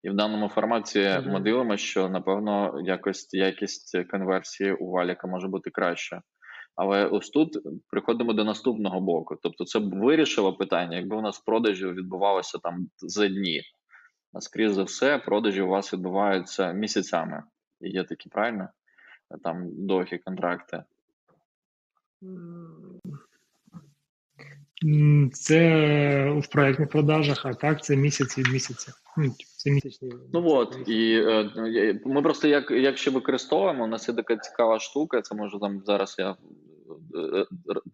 І 0.02 0.10
в 0.10 0.14
даному 0.14 0.48
форматі 0.48 1.00
Мгм. 1.00 1.32
ми 1.32 1.40
дивимося, 1.40 1.84
що 1.84 2.08
напевно 2.08 2.80
якість, 2.82 3.34
якість 3.34 4.08
конверсії 4.10 4.72
у 4.72 4.90
Валіка 4.90 5.26
може 5.26 5.48
бути 5.48 5.70
краща. 5.70 6.22
Але 6.76 7.06
ось 7.06 7.30
тут 7.30 7.58
приходимо 7.90 8.32
до 8.32 8.44
наступного 8.44 9.00
боку. 9.00 9.36
Тобто, 9.42 9.64
це 9.64 9.78
б 9.78 9.94
вирішило 9.94 10.56
питання, 10.56 10.96
якби 10.96 11.16
у 11.16 11.20
нас 11.20 11.38
продажі 11.38 11.86
відбувалося 11.86 12.58
там 12.58 12.86
за 12.98 13.28
дні. 13.28 13.62
А 14.38 14.40
скоріш 14.40 14.72
за 14.72 14.82
все, 14.82 15.18
продажі 15.18 15.62
у 15.62 15.68
вас 15.68 15.92
відбуваються 15.92 16.72
місяцями. 16.72 17.42
І 17.80 17.90
є 17.90 18.04
такі, 18.04 18.28
правильно? 18.28 18.68
Там 19.44 19.86
довгі 19.86 20.18
контракти. 20.18 20.82
Це 25.32 25.60
в 26.30 26.46
проєктних 26.46 26.88
продажах, 26.88 27.46
а 27.46 27.54
так 27.54 27.84
це 27.84 27.96
місяць 27.96 28.38
від 28.38 28.48
місяця. 28.48 28.92
Ну, 29.16 29.34
Це 29.56 29.70
місячні. 29.70 30.12
Ну 30.32 30.48
от, 30.48 30.88
і 30.88 31.22
е, 31.26 32.00
ми 32.04 32.22
просто 32.22 32.48
як, 32.48 32.70
як 32.70 32.98
ще 32.98 33.10
використовуємо, 33.10 33.84
у 33.84 33.86
нас 33.86 34.08
є 34.08 34.14
така 34.14 34.36
цікава 34.36 34.78
штука, 34.78 35.22
це 35.22 35.34
може 35.34 35.58
там 35.58 35.82
зараз 35.86 36.16
я 36.18 36.30
е, 36.30 36.36
е, 37.18 37.46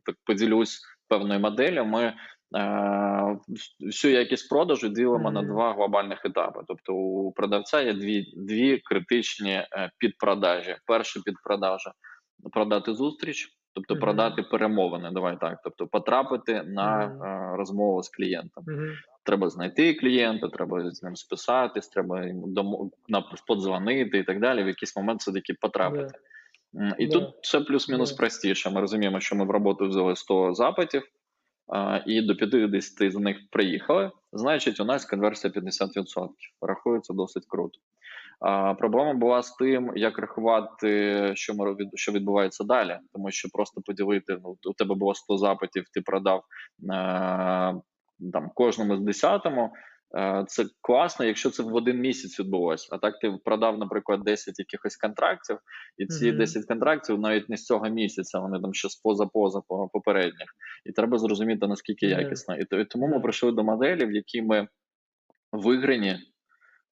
так 0.07 0.17
поділюсь 0.25 0.83
певною 1.09 1.41
моделлю. 1.41 1.85
Ми 1.85 2.15
всю 3.81 4.15
якість 4.15 4.49
продажу 4.49 4.89
ділимо 4.89 5.31
на 5.31 5.43
два 5.43 5.73
глобальних 5.75 6.25
етапи. 6.25 6.61
Тобто 6.69 6.95
у 6.95 7.33
продавця 7.33 7.81
є 7.83 7.93
дві, 7.93 8.35
дві 8.37 8.79
критичні 8.79 9.53
е, 9.53 9.91
підпродажі. 9.99 10.77
Перша 10.87 11.21
підпродажа 11.25 11.93
продати 12.53 12.95
зустріч, 12.95 13.49
тобто 13.75 13.95
Мгм. 13.95 14.01
продати 14.01 14.43
перемовини. 14.43 15.11
Давай 15.13 15.37
так, 15.41 15.61
тобто 15.65 15.87
потрапити 15.87 16.63
на 16.63 17.05
е, 17.05 17.57
розмову 17.57 18.03
з 18.03 18.09
клієнтом 18.09 18.65
треба 19.25 19.51
знайти 19.51 19.95
клієнта, 19.95 20.49
треба 20.49 20.91
з 20.91 21.03
ним 21.03 21.17
списатись, 21.17 21.89
треба 21.89 22.27
йому 22.27 22.93
подзвонити 23.47 24.19
і 24.19 24.25
так 24.25 24.41
далі. 24.41 24.63
В 24.65 24.67
якийсь 24.67 24.97
момент 24.97 25.21
все 25.21 25.33
таки 25.33 25.55
потрапити. 25.55 26.19
І 26.99 27.07
Да. 27.07 27.13
тут 27.13 27.35
все 27.43 27.61
плюс-мінус 27.61 28.11
Да. 28.11 28.17
простіше. 28.17 28.71
Ми 28.71 28.81
розуміємо, 28.81 29.21
що 29.21 29.37
ми 29.37 29.45
в 29.45 29.51
роботу 29.51 29.89
взяли 29.89 30.17
100 30.17 30.55
запитів, 30.55 31.03
і 32.07 32.23
до 32.23 32.37
50 32.37 33.13
з 33.13 33.17
них 33.17 33.37
приїхали. 33.51 34.11
Значить, 34.33 34.81
у 34.81 34.85
нас 34.85 35.05
конверсія 35.05 35.53
50%. 35.53 36.29
Рахується 36.61 37.15
досить 37.15 37.45
круто. 37.49 37.79
Проблема 38.79 39.15
була 39.15 39.43
з 39.43 39.53
тим, 39.53 39.93
як 39.97 40.19
рахувати, 40.19 41.31
що 41.35 41.55
ми 41.55 41.77
що 41.95 42.13
відбувається 42.13 42.65
далі, 42.65 42.99
тому 43.13 43.31
що 43.31 43.49
просто 43.53 43.81
поділити 43.81 44.39
ну, 44.43 44.57
у 44.71 44.73
тебе 44.73 44.95
було 44.95 45.15
100 45.15 45.37
запитів, 45.39 45.85
ти 45.93 46.01
продав 46.01 46.39
е, 46.39 46.45
там 48.33 48.51
кожному 48.55 48.97
з 48.97 49.01
десятому. 49.01 49.71
Е, 50.17 50.45
Це 50.49 50.65
класно, 50.81 51.25
якщо 51.25 51.51
це 51.51 51.63
в 51.63 51.75
один 51.75 51.99
місяць 52.01 52.41
відбулося. 52.41 52.89
А 52.93 52.99
так 52.99 53.19
ти 53.19 53.39
продав, 53.45 53.79
наприклад, 53.79 54.21
10 54.25 54.59
якихось 54.59 54.97
контрактів, 54.97 55.59
і 55.99 56.07
ці 56.07 56.29
Мгм. 56.29 56.39
10 56.39 56.67
контрактів 56.67 57.19
навіть 57.19 57.49
не 57.49 57.57
з 57.57 57.65
цього 57.65 57.89
місяця, 57.89 58.39
вони 58.39 58.61
там 58.61 58.75
ще 58.75 58.89
з 58.89 58.97
поза-поза 58.97 59.61
попередніх. 59.93 60.49
І 60.85 60.93
треба 60.93 61.19
зрозуміти, 61.19 61.67
наскільки 61.67 62.07
якісно. 62.23 62.57
І, 62.57 62.65
то- 62.65 62.81
і 62.81 62.85
тому 62.85 63.09
ми 63.09 63.21
прийшли 63.21 63.53
до 63.53 63.65
моделі, 63.65 64.05
в 64.07 64.13
якій 64.13 64.43
ми 64.43 64.69
виграні 65.53 66.19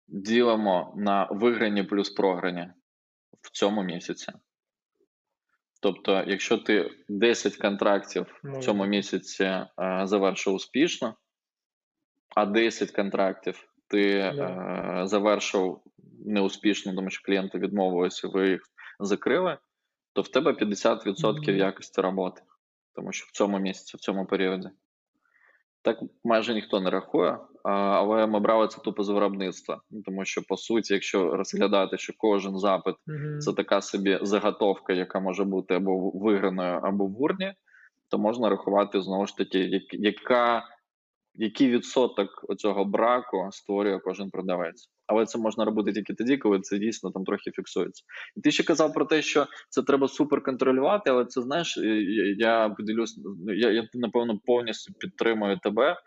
ділимо 0.07 0.93
на 0.97 1.27
виграні 1.31 1.83
плюс 1.83 2.09
програні 2.09 2.69
в 3.41 3.51
цьому 3.51 3.83
місяці. 3.83 4.31
Тобто, 5.81 6.23
якщо 6.27 6.57
ти 6.57 6.89
10 7.09 7.57
контрактів 7.57 8.39
в 8.43 8.59
цьому 8.59 8.85
місяці 8.85 9.43
е, 9.43 9.67
завершив 10.03 10.53
успішно, 10.53 11.15
а 12.37 12.45
10 12.45 12.91
контрактів 12.91 13.67
ти 13.87 14.09
е, 14.09 15.01
завершив 15.03 15.79
неуспішно, 16.25 16.95
тому 16.95 17.09
що 17.09 17.25
клієнти 17.25 17.59
відмовилися, 17.59 18.27
ви 18.27 18.49
їх 18.49 18.61
закрили, 18.99 19.57
то 20.13 20.21
в 20.21 20.27
тебе 20.27 20.51
50% 20.51 21.49
Мгм. 21.49 21.57
якості 21.57 22.01
роботи, 22.01 22.41
тому 22.95 23.13
що 23.13 23.25
в 23.29 23.31
цьому 23.31 23.59
місяці, 23.59 23.97
в 23.97 23.99
цьому 23.99 24.25
періоді. 24.25 24.69
Так 25.81 25.99
майже 26.23 26.53
ніхто 26.53 26.81
не 26.81 26.89
рахує, 26.89 27.37
але 27.63 28.27
ми 28.27 28.39
брали 28.39 28.67
це 28.67 28.81
тупо 28.81 29.03
з 29.03 29.09
виробництва. 29.09 29.81
Ну, 29.91 30.01
Тому 30.05 30.25
що, 30.25 30.41
по 30.43 30.57
суті, 30.57 30.93
якщо 30.93 31.37
розглядати, 31.37 31.97
що 31.97 32.13
кожен 32.17 32.57
запит 32.59 32.95
Мгм. 33.07 33.39
це 33.39 33.53
така 33.53 33.81
собі 33.81 34.19
заготовка, 34.21 34.93
яка 34.93 35.19
може 35.19 35.43
бути 35.43 35.73
або 35.73 36.11
виграною, 36.13 36.79
або 36.83 37.05
в 37.05 37.21
урні, 37.21 37.53
то 38.09 38.17
можна 38.17 38.49
рахувати 38.49 39.01
знову 39.01 39.27
ж 39.27 39.37
таки, 39.37 39.81
яка, 39.91 40.63
який 41.37 41.71
відсоток 41.71 42.29
цього 42.57 42.85
браку 42.85 43.47
створює 43.51 43.99
кожен 43.99 44.29
продавець. 44.29 44.89
Але 45.07 45.25
це 45.25 45.39
можна 45.39 45.65
робити 45.65 45.93
тільки 45.93 46.13
тоді, 46.13 46.37
коли 46.37 46.59
це 46.59 46.77
дійсно 46.77 47.11
там 47.11 47.23
трохи 47.23 47.51
фіксується. 47.51 48.03
І 48.35 48.41
ти 48.41 48.51
ще 48.51 48.63
казав 48.63 48.93
про 48.93 49.05
те, 49.05 49.21
що 49.21 49.47
це 49.69 49.83
треба 49.83 50.07
супер 50.07 50.43
контролювати, 50.43 51.09
але 51.09 51.25
це 51.25 51.41
знаєш, 51.41 51.77
я, 51.77 52.35
я 52.37 52.69
поділюсь, 52.69 53.19
ну, 53.45 53.53
я, 53.53 53.71
я 53.71 53.87
напевно 53.93 54.39
повністю 54.45 54.93
підтримую 54.93 55.59
тебе. 55.59 55.97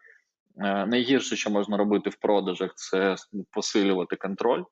Е, 0.59 0.87
Найгірше, 0.87 1.37
що 1.37 1.51
можна 1.51 1.77
робити 1.77 2.11
в 2.11 2.17
продажах, 2.17 2.75
це 2.75 3.17
посилювати 3.51 4.17
контроль. 4.17 4.63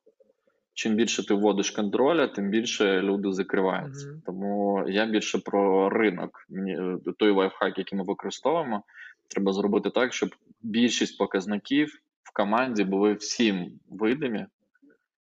чим 0.75 0.95
більше 0.95 1.27
ти 1.27 1.35
вводиш 1.35 1.71
контроля, 1.71 2.27
тим 2.27 2.51
більше 2.51 3.03
люди 3.03 3.33
закриваються. 3.33 4.09
Мгм. 4.09 4.23
Тому 4.27 4.85
я 4.89 5.07
більше 5.07 5.39
про 5.39 5.89
ринок. 5.89 6.31
Мені 6.49 6.73
е, 6.73 6.99
той 7.19 7.31
лайфхак, 7.31 7.79
який 7.79 7.99
ми 7.99 8.05
використовуємо, 8.05 8.83
треба 9.29 9.53
зробити 9.53 9.91
так, 9.91 10.13
щоб 10.13 10.29
більшість 10.61 11.19
показників 11.19 12.01
в 12.23 12.33
команді 12.33 12.85
були 12.85 13.15
всім 13.15 13.81
видимі, 13.89 14.47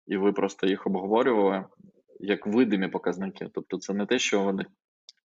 і 0.08 0.18
ви 0.18 0.34
просто 0.34 0.68
їх 0.68 0.88
обговорювали 0.88 1.66
як 2.20 2.48
видимі 2.48 2.88
показники. 2.88 3.50
Тобто, 3.54 3.78
це 3.78 3.94
не 3.94 4.06
те, 4.06 4.20
що 4.20 4.44
вони 4.44 4.66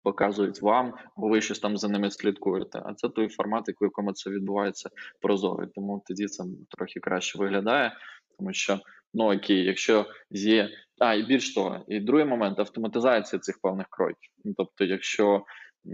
показують 0.02 0.62
вам, 0.62 0.94
бо 1.16 1.28
ви 1.28 1.40
щось 1.40 1.58
там 1.58 1.76
за 1.76 1.88
ними 1.88 2.10
слідкуєте. 2.10 2.82
А 2.84 2.94
це 2.94 3.08
той 3.08 3.28
формат, 3.28 3.68
в 3.68 3.84
якому 3.84 4.12
це 4.12 4.30
відбувається 4.30 4.90
прозорий. 5.20 5.68
Тому 5.74 6.02
тоді 6.06 6.26
це 6.26 6.44
трохи 6.68 7.00
краще 7.00 7.38
виглядає, 7.38 7.92
тому 8.38 8.52
що 8.52 8.80
ну 9.14 9.36
окей, 9.36 9.64
якщо 9.64 10.06
є. 10.30 10.70
А, 10.98 11.14
і 11.14 11.22
більш 11.22 11.54
того, 11.54 11.84
і 11.88 12.00
другий 12.00 12.26
момент 12.26 12.58
автоматизація 12.58 13.40
цих 13.40 13.60
певних 13.62 13.86
кроків. 13.90 14.30
Ну, 14.44 14.54
тобто, 14.56 14.84
якщо 14.84 15.44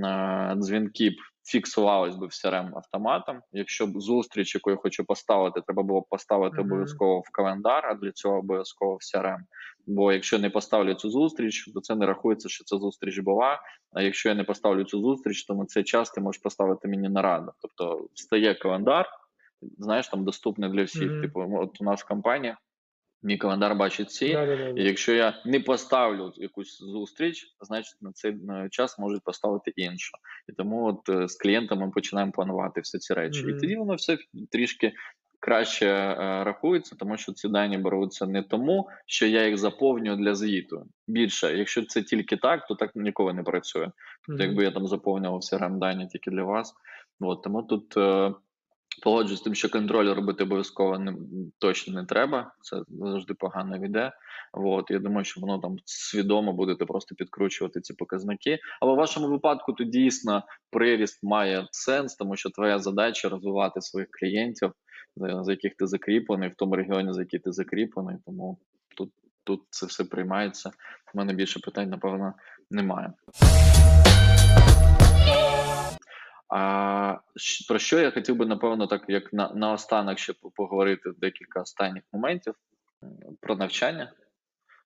е, 0.05 0.55
дзвінки 0.57 1.11
б 1.49 1.51
фіксувались 1.51 2.17
би 2.17 2.27
в 2.27 2.31
CRM 2.31 2.77
автоматом, 2.77 3.41
якщо 3.53 3.87
б 3.87 4.01
зустріч, 4.01 4.55
яку 4.55 4.71
я 4.71 4.77
хочу 4.77 5.05
поставити, 5.05 5.61
треба 5.61 5.83
було 5.83 6.01
б 6.01 6.05
поставити 6.11 6.57
Мгм. 6.57 6.67
обов'язково 6.67 7.21
в 7.21 7.31
календар, 7.33 7.87
а 7.87 7.95
для 7.95 8.13
цього 8.13 8.39
обов'язково 8.39 8.95
в 8.95 8.99
CRM. 9.03 9.39
Бо 9.87 10.13
якщо 10.13 10.39
не 10.39 10.51
поставлю 10.51 10.95
цю 10.95 11.11
зустріч, 11.11 11.73
то 11.75 11.81
це 11.81 11.95
не 11.95 12.07
рахується, 12.07 12.49
що 12.49 12.65
ця 12.65 12.77
зустріч 12.77 13.19
була. 13.19 13.61
А 13.93 14.03
якщо 14.03 14.29
я 14.29 14.35
не 14.35 14.45
поставлю 14.45 14.85
цю 14.85 15.01
зустріч, 15.01 15.47
то 15.47 15.55
на 15.55 15.67
цей 15.67 15.85
час 15.85 16.11
ти 16.11 16.21
можеш 16.21 16.43
поставити 16.43 16.89
мені 16.89 17.09
нараду. 17.09 17.53
Тобто 17.63 18.07
встає 18.15 18.55
календар, 18.55 19.07
знаєш, 19.79 20.09
там 20.09 20.25
доступний 20.25 20.71
для 20.71 20.85
всіх. 20.85 21.11
Мгм. 21.11 21.23
Типу, 21.23 21.59
от 21.61 21.81
у 21.81 21.85
нас 21.85 22.01
в 22.03 22.09
компанії 22.09 22.55
мій 23.23 23.37
календар 23.37 23.75
бачить 23.75 24.09
всі. 24.09 24.33
Да-да-да. 24.33 24.81
І 24.81 24.85
якщо 24.85 25.13
я 25.13 25.43
не 25.45 25.61
поставлю 25.61 26.33
якусь 26.37 26.79
зустріч, 26.79 27.47
значить 27.61 27.97
на 28.01 28.13
цей 28.13 28.37
час 28.71 28.99
можуть 28.99 29.25
поставити 29.25 29.73
іншу. 29.77 30.13
І 30.49 30.53
тому 30.53 30.87
от 30.87 31.09
е, 31.09 31.29
з 31.29 31.37
клієнтами 31.37 31.91
починаємо 31.91 32.33
планувати 32.33 32.81
всі 32.81 32.99
ці 32.99 33.15
речі. 33.15 33.43
Мгм. 33.43 33.57
І 33.57 33.61
тоді 33.61 33.77
воно 33.77 33.95
все 33.95 34.19
трішки 34.51 34.93
краще 35.41 35.87
е, 35.87 36.17
рахується, 36.45 36.97
тому 36.97 37.17
що 37.17 37.33
ці 37.33 37.49
дані 37.49 37.79
беруться 37.79 38.27
не 38.27 38.43
тому, 38.43 38.89
що 39.07 39.27
я 39.27 39.47
їх 39.47 39.59
заповнюю 39.59 40.17
для 40.17 40.35
звіту. 40.35 40.87
Більше, 41.09 41.57
якщо 41.57 41.85
це 41.85 42.03
тільки 42.03 42.37
так, 42.37 42.67
то 42.67 42.75
так 42.75 42.91
ніколи 42.95 43.33
не 43.33 43.43
працює. 43.43 43.91
Тобто, 44.27 44.43
Мгм. 44.43 44.51
якби 44.51 44.65
я 44.65 44.71
там 44.71 44.87
заповнював 44.87 45.41
CRM 45.41 45.79
дані 45.79 46.07
тільки 46.07 46.31
для 46.31 46.43
вас. 46.43 46.75
От, 47.21 47.43
тому 47.43 47.63
тут 47.63 47.97
е, 47.97 48.35
погоджуюсь 49.03 49.41
з 49.41 49.43
тим, 49.43 49.55
що 49.55 49.69
контроль 49.69 50.15
робити 50.15 50.45
обов'язково 50.45 50.99
не, 50.99 51.15
точно 51.59 51.95
не 52.01 52.07
треба. 52.07 52.53
Це 52.61 52.83
завжди 52.91 53.35
погано 53.35 53.77
йде. 53.77 54.13
От, 54.53 54.91
я 54.91 54.99
думаю, 54.99 55.25
що 55.25 55.41
воно 55.41 55.59
там 55.59 55.77
свідомо 55.85 56.53
будете 56.53 56.85
просто 56.85 57.15
підкручувати 57.15 57.81
ці 57.81 57.95
показники. 57.95 58.59
Але 58.81 58.93
в 58.93 58.97
вашому 58.97 59.29
випадку 59.29 59.73
то 59.73 59.85
дійсно 59.85 60.43
приріст 60.71 61.23
має 61.23 61.67
сенс, 61.71 62.15
тому 62.15 62.37
що 62.37 62.51
твоя 62.51 62.79
задача 62.79 63.29
розвивати 63.29 63.81
своїх 63.81 64.09
клієнтів, 64.11 64.73
за, 65.17 65.45
за 65.45 65.53
яких 65.53 65.75
ти 65.75 65.87
закріплений, 65.87 66.49
в 66.49 66.55
тому 66.57 66.77
регіоні, 66.77 67.13
за 67.13 67.21
який 67.21 67.41
ти 67.41 67.53
закріплений. 67.53 68.17
Тому 68.27 68.59
тут, 68.97 69.13
тут 69.45 69.63
це 69.71 69.87
все 69.87 70.05
приймається. 70.05 70.71
У 71.15 71.19
мене 71.19 71.33
більше 71.33 71.61
питань, 71.61 71.91
напевно, 71.91 72.33
немає. 72.71 73.13
А 76.49 77.19
про 77.69 77.79
що 77.79 78.01
я 78.01 78.11
хотів 78.11 78.37
би, 78.37 78.47
напевно, 78.47 78.87
так 78.87 79.05
як 79.09 79.33
на, 79.33 79.53
наостанок 79.55 80.19
ще 80.19 80.35
поговорити 80.55 81.11
декілька 81.19 81.61
останніх 81.61 82.03
моментів 82.13 82.55
про 83.41 83.57
навчання. 83.57 84.13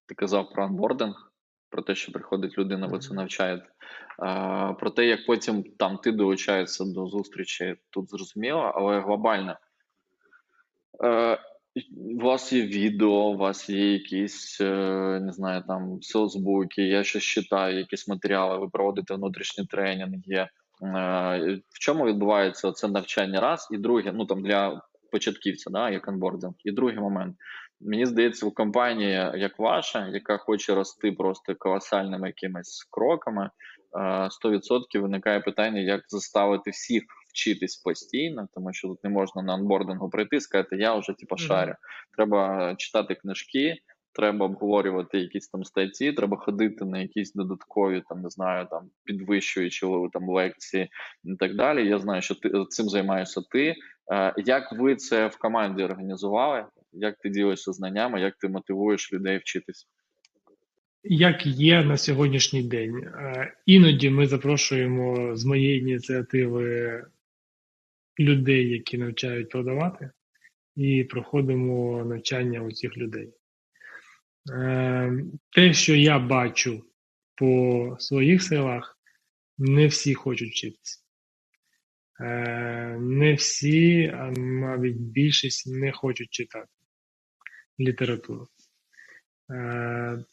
Ти 0.07 0.15
казав 0.15 0.53
про 0.53 0.65
онбординг, 0.65 1.33
про 1.71 1.83
те, 1.83 1.95
що 1.95 2.13
приходить 2.13 2.59
людина, 2.59 2.87
ви 2.87 2.99
це 2.99 3.15
навчаєте. 3.15 3.67
А, 4.19 4.73
про 4.73 4.91
те, 4.91 5.07
як 5.07 5.27
потім 5.27 5.63
там 5.63 5.99
ти 5.99 6.13
долучаєшся 6.13 6.85
до 6.85 7.07
зустрічі, 7.07 7.77
тут 7.91 8.11
зрозуміло, 8.11 8.73
але 8.75 9.01
глобально. 9.01 9.57
Е, 11.05 11.39
у 11.97 12.21
вас 12.21 12.53
є 12.53 12.63
відео, 12.63 13.09
у 13.09 13.37
вас 13.37 13.71
є 13.71 13.93
якісь, 13.93 14.61
е, 14.61 15.21
не 15.23 15.33
знаю, 15.33 15.65
там 15.69 16.03
соцбуки, 16.03 16.83
я 16.83 17.05
щось 17.05 17.23
читаю, 17.23 17.79
якісь 17.79 18.09
матеріали, 18.09 18.59
ви 18.59 18.69
проводите 18.69 19.15
внутрішні 19.15 19.67
тренінги. 19.67 20.49
Е, 20.83 21.61
В 21.71 21.79
чому 21.79 22.07
відбувається 22.07 22.73
це 22.73 22.89
навчання 22.89 23.41
раз, 23.41 23.69
і 23.71 23.79
друге, 23.79 24.13
ну 24.15 24.27
там 24.27 24.43
для 24.43 24.83
початківця, 25.13 25.71
да, 25.71 25.91
як 25.91 26.09
онбординг. 26.09 26.55
І 26.65 26.73
другий 26.73 26.99
момент. 26.99 27.37
Мені 27.81 28.07
здається, 28.07 28.47
у 28.47 28.51
компанії, 28.51 29.31
як 29.35 29.59
ваша, 29.59 30.09
яка 30.09 30.37
хоче 30.37 30.75
рости 30.75 31.13
просто 31.13 31.55
колосальними 31.55 32.27
якимись 32.27 32.89
кроками, 32.91 33.51
е, 33.99 34.29
100% 34.31 35.01
виникає 35.01 35.41
питання, 35.41 35.81
як 35.81 36.03
заставити 36.09 36.71
всіх 36.71 37.03
вчитись 37.33 37.77
постійно, 37.77 38.49
тому 38.55 38.73
що 38.73 38.89
тут 38.89 39.05
не 39.05 39.11
можна 39.11 39.43
на 39.43 39.55
онбордингу 39.55 40.11
прийти 40.11 40.37
і 40.37 40.41
сказати, 40.41 40.77
я 40.77 40.95
вже 40.95 41.13
типу, 41.13 41.37
шарю. 41.37 41.75
Треба 42.17 42.75
читати 42.79 43.15
книжки, 43.15 43.77
треба 44.13 44.47
обговорювати 44.47 45.19
якісь 45.19 45.49
там 45.49 45.65
статті, 45.65 46.13
треба 46.13 46.37
ходити 46.37 46.85
на 46.85 47.01
якісь 47.01 47.33
додаткові, 47.33 48.03
там 48.09 48.23
не 48.23 48.31
знаю, 48.31 48.67
там 48.71 48.91
підвищуючі 49.05 49.87
там 50.13 50.29
лекції 50.29 50.89
і 51.25 51.35
так 51.35 51.57
далі. 51.57 51.89
Я 51.89 51.99
знаю, 51.99 52.23
що 52.23 52.35
ти 52.35 52.51
цим 52.69 52.89
займаєшся 52.89 53.41
ти. 53.51 53.75
Е, 54.13 54.35
Як 54.37 54.73
ви 54.73 54.97
це 54.97 55.27
в 55.27 55.37
команді 55.37 55.83
організували? 55.83 56.67
Як 56.93 57.19
ти 57.19 57.29
ділишся 57.29 57.73
знаннями, 57.73 58.21
як 58.21 58.37
ти 58.37 58.49
мотивуєш 58.49 59.13
людей 59.13 59.39
вчитись? 59.39 59.87
Як 61.05 61.47
є 61.47 61.85
на 61.85 61.97
сьогоднішній 61.97 62.63
день, 62.63 62.97
Е, 62.97 63.55
іноді 63.67 64.11
ми 64.11 64.27
запрошуємо 64.27 65.37
з 65.37 65.45
моєї 65.45 65.79
ініціативи 65.81 67.05
людей, 68.19 68.69
які 68.69 68.99
навчають 68.99 69.49
продавати, 69.49 70.11
і 70.77 71.05
проходимо 71.05 72.05
навчання 72.05 72.61
у 72.61 72.73
цих 72.73 72.97
людей. 72.97 73.33
Е, 74.51 75.13
Те, 75.53 75.73
що 75.75 75.95
я 75.95 76.19
бачу 76.19 76.85
по 77.35 77.97
своїх 77.99 78.43
силах, 78.43 78.99
не 79.59 79.87
всі 79.87 80.15
хочуть 80.15 80.51
вчитися. 80.51 80.99
Е, 82.21 82.97
Не 83.01 83.35
всі, 83.35 84.07
а 84.15 84.31
навіть 84.31 84.97
більшість 84.97 85.67
не 85.67 85.93
хочуть 85.93 86.31
читати 86.31 86.69
літературу. 87.81 88.49
Е, 89.51 90.25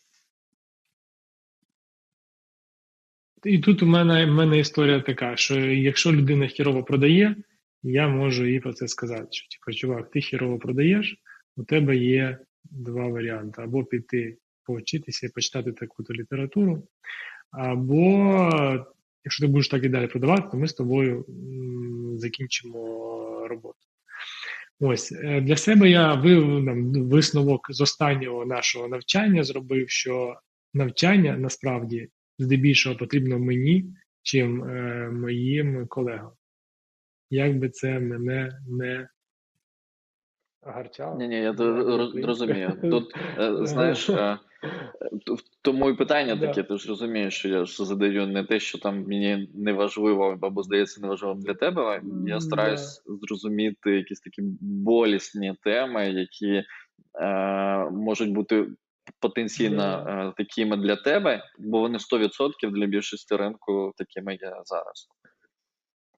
І 3.44 3.60
тут 3.60 3.84
у 3.84 3.86
мене, 3.86 4.26
в 4.26 4.30
мене 4.32 4.60
історія 4.60 5.02
така, 5.02 5.36
що 5.38 5.60
якщо 5.60 6.12
людина 6.12 6.48
хірово 6.48 6.84
продає, 6.84 7.36
я 7.84 8.08
можу 8.08 8.46
їй 8.46 8.60
про 8.60 8.74
це 8.74 8.88
сказати. 8.88 9.28
Що 9.32 9.48
типу, 9.48 9.78
чувак, 9.78 10.12
ти 10.12 10.22
хірово 10.22 10.60
продаєш, 10.60 11.16
у 11.58 11.64
тебе 11.64 11.98
є 11.98 12.40
два 12.64 13.08
варіанти: 13.08 13.62
або 13.62 13.84
піти 13.84 14.38
повчитися 14.64 15.28
і 15.28 15.30
почитати 15.30 15.72
таку-то 15.72 16.14
літературу, 16.14 16.88
або 17.52 18.50
якщо 19.24 19.46
ти 19.46 19.52
будеш 19.52 19.68
так 19.68 19.84
і 19.84 19.90
далі 19.90 20.08
продавати, 20.08 20.48
то 20.52 20.58
ми 20.58 20.68
з 20.68 20.74
тобою 20.74 21.26
закінчимо 22.18 23.48
роботу. 23.48 23.78
Ось 24.80 25.12
е, 25.12 25.42
для 25.42 25.56
себе 25.56 25.90
я 25.90 26.14
ви- 26.14 26.66
там, 26.66 26.94
висновок 26.94 27.68
з 27.70 27.82
останнього 27.82 28.46
нашого 28.46 28.88
навчання 28.88 29.44
зробив, 29.44 29.90
що 29.90 30.40
навчання 30.74 31.38
насправді 31.38 32.10
здебільшого 32.40 32.96
потрібно 32.96 33.40
мені, 33.40 33.94
чим 34.22 34.64
е, 34.64 35.10
моїм 35.12 35.88
колегам. 35.88 36.32
Як 37.30 37.60
би 37.60 37.70
це 37.70 38.00
мене 38.00 38.60
не 38.68 39.08
гарчало. 40.62 41.16
Ні, 41.16 41.28
ні, 41.28 41.36
я 41.36 41.56
розумію. 42.24 42.78
Тут 42.82 43.16
е, 43.40 43.56
знаєш, 43.66 44.10
е, 44.10 44.38
тому 45.62 45.90
і 45.90 45.94
питання 45.94 46.38
таке. 46.38 46.64
Ти 46.64 46.78
ж 46.78 46.88
розумієш, 46.90 47.34
що 47.34 47.50
я 47.50 47.66
ж 47.66 47.86
задаю 47.86 48.28
не 48.28 48.44
те, 48.44 48.60
що 48.60 48.78
там 48.78 49.08
мені 49.08 49.50
не 49.54 49.74
важливо 49.74 50.40
або 50.42 50.64
здається 50.64 51.02
неважливим 51.02 51.42
для 51.42 51.54
тебе. 51.54 52.02
Я 52.28 52.40
стараюсь 52.40 53.04
зрозуміти 53.06 53.92
якісь 53.92 54.20
такі 54.20 54.42
болісні 54.62 55.56
теми, 55.64 56.12
які 56.12 56.64
е, 57.22 57.90
можуть 57.90 58.32
бути 58.32 58.68
потенційно 59.20 59.84
е, 59.84 60.34
такими 60.38 60.78
для 60.78 60.96
тебе, 60.96 61.44
бо 61.60 61.80
вони 61.80 61.98
100% 61.98 62.72
для 62.72 62.86
більшості 62.86 63.36
ринку 63.36 63.94
такими 63.98 64.34
є 64.34 64.54
зараз. 64.66 65.10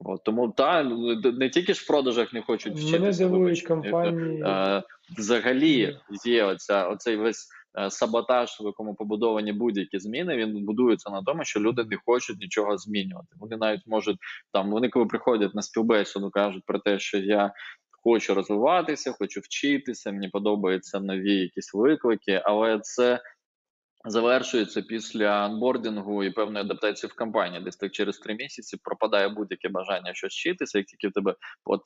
От, 0.06 0.24
тому 0.24 0.50
та 0.50 0.84
не 1.24 1.50
тільки 1.50 1.74
ж 1.74 1.84
в 1.84 1.88
продажах 1.88 2.34
не 2.34 2.42
хочуть 2.42 2.74
вчитися. 2.74 3.00
Мене 3.00 3.12
дивують 3.18 3.62
компанії. 3.62 4.42
Е, 4.46 4.84
взагалі 5.18 5.98
є 6.26 6.44
оця, 6.44 6.88
оцей 6.88 7.16
весь 7.16 7.48
е, 7.80 7.90
саботаж, 7.90 8.58
в 8.62 8.66
якому 8.66 8.96
побудовані 8.96 9.54
будь-які 9.54 10.00
зміни, 10.00 10.38
він 10.38 10.66
будується 10.66 11.10
на 11.10 11.24
тому, 11.24 11.44
що 11.44 11.60
люди 11.60 11.84
не 11.84 11.98
хочуть 12.06 12.40
нічого 12.40 12.78
змінювати. 12.78 13.28
Вони 13.40 13.58
навіть 13.58 13.88
можуть 13.88 14.18
там, 14.54 14.72
вони 14.72 14.90
коли 14.90 15.06
приходять 15.06 15.56
на 15.56 15.62
співбесіду, 15.62 16.30
кажуть 16.30 16.64
про 16.66 16.80
те, 16.80 17.00
що 17.00 17.18
я 17.18 17.54
хочу 18.04 18.34
розвиватися, 18.34 19.12
хочу 19.12 19.40
вчитися, 19.40 20.12
мені 20.12 20.30
подобаються 20.30 21.00
нові 21.00 21.36
якісь 21.36 21.74
виклики, 21.74 22.42
але 22.46 22.80
це 22.80 23.20
завершується 24.06 24.82
після 24.82 25.28
анбордингу 25.28 26.24
і 26.24 26.30
певної 26.32 26.66
адаптації 26.66 27.10
в 27.10 27.16
компанії. 27.16 27.64
Десь 27.64 27.78
так 27.78 27.92
через 27.92 28.18
три 28.18 28.36
місяці 28.36 28.78
пропадає 28.84 29.30
будь-яке 29.30 29.70
бажання 29.70 30.14
щось 30.14 30.34
вчитися, 30.34 30.78
як 30.78 30.88
тільки 30.88 31.08
в 31.08 31.12
тебе 31.12 31.36
от, 31.66 31.82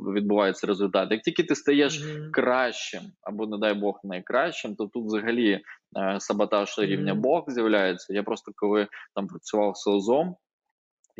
відбувається 0.00 0.66
результат. 0.66 1.10
Як 1.10 1.22
тільки 1.22 1.42
ти 1.42 1.54
стаєш 1.54 2.04
Мгм. 2.04 2.30
кращим, 2.32 3.02
або, 3.22 3.46
не 3.46 3.58
дай 3.58 3.74
Бог, 3.74 4.00
найкращим, 4.04 4.76
то 4.76 4.86
тут 4.86 5.06
взагалі 5.06 5.60
е, 5.98 6.20
саботаж 6.20 6.78
рівня 6.78 7.12
Мгм. 7.14 7.22
Бог 7.22 7.44
з'являється. 7.48 8.14
Я 8.14 8.22
просто 8.22 8.52
коли 8.56 8.86
там 9.14 9.26
працював 9.26 9.76
селзом, 9.76 10.36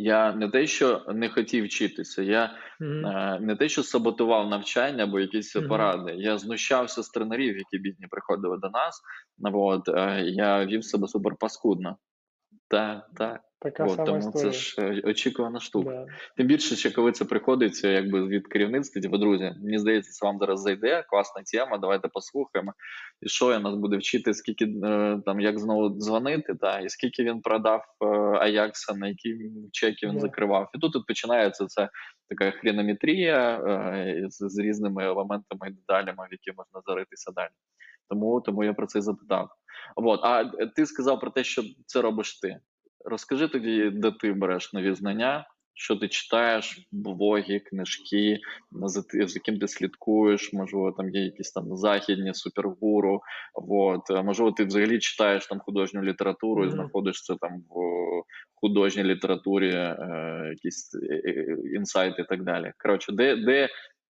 я 0.02 0.32
не 0.32 0.48
те, 0.48 0.66
що 0.66 1.02
не 1.14 1.28
хотів 1.28 1.64
вчитися, 1.64 2.22
я 2.22 2.50
Мгм. 2.80 3.06
е, 3.06 3.38
не 3.40 3.56
те, 3.56 3.68
що 3.68 3.82
саботував 3.82 4.48
навчання 4.48 5.04
або 5.04 5.20
якісь 5.20 5.56
Мгм. 5.56 5.68
поради. 5.68 6.12
Я 6.16 6.38
знущався 6.38 7.02
з 7.02 7.08
тренерів, 7.08 7.56
які 7.58 7.78
бідні 7.78 8.06
приходили 8.10 8.58
до 8.58 8.70
нас. 8.70 9.00
От, 9.52 9.88
е, 9.88 10.22
я 10.24 10.66
вів 10.66 10.84
себе 10.84 11.08
супер 11.08 11.36
паскудно. 11.40 11.96
Так, 12.70 13.10
так. 13.16 13.40
Така 13.62 13.84
От, 13.84 13.90
сама 13.90 14.04
тому 14.06 14.18
історія. 14.18 14.50
це 14.52 14.58
ж 14.58 14.76
е, 14.82 15.02
очікувана 15.04 15.60
штука. 15.60 15.90
Да. 15.90 16.06
Тим 16.36 16.46
більше, 16.46 16.76
ще 16.76 16.90
коли 16.90 17.12
це 17.12 17.24
приходить 17.24 17.84
якби 17.84 18.26
від 18.26 18.46
керівництва, 18.48 19.02
типу, 19.02 19.18
друзі, 19.18 19.54
мені 19.62 19.78
здається, 19.78 20.10
це 20.12 20.26
вам 20.26 20.38
зараз 20.38 20.60
зайде, 20.62 21.04
класна 21.08 21.42
тема, 21.42 21.78
давайте 21.78 22.08
послухаємо. 22.08 22.74
І 23.20 23.28
що 23.28 23.52
я 23.52 23.58
нас 23.58 23.74
буде 23.74 23.96
вчити, 23.96 24.34
скільки 24.34 24.64
е, 24.64 25.20
там 25.26 25.40
як 25.40 25.58
знову 25.58 25.88
дзвонити, 25.88 26.54
та 26.54 26.78
і 26.78 26.88
скільки 26.88 27.24
він 27.24 27.40
продав 27.40 27.84
е, 28.00 28.06
Аякса, 28.38 28.94
на 28.94 29.08
які 29.08 29.36
чеки 29.72 30.06
він 30.06 30.14
Да. 30.14 30.20
закривав. 30.20 30.70
І 30.74 30.78
тут, 30.78 30.92
тут 30.92 31.06
починається 31.06 31.66
це 31.66 31.88
така 32.28 32.50
хронометрія 32.50 33.56
е, 33.56 34.24
з, 34.28 34.48
з 34.48 34.58
різними 34.58 35.04
елементами 35.04 35.68
і 35.68 35.70
деталями, 35.70 36.26
в 36.30 36.32
які 36.32 36.52
можна 36.56 36.80
заритися 36.86 37.32
далі. 37.32 37.50
Тому, 38.10 38.40
тому 38.40 38.64
я 38.64 38.72
про 38.72 38.86
це 38.86 38.98
і 38.98 39.02
запитав. 39.02 39.48
От, 39.96 40.20
а 40.22 40.44
ти 40.76 40.86
сказав 40.86 41.20
про 41.20 41.30
те, 41.30 41.44
що 41.44 41.62
це 41.86 42.00
робиш 42.02 42.40
ти. 42.40 42.56
Розкажи 43.04 43.48
тоді, 43.48 43.90
де 43.90 44.10
ти 44.10 44.32
береш 44.32 44.72
нові 44.72 44.94
знання, 44.94 45.46
що 45.74 45.96
ти 45.96 46.08
читаєш, 46.08 46.88
блоги, 46.92 47.60
книжки, 47.60 48.38
за, 48.72 49.02
ти- 49.02 49.26
за 49.26 49.40
ким 49.40 49.58
ти 49.58 49.68
слідкуєш, 49.68 50.52
можливо, 50.52 50.92
там 50.92 51.10
є 51.10 51.24
якісь 51.24 51.52
там 51.52 51.76
західні 51.76 52.34
супергуру. 52.34 53.20
От, 53.54 54.24
можливо, 54.24 54.52
ти 54.52 54.64
взагалі 54.64 54.98
читаєш 54.98 55.46
там 55.46 55.58
художню 55.60 56.02
літературу 56.02 56.62
і 56.64 56.66
Мгм. 56.66 56.76
знаходиш 56.76 57.22
це 57.22 57.34
там 57.40 57.50
в 57.70 57.82
художній 58.54 59.04
літературі, 59.04 59.70
е, 59.74 59.96
якісь 60.50 60.94
е, 61.10 61.14
е, 61.14 61.56
інсайти 61.74 62.22
і 62.22 62.24
так 62.24 62.44
далі. 62.44 62.72
Коротше, 62.78 63.12
де, 63.12 63.36
де 63.36 63.68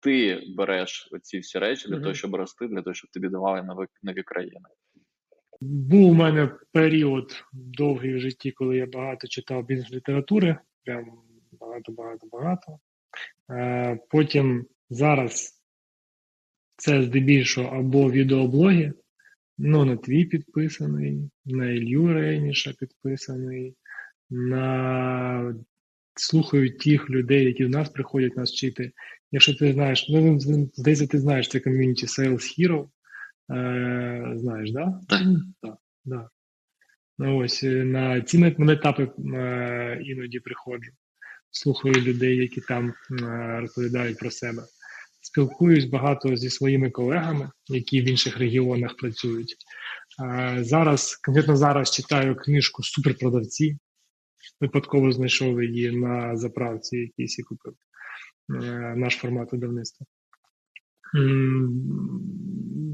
ти 0.04 0.42
береш 0.56 1.08
оці 1.12 1.38
всі 1.38 1.58
речі 1.58 1.88
для 1.88 1.94
Мгм. 1.94 2.02
того, 2.02 2.14
щоб 2.14 2.34
рости, 2.34 2.66
для 2.66 2.82
того, 2.82 2.94
щоб 2.94 3.10
тобі 3.10 3.28
давали 3.28 3.62
нові, 3.62 3.86
нові 4.02 4.22
країни. 4.22 4.60
Був 5.60 6.10
у 6.10 6.14
мене 6.14 6.50
період 6.72 7.44
довгий 7.52 8.14
в 8.14 8.20
житті, 8.20 8.50
коли 8.52 8.76
я 8.76 8.86
багато 8.86 9.28
читав 9.28 9.66
бізнес-літератури, 9.66 10.56
прям 10.84 11.04
багато, 11.60 11.92
багато, 11.92 12.26
багато. 12.32 12.78
Е, 13.50 13.98
потім 14.10 14.66
зараз 14.90 15.62
це 16.76 17.02
здебільшого 17.02 17.78
або 17.78 18.10
відеоблоги, 18.10 18.92
ну 19.58 19.84
на 19.84 19.96
твій 19.96 20.24
підписаний, 20.24 21.30
на 21.44 21.70
Ілью 21.70 22.12
Рейніша 22.12 22.72
підписаний, 22.78 23.76
на 24.30 25.54
слухаю 26.14 26.76
тих 26.76 27.10
людей, 27.10 27.44
які 27.44 27.64
в 27.64 27.70
нас 27.70 27.88
приходять 27.88 28.36
нас 28.36 28.52
вчити. 28.52 28.92
Якщо 29.34 29.54
ти 29.54 29.72
знаєш, 29.72 30.06
ну 30.08 30.40
здається, 30.74 31.06
ти 31.06 31.18
знаєш 31.18 31.48
це 31.48 31.60
ком'юніті 31.60 32.06
Sales 32.06 32.58
Hero. 32.58 32.88
Е, 33.50 34.32
знаєш, 34.36 34.72
да? 34.72 35.00
Так. 35.08 35.22
Так, 35.62 35.76
да. 36.04 36.28
Ну, 37.18 37.38
ось 37.38 37.64
е, 37.64 37.84
на 37.84 38.20
ці 38.20 38.38
мет- 38.38 38.60
метапи 38.60 39.10
е, 39.34 40.00
іноді 40.04 40.40
приходжу. 40.40 40.90
Слухаю 41.50 41.94
людей, 41.94 42.36
які 42.36 42.60
там 42.60 42.94
е, 43.22 43.58
розповідають 43.60 44.18
про 44.18 44.30
себе. 44.30 44.62
Спілкуюсь 45.20 45.84
багато 45.84 46.36
зі 46.36 46.50
своїми 46.50 46.90
колегами, 46.90 47.50
які 47.68 48.00
в 48.00 48.08
інших 48.08 48.38
регіонах 48.38 48.96
працюють. 48.96 49.56
Е, 50.24 50.58
зараз, 50.64 51.16
конкретно 51.16 51.56
зараз 51.56 51.90
читаю 51.90 52.36
книжку 52.36 52.82
Суперпродавці. 52.82 53.78
Випадково 54.60 55.12
знайшов 55.12 55.62
її 55.62 55.90
на 55.90 56.36
заправці, 56.36 56.96
якійсь 56.96 57.38
і 57.38 57.42
купив. 57.42 57.74
Е, 58.50 58.94
наш 58.96 59.16
формат 59.16 59.52
видавництва. 59.52 60.06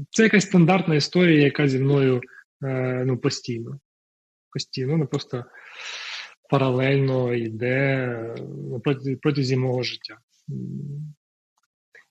Це 0.09 0.23
якась 0.23 0.45
стандартна 0.45 0.95
історія, 0.95 1.41
яка 1.41 1.67
зі 1.67 1.79
мною 1.79 2.21
е, 2.63 3.03
ну, 3.05 3.17
постійно. 3.17 3.79
Постійно, 4.53 4.97
не 4.97 5.05
просто 5.05 5.45
паралельно 6.49 7.33
йде 7.33 7.77
е, 8.85 9.17
протязі 9.21 9.57
мого 9.57 9.83
життя. 9.83 10.17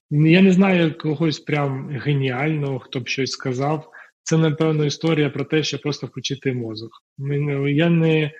Я 0.09 0.41
не 0.41 0.51
знаю 0.51 0.97
когось 0.97 1.39
прям 1.39 1.89
геніального, 1.89 2.79
хто 2.79 2.99
б 2.99 3.07
щось 3.07 3.31
сказав. 3.31 3.91
Це, 4.23 4.37
напевно, 4.37 4.85
історія 4.85 5.29
про 5.29 5.45
те, 5.45 5.63
що 5.63 5.79
просто 5.79 6.07
включити 6.07 6.53
мозок. 6.53 6.91
Я 7.67 7.89
не 7.89 8.31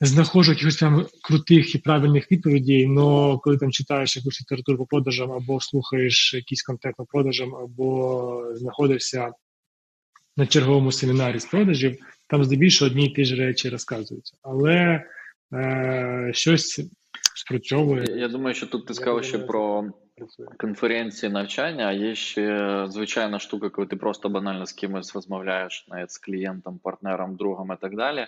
знаходжу 0.00 0.52
якихось 0.52 0.76
там 0.76 1.06
крутих 1.22 1.74
і 1.74 1.78
правильних 1.78 2.32
відповідей, 2.32 2.86
але 2.98 3.38
коли 3.38 3.58
там 3.58 3.72
читаєш 3.72 4.16
якусь 4.16 4.40
літературу 4.40 4.78
по 4.78 4.86
продажам, 4.86 5.32
або 5.32 5.60
слухаєш 5.60 6.34
якийсь 6.34 6.62
контент 6.62 6.96
по 6.96 7.04
продажам, 7.04 7.54
або 7.54 8.52
знаходишся 8.54 9.32
на 10.36 10.46
черговому 10.46 10.92
семінарі 10.92 11.38
з 11.38 11.44
продажів, 11.44 11.96
там 12.28 12.44
здебільшого 12.44 12.90
одні 12.90 13.06
й 13.06 13.14
ті 13.14 13.24
ж 13.24 13.36
речі 13.36 13.68
розказуються. 13.68 14.36
Але 14.42 15.04
е, 15.52 16.30
щось 16.34 16.80
спрацьовує. 17.36 18.04
Я, 18.08 18.16
я 18.16 18.28
думаю, 18.28 18.54
що 18.54 18.66
тут 18.66 18.86
ти 18.86 18.94
сказав 18.94 19.24
ще 19.24 19.38
про 19.38 19.90
конференції 20.58 21.32
навчання, 21.32 21.84
а 21.84 21.92
є 21.92 22.14
ще 22.14 22.86
звичайна 22.88 23.38
штука, 23.38 23.68
коли 23.68 23.86
ти 23.86 23.96
просто 23.96 24.28
банально 24.28 24.66
з 24.66 24.72
кимось 24.72 25.14
розмовляєш, 25.14 25.86
навіть 25.88 26.10
з 26.10 26.18
клієнтом, 26.18 26.78
партнером, 26.78 27.36
другом 27.36 27.72
і 27.72 27.76
так 27.80 27.96
далі. 27.96 28.26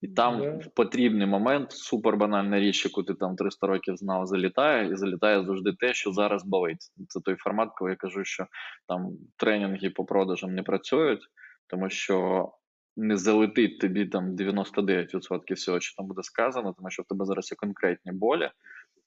І 0.00 0.08
там 0.08 0.58
в 0.58 0.74
потрібний 0.74 1.26
момент 1.26 1.72
супер 1.72 2.16
банальна 2.16 2.60
річ, 2.60 2.84
яку 2.84 3.02
ти 3.02 3.14
там 3.14 3.36
300 3.36 3.66
років 3.66 3.96
знав, 3.96 4.26
залітає, 4.26 4.92
і 4.92 4.96
залітає 4.96 5.44
завжди 5.44 5.72
те, 5.72 5.94
що 5.94 6.12
зараз 6.12 6.44
болить. 6.44 6.92
Це 7.08 7.20
той 7.20 7.36
формат, 7.36 7.68
коли 7.76 7.90
я 7.90 7.96
кажу, 7.96 8.24
що 8.24 8.46
там 8.88 9.10
тренінги 9.36 9.90
по 9.90 10.04
продажам 10.04 10.54
не 10.54 10.62
працюють, 10.62 11.20
тому 11.66 11.90
що 11.90 12.48
не 12.96 13.16
залетить 13.16 13.80
тобі 13.80 14.06
там 14.06 14.36
99% 14.36 15.54
всього, 15.54 15.80
що 15.80 15.96
там 15.96 16.06
буде 16.06 16.22
сказано, 16.22 16.74
тому 16.76 16.90
що 16.90 17.02
в 17.02 17.06
тебе 17.06 17.24
зараз 17.24 17.50
є 17.52 17.56
конкретні 17.56 18.12
болі, 18.12 18.50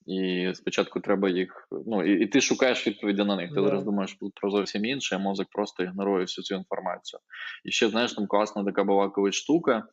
і 0.06 0.52
спочатку 0.56 1.00
треба 1.00 1.30
їх. 1.30 1.68
Ну 1.86 2.04
і, 2.04 2.24
і 2.24 2.28
ти 2.28 2.42
шукаєш 2.42 2.88
відповіді 2.88 3.24
на 3.24 3.36
них. 3.36 3.50
Ти 3.50 3.56
Да. 3.56 3.62
зараз 3.62 3.84
думаєш 3.84 4.18
про 4.42 4.52
зовсім 4.52 4.86
інше, 4.86 5.16
а 5.16 5.20
мозок 5.20 5.48
просто 5.52 5.84
ігнорує 5.84 6.22
всю 6.22 6.44
цю 6.44 6.56
інформацію. 6.56 7.20
І 7.66 7.72
ще 7.72 7.90
знаєш, 7.90 8.14
там 8.14 8.28
класна 8.28 8.64
така 8.64 8.84
була 8.84 9.10
колись 9.10 9.36
штука, 9.36 9.88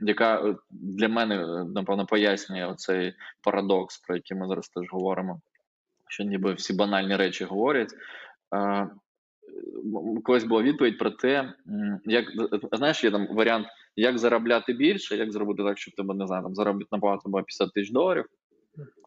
яка 0.00 0.40
е, 0.40 0.56
для 0.70 1.08
мене 1.08 1.36
е, 1.36 1.64
напевно 1.64 2.06
пояснює 2.06 2.66
оцей 2.66 3.14
парадокс, 3.42 3.98
про 3.98 4.14
який 4.16 4.36
ми 4.36 4.48
зараз 4.48 4.68
теж 4.68 4.84
говоримо. 4.90 5.40
Що 6.08 6.24
ніби 6.24 6.52
всі 6.52 6.74
банальні 6.74 7.16
речі 7.16 7.44
говорять. 7.44 7.92
Е, 8.54 8.88
Колись 10.24 10.44
була 10.44 10.62
відповідь 10.62 10.98
про 10.98 11.10
те, 11.10 11.52
як 12.04 12.24
знаєш, 12.72 13.04
є 13.04 13.10
там 13.10 13.26
варіант, 13.30 13.66
як 13.96 14.18
заробляти 14.18 14.72
більше, 14.72 15.16
як 15.16 15.32
зробити 15.32 15.62
так, 15.62 15.78
щоб 15.78 15.94
тебе 15.94 16.14
не 16.14 16.26
знаю, 16.26 16.42
там 16.42 16.54
заробітна 16.54 16.98
плата 16.98 17.22
була 17.28 17.42
50 17.42 17.72
тисяч 17.72 17.92
доларів. 17.92 18.24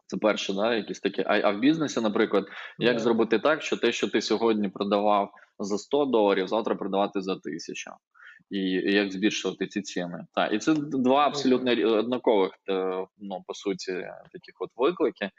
Це 0.06 0.16
перше, 0.16 0.52
да, 0.52 0.74
якісь 0.74 1.00
такі. 1.00 1.22
А, 1.26 1.40
а 1.48 1.50
в 1.50 1.58
бізнесі, 1.58 2.00
наприклад, 2.00 2.46
як 2.78 2.96
Да. 2.96 3.02
зробити 3.02 3.38
так, 3.38 3.62
що 3.62 3.76
те, 3.76 3.92
що 3.92 4.08
ти 4.08 4.20
сьогодні 4.20 4.68
продавав 4.68 5.30
за 5.58 5.78
100 5.78 6.04
доларів, 6.04 6.48
завтра 6.48 6.74
продавати 6.74 7.20
за 7.20 7.36
1000. 7.36 7.90
І, 8.50 8.60
як 8.92 9.12
збільшувати 9.12 9.66
ці 9.66 9.82
ціни. 9.82 10.26
Так, 10.34 10.52
і 10.52 10.58
це 10.58 10.74
два 10.74 11.26
абсолютно 11.26 11.70
однакових, 11.98 12.52
е, 12.68 13.06
ну 13.18 13.44
по 13.46 13.54
суті, 13.54 13.92
таких 14.32 14.54
от 14.58 14.70
виклики. 14.76 15.30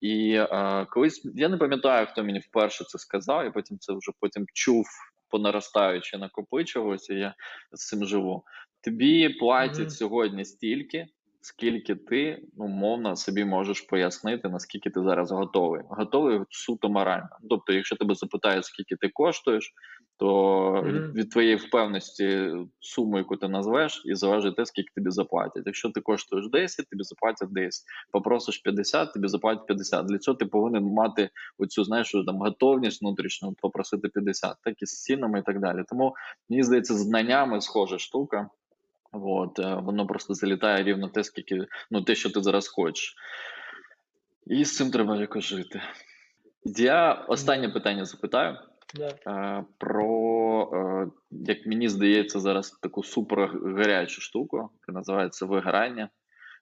І 0.00 0.32
е, 0.32 0.86
колись 0.90 1.28
я 1.34 1.48
не 1.48 1.56
пам'ятаю, 1.56 2.06
хто 2.10 2.24
мені 2.24 2.38
вперше 2.38 2.84
це 2.84 2.98
сказав, 2.98 3.46
і 3.46 3.50
потім 3.50 3.78
це 3.78 3.92
вже 3.92 4.12
потім 4.20 4.46
чув 4.52 4.86
понаростаючи, 5.28 6.18
накопичувалося. 6.18 7.14
Я 7.14 7.34
з 7.72 7.86
цим 7.86 8.04
живу. 8.04 8.44
Тобі 8.80 9.28
платять 9.28 9.78
Мгм. 9.78 9.90
сьогодні 9.90 10.44
стільки, 10.44 11.06
скільки 11.46 11.94
ти 11.94 12.42
умовно 12.56 13.16
собі 13.16 13.44
можеш 13.44 13.80
пояснити, 13.80 14.48
наскільки 14.48 14.90
ти 14.90 15.02
зараз 15.02 15.32
готовий. 15.32 15.80
Готовий 15.88 16.40
суто 16.50 16.88
морально. 16.88 17.28
Тобто, 17.50 17.72
якщо 17.72 17.96
тебе 17.96 18.14
запитають, 18.14 18.64
скільки 18.64 18.96
ти 18.96 19.08
коштуєш, 19.08 19.72
то 20.16 20.82
від, 20.82 21.16
від 21.16 21.30
твоєї 21.30 21.56
впевненості 21.56 22.52
суму, 22.80 23.18
яку 23.18 23.36
ти 23.36 23.48
назвеш, 23.48 24.02
і 24.04 24.14
залежить 24.14 24.56
те, 24.56 24.66
скільки 24.66 24.92
тобі 24.94 25.10
заплатять. 25.10 25.62
Якщо 25.66 25.90
ти 25.90 26.00
коштуєш 26.00 26.50
10, 26.50 26.86
тобі 26.90 27.02
заплатять 27.02 27.52
10. 27.52 27.84
Попросиш 28.12 28.58
50, 28.58 29.12
тобі 29.12 29.28
заплатять 29.28 29.66
50. 29.66 30.06
Для 30.06 30.18
цього 30.18 30.36
ти 30.36 30.46
повинен 30.46 30.84
мати 30.84 31.30
оцю, 31.58 31.84
знаєш, 31.84 32.12
там 32.26 32.38
готовність 32.38 33.02
внутрішню 33.02 33.52
попросити 33.52 34.08
50, 34.08 34.56
так 34.64 34.82
і 34.82 34.86
з 34.86 35.02
цінами 35.02 35.38
і 35.38 35.42
так 35.42 35.60
далі. 35.60 35.84
Тому 35.88 36.14
мені 36.48 36.62
здається, 36.62 36.94
знаннями 36.94 37.60
схожа 37.60 37.98
штука. 37.98 38.50
От, 39.12 39.58
е, 39.58 39.74
воно 39.74 40.06
просто 40.06 40.34
залітає 40.34 40.84
рівно 40.84 41.08
те, 41.08 41.24
скільки, 41.24 41.66
ну, 41.90 42.02
те, 42.02 42.14
що 42.14 42.30
ти 42.30 42.42
зараз 42.42 42.68
хочеш. 42.68 43.14
І 44.46 44.64
з 44.64 44.76
цим 44.76 44.90
треба 44.90 45.16
якось 45.16 45.44
жити. 45.44 45.82
Я 46.64 47.12
останнє 47.12 47.68
питання 47.68 48.04
запитаю 48.04 48.56
Да. 48.94 49.14
е, 49.26 49.64
про, 49.78 50.70
е, 50.72 51.10
як 51.30 51.66
мені 51.66 51.88
здається, 51.88 52.40
зараз 52.40 52.70
таку 52.70 53.02
супер 53.02 53.50
гарячу 53.64 54.20
штуку, 54.20 54.56
яка 54.56 54.98
називається 54.98 55.46
вигорання. 55.46 56.08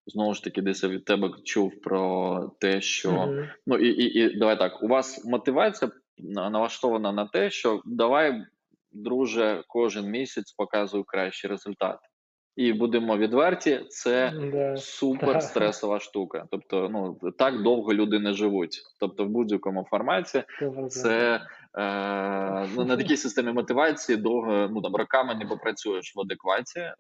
Знову 0.07 0.35
ж 0.35 0.45
таки, 0.45 0.63
десь 0.63 0.83
я 0.83 0.89
від 0.89 1.05
тебе 1.05 1.31
чув 1.45 1.81
про 1.81 2.51
те, 2.61 2.81
що 2.81 3.13
Мгм. 3.13 3.49
Ну 3.67 3.77
і, 3.77 3.89
і, 3.89 4.21
і 4.21 4.39
давай 4.39 4.59
так. 4.59 4.83
У 4.83 4.89
вас 4.89 5.25
мотивація 5.25 5.91
налаштована 6.19 7.13
на 7.13 7.27
те, 7.27 7.51
що 7.51 7.83
давай, 7.85 8.45
друже, 8.93 9.65
кожен 9.69 10.11
місяць 10.11 10.53
показуй 10.53 11.05
кращі 11.07 11.49
результати. 11.49 12.09
І 12.57 12.73
будемо 12.73 13.17
відверті, 13.17 13.81
це 13.89 14.33
Да. 14.53 14.77
супер 14.77 15.43
стресова 15.43 16.01
штука. 16.01 16.47
Тобто, 16.51 16.89
ну 16.93 17.19
так 17.39 17.63
довго 17.63 17.95
люди 17.95 18.19
не 18.19 18.33
живуть. 18.33 18.81
Тобто, 19.01 19.25
в 19.25 19.29
будь-якому 19.29 19.87
форматі 19.91 20.45
це 20.89 21.41
е, 21.79 22.69
ну, 22.77 22.85
на 22.85 22.97
такій 22.97 23.17
системі 23.17 23.53
мотивації 23.53 24.19
довго 24.19 24.69
ну 24.71 24.83
там 24.83 24.97
роками 24.97 25.35
не 25.35 25.47
попрацюєш 25.47 26.13
в 26.17 26.21
адекваті, 26.21 26.81
е, 26.81 26.95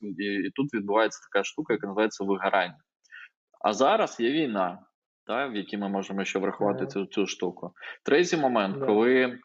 і, 0.00 0.06
і, 0.24 0.46
і 0.46 0.50
тут 0.50 0.74
відбувається 0.74 1.20
така 1.32 1.44
штука, 1.44 1.72
яка 1.74 1.86
називається 1.86 2.24
вигорання. 2.24 2.78
А 3.60 3.72
зараз 3.72 4.20
є 4.20 4.30
війна, 4.30 4.78
та, 5.26 5.46
в 5.46 5.56
якій 5.56 5.76
ми 5.76 5.88
можемо 5.88 6.24
ще 6.24 6.38
врахувати 6.38 6.78
Ага. 6.80 6.86
цю, 6.90 7.06
цю 7.06 7.26
штуку. 7.26 7.70
Третій 8.02 8.36
момент, 8.36 8.78
Да. 8.78 8.86
коли 8.86 9.38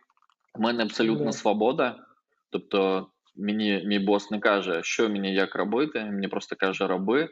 в 0.55 0.61
мене 0.61 0.83
абсолютна 0.83 1.25
Да. 1.25 1.31
свобода, 1.31 1.95
тобто 2.51 3.07
мені 3.35 3.83
мій 3.85 3.99
бос 3.99 4.31
не 4.31 4.39
каже, 4.39 4.79
що 4.83 5.09
мені 5.09 5.33
як 5.33 5.55
робити, 5.55 5.99
мені 5.99 6.27
просто 6.27 6.55
каже 6.55 6.87
роби, 6.87 7.29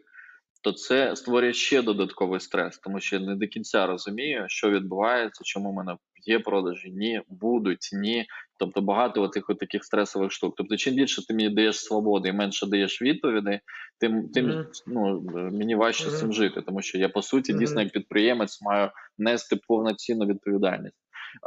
то 0.64 0.72
це 0.72 1.16
створює 1.16 1.54
ще 1.54 1.82
додатковий 1.82 2.40
стрес, 2.40 2.78
тому 2.78 3.00
що 3.00 3.16
я 3.16 3.22
не 3.26 3.36
до 3.36 3.48
кінця 3.48 3.88
розумію, 3.88 4.46
що 4.48 4.70
відбувається, 4.70 5.44
чому 5.44 5.72
в 5.72 5.74
мене 5.74 5.98
є 6.26 6.40
продажі, 6.40 6.92
ні, 6.92 7.22
будуть, 7.30 7.90
ні. 7.94 8.26
Тобто 8.60 8.82
багато 8.82 9.22
отих 9.22 9.46
таких 9.60 9.86
стресових 9.86 10.32
штук. 10.32 10.54
Тобто, 10.58 10.78
чим 10.78 10.96
більше 10.96 11.28
ти 11.28 11.34
мені 11.34 11.50
даєш 11.50 11.80
свободи 11.80 12.30
і 12.30 12.34
менше 12.34 12.68
даєш 12.68 13.02
відповідей, 13.02 13.60
тим, 14.00 14.30
тим 14.30 14.46
Мгм. 14.46 14.66
ну, 14.88 15.22
мені 15.34 15.76
важче 15.76 16.10
з 16.10 16.20
цим 16.20 16.34
жити, 16.34 16.62
тому 16.62 16.82
що 16.82 16.98
я 16.98 17.10
по 17.10 17.22
суті 17.22 17.52
Мгм. 17.52 17.60
дійсно 17.60 17.82
як 17.82 17.92
підприємець 17.92 18.62
маю 18.62 18.92
нести 19.18 19.56
повноцінну 19.68 20.26
відповідальність. 20.26 20.96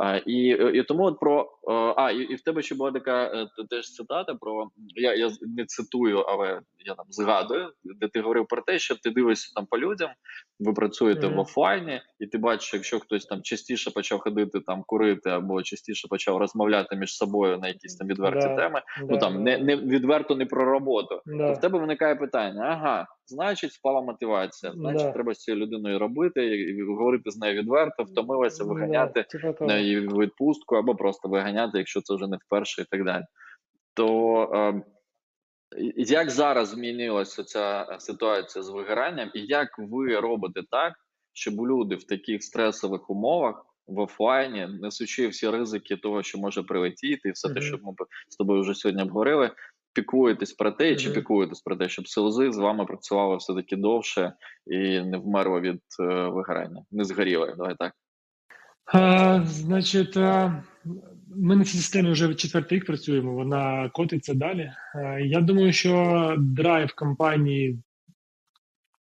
А, 0.01 0.17
і, 0.17 0.39
і 0.75 0.83
тому 0.83 1.05
от 1.05 1.21
про 1.21 1.41
е, 1.69 1.73
а, 1.97 2.11
і, 2.11 2.19
і 2.19 2.35
в 2.35 2.41
тебе 2.41 2.63
ще 2.63 2.75
була 2.75 2.93
така 2.93 3.25
е, 3.25 3.47
теж 3.71 3.93
цитата 3.93 4.35
про 4.35 4.71
я, 4.95 5.15
я 5.15 5.31
не 5.57 5.65
цитую, 5.67 6.19
але 6.19 6.61
я 6.85 6.95
там 6.95 7.07
згадую, 7.09 7.73
де 7.85 8.09
ти 8.09 8.21
говорив 8.21 8.47
про 8.49 8.63
те, 8.63 8.79
що 8.79 8.97
ти 8.97 9.11
дивишся 9.11 9.53
там 9.55 9.67
по 9.71 9.79
людям, 9.79 10.11
ви 10.61 10.73
працюєте 10.73 11.27
Мгм. 11.27 11.37
в 11.37 11.41
офлайні, 11.41 12.01
і 12.23 12.27
ти 12.27 12.39
бачиш, 12.39 12.75
якщо 12.75 13.01
хтось 13.01 13.27
там 13.27 13.43
частіше 13.43 13.91
почав 13.91 14.21
ходити 14.21 14.61
там 14.61 14.83
курити 14.87 15.31
або 15.31 15.63
частіше 15.63 16.09
почав 16.09 16.37
розмовляти 16.37 16.97
між 16.97 17.17
собою 17.17 17.59
на 17.59 17.69
якісь 17.69 17.97
там 17.97 18.09
відверті 18.09 18.47
Да, 18.49 18.57
теми, 18.57 18.83
Да, 19.01 19.07
ну 19.11 19.19
там 19.19 19.43
не, 19.43 19.59
да. 19.59 19.65
не 19.65 19.77
відверто 19.77 20.37
не 20.37 20.47
про 20.47 20.65
роботу. 20.65 21.21
Да. 21.27 21.49
То 21.49 21.53
в 21.53 21.61
тебе 21.61 21.79
виникає 21.79 22.17
питання: 22.17 22.63
ага, 22.65 23.07
значить, 23.27 23.71
впала 23.71 24.01
мотивація, 24.01 24.73
значить, 24.73 25.07
Да. 25.07 25.13
треба 25.13 25.35
з 25.35 25.39
цією 25.39 25.63
людиною 25.63 25.99
робити, 25.99 26.47
і- 26.47 26.83
говорити 26.83 27.31
з 27.31 27.37
нею 27.37 27.61
відверто, 27.63 28.03
втомилася, 28.03 28.65
виганяти 28.65 29.13
Да, 29.33 29.39
типа 29.39 29.53
того. 29.53 29.71
е, 29.71 29.83
і 29.83 30.01
в 30.07 30.19
відпустку, 30.19 30.77
або 30.77 30.95
просто 30.95 31.29
виганяти, 31.29 31.79
якщо 31.79 32.01
це 32.01 32.15
вже 32.15 32.27
не 32.27 32.37
вперше, 32.47 32.83
і 32.83 32.85
так 32.91 33.05
далі. 33.05 33.25
То 33.95 34.43
е, 34.55 34.83
як 35.97 36.31
зараз 36.31 36.69
змінилася 36.69 37.45
ця 37.45 37.87
е, 37.91 38.01
ситуація 38.01 38.63
з 38.63 38.69
вигоранням, 38.69 39.31
і 39.35 39.41
як 39.41 39.69
ви 39.79 40.21
робите 40.21 40.61
так, 40.71 40.93
щоб 41.33 41.55
люди 41.55 41.95
в 41.95 42.05
таких 42.05 42.43
стресових 42.43 43.11
умовах 43.11 43.67
в 43.87 43.99
офлайні, 43.99 44.69
несучи 44.83 45.29
всі 45.29 45.51
ризики 45.51 45.97
того, 45.97 46.23
що 46.23 46.39
може 46.39 46.63
прилетіти, 46.63 47.29
і 47.29 47.33
все 47.33 47.49
те, 47.49 47.61
що 47.61 47.79
ми 47.83 47.93
з 48.29 48.37
тобою 48.37 48.63
вже 48.63 48.75
сьогодні 48.75 49.03
обговорили, 49.03 49.51
піклуєтесь 49.93 50.53
про 50.53 50.71
те, 50.73 50.97
чи 50.97 51.07
Мгм. 51.07 51.15
піклуєтесь 51.15 51.61
про 51.61 51.77
те, 51.77 51.89
щоб 51.89 52.09
селзи 52.09 52.53
з 52.53 52.57
вами 52.57 52.85
працювали 52.85 53.37
все 53.37 53.55
таки 53.55 53.77
довше 53.77 54.33
і 54.67 55.01
не 55.01 55.19
вмерло 55.19 55.61
від 55.61 55.81
е, 56.01 56.05
вигорання, 56.05 56.85
не 56.91 57.05
згоріли. 57.05 57.55
Давай 57.59 57.75
так. 57.79 57.93
А, 58.95 59.41
значить, 59.45 60.17
а, 60.17 60.63
ми 61.37 61.57
на 61.57 61.65
цій 61.65 61.77
системі 61.77 62.11
вже 62.11 62.35
четвертий 62.35 62.79
рік 62.79 62.87
працюємо, 62.87 63.35
вона 63.35 63.91
котиться 63.95 64.35
далі. 64.35 64.73
А, 64.95 65.19
Я 65.19 65.41
думаю, 65.41 65.73
що 65.73 66.35
драйв 66.39 66.93
компанії 66.95 67.79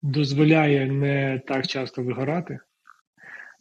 дозволяє 0.03 0.87
не 0.87 1.43
так 1.47 1.67
часто 1.67 2.03
вигорати. 2.03 2.59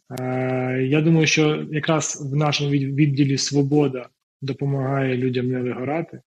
А, 0.08 0.24
Я 0.72 1.00
думаю, 1.00 1.26
що 1.26 1.66
якраз 1.70 2.28
в 2.32 2.36
нашому 2.36 2.70
відділі 2.70 3.38
свобода 3.38 4.08
допомагає 4.42 5.16
людям 5.16 5.48
не 5.48 5.62
вигорати, 5.62 6.20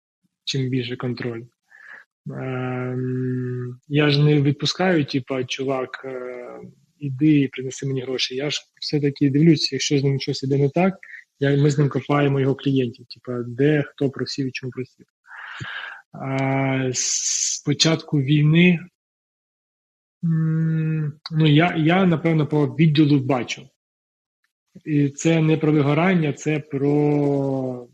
чим 0.44 0.70
більше 0.70 0.96
контроль. 0.96 1.42
Ем, 2.32 3.80
Я 3.88 4.10
ж 4.10 4.24
не 4.24 4.42
відпускаю, 4.42 5.06
типа, 5.06 5.44
чувак, 5.44 6.02
е, 6.06 6.46
іди 7.00 7.40
і 7.40 7.48
принеси 7.48 7.88
мені 7.88 8.02
гроші. 8.02 8.36
Я 8.36 8.50
ж 8.50 8.62
все-таки 8.82 9.30
дивлюся, 9.30 9.76
якщо 9.76 10.00
з 10.00 10.04
ним 10.04 10.20
щось 10.20 10.44
іде 10.44 10.58
не 10.58 10.70
так, 10.70 10.94
ми 11.42 11.70
з 11.70 11.78
ним 11.78 11.90
копаємо 11.90 12.40
його 12.40 12.56
клієнтів, 12.56 13.06
типа, 13.06 13.44
де 13.48 13.84
хто 13.88 14.10
просів 14.10 14.48
і 14.48 14.52
чому 14.52 14.72
просів. 14.72 15.06
З 16.94 17.64
початку 17.66 18.22
війни, 18.22 18.80
ну, 20.24 21.48
я, 21.48 21.76
я, 21.76 22.06
напевно, 22.06 22.48
по 22.48 22.66
відділу 22.66 23.20
бачу. 23.20 23.70
І 24.86 25.10
це 25.10 25.42
не 25.42 25.58
про 25.58 25.72
вигорання, 25.72 26.34
це 26.34 26.60
про 26.60 27.88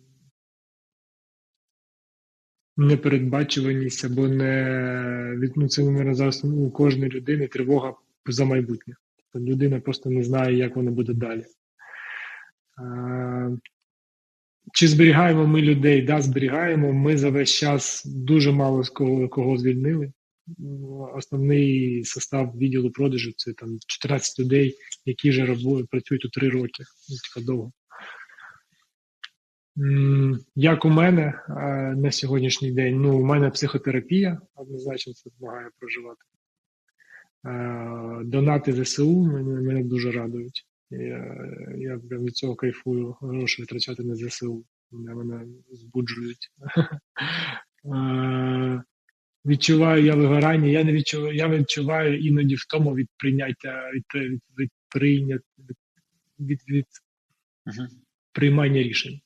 непередбачуваність 2.77 4.05
або 4.05 4.27
не 4.27 5.51
ну, 5.55 5.67
це 5.67 5.83
наверное, 5.83 6.13
зараз 6.13 6.43
у 6.43 6.71
кожної 6.71 7.11
людини 7.11 7.47
тривога 7.47 7.93
за 8.25 8.45
майбутнє. 8.45 8.95
Тобто 9.33 9.47
Людина 9.51 9.79
просто 9.79 10.09
не 10.09 10.23
знає, 10.23 10.57
як 10.57 10.75
воно 10.75 10.91
буде 10.91 11.13
далі. 11.13 11.45
Чи 14.73 14.87
зберігаємо 14.87 15.47
ми 15.47 15.61
людей? 15.61 16.01
Да, 16.01 16.21
зберігаємо. 16.21 16.93
Ми 16.93 17.17
за 17.17 17.29
весь 17.29 17.49
час 17.49 18.05
дуже 18.05 18.51
мало 18.51 18.83
з 18.83 18.89
кого, 18.89 19.29
кого 19.29 19.57
звільнили. 19.57 20.11
Основний 21.15 22.03
состав 22.05 22.57
відділу 22.57 22.91
продажу 22.91 23.31
це 23.37 23.53
там 23.53 23.77
14 23.87 24.39
людей, 24.39 24.75
які 25.05 25.29
вже 25.29 25.55
працюють 25.89 26.25
у 26.25 26.29
3 26.29 26.49
роки. 26.49 26.83
Ну, 27.37 27.43
довго. 27.43 27.71
Як 30.55 30.85
у 30.85 30.89
мене 30.89 31.21
е, 31.21 31.53
на 31.95 32.11
сьогоднішній 32.11 32.71
день? 32.71 33.01
Ну, 33.01 33.19
у 33.19 33.25
мене 33.25 33.49
психотерапія 33.49 34.41
однозначно 34.55 35.13
це 35.13 35.29
допомагає 35.29 35.69
проживати. 35.79 36.21
Е, 37.45 38.25
Донати 38.25 38.83
ЗСУ 38.83 39.25
мене, 39.25 39.61
мене 39.61 39.83
дуже 39.83 40.11
радують. 40.11 40.65
Я, 40.89 41.35
я 41.77 41.99
прям 42.09 42.25
від 42.25 42.35
цього 42.35 42.55
кайфую, 42.55 43.15
гроші 43.21 43.61
витрачати 43.61 44.03
на 44.03 44.15
ЗСУ. 44.15 44.65
Мене, 44.91 45.15
мене 45.15 45.45
збуджують. 45.71 46.51
Відчуваю 49.45 50.05
я 50.05 50.15
вигорання, 50.15 50.67
я 50.67 50.83
не 50.83 50.93
відчуваю, 50.93 51.35
я 51.35 51.49
відчуваю 51.49 52.19
іноді 52.19 52.55
втому 52.55 52.95
від 52.95 53.07
прийняття, 53.17 53.91
від, 53.93 54.03
від, 54.15 54.41
від, 54.59 54.69
прийня- 54.95 55.39
від, 55.59 55.77
від, 56.39 56.59
від 56.69 56.85
Мгм. 57.65 57.87
приймання 58.31 58.83
рішень. 58.83 59.21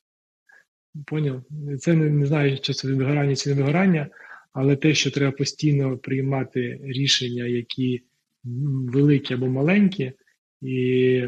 Поняв? 1.05 1.43
Це 1.79 1.93
не, 1.93 2.09
не 2.09 2.25
знаю, 2.25 2.59
чи 2.59 2.73
це 2.73 2.93
вигорання 2.93 3.35
чи 3.35 3.49
не 3.49 3.55
вигорання, 3.55 4.09
але 4.53 4.75
те, 4.75 4.93
що 4.93 5.11
треба 5.11 5.31
постійно 5.31 5.97
приймати 5.97 6.79
рішення, 6.83 7.45
які 7.45 8.03
великі 8.43 9.33
або 9.33 9.47
маленькі, 9.47 10.13
і 10.61 11.23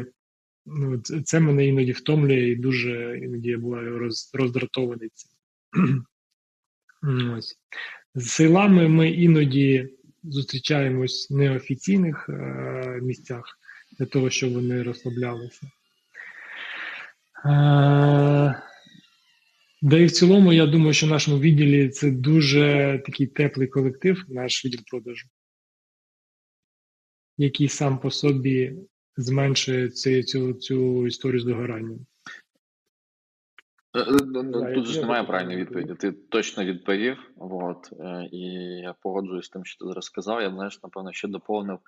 ну, 0.66 0.98
це, 0.98 1.22
це 1.22 1.40
мене 1.40 1.66
іноді 1.66 1.92
втомлює 1.92 2.48
і 2.48 2.56
дуже 2.56 3.20
іноді 3.22 3.48
я 3.48 3.58
буваю 3.58 3.98
роз, 3.98 4.30
роздратований 4.34 5.10
цим. 5.14 5.30
Ось. 7.36 7.58
З 8.14 8.30
силами 8.30 8.88
ми 8.88 9.10
іноді 9.10 9.88
зустрічаємось 10.22 11.30
в 11.30 11.36
неофіційних 11.36 12.28
е, 12.28 13.00
місцях 13.02 13.58
для 13.98 14.06
того, 14.06 14.30
щоб 14.30 14.52
вони 14.52 14.82
розслаблялися. 14.82 15.66
Е, 17.46 18.62
Да 19.82 19.98
і 19.98 20.04
в 20.04 20.10
цілому, 20.10 20.52
я 20.52 20.66
думаю, 20.66 20.92
що 20.92 21.06
в 21.06 21.10
нашому 21.10 21.38
відділі 21.38 21.88
це 21.88 22.10
дуже 22.10 23.02
такий 23.06 23.26
теплий 23.26 23.68
колектив, 23.68 24.24
наш 24.28 24.64
відділ 24.64 24.80
продажу, 24.86 25.28
який 27.36 27.68
сам 27.68 27.98
по 27.98 28.10
собі 28.10 28.74
зменшує 29.16 29.88
цю, 29.88 30.22
цю, 30.22 30.52
цю 30.54 31.06
історію 31.06 31.40
з 31.40 31.44
вигоранням. 31.44 32.06
Е, 33.94 34.00
е, 34.00 34.16
ну, 34.26 34.42
ну, 34.42 34.74
Тут 34.74 34.86
ж 34.86 35.00
немає 35.00 35.24
правильної 35.24 35.58
відповіді. 35.58 35.94
Ти 35.94 36.12
точно 36.12 36.64
відповів. 36.64 37.18
От, 37.36 37.92
е, 38.00 38.28
і 38.32 38.40
я 38.82 38.94
погоджуюсь 39.02 39.46
з 39.46 39.48
тим, 39.48 39.64
що 39.64 39.84
ти 39.84 39.88
зараз 39.88 40.04
сказав. 40.04 40.42
Я 40.42 40.50
знаєш, 40.50 40.82
напевно, 40.82 41.12
ще 41.12 41.28
доповнив 41.28 41.78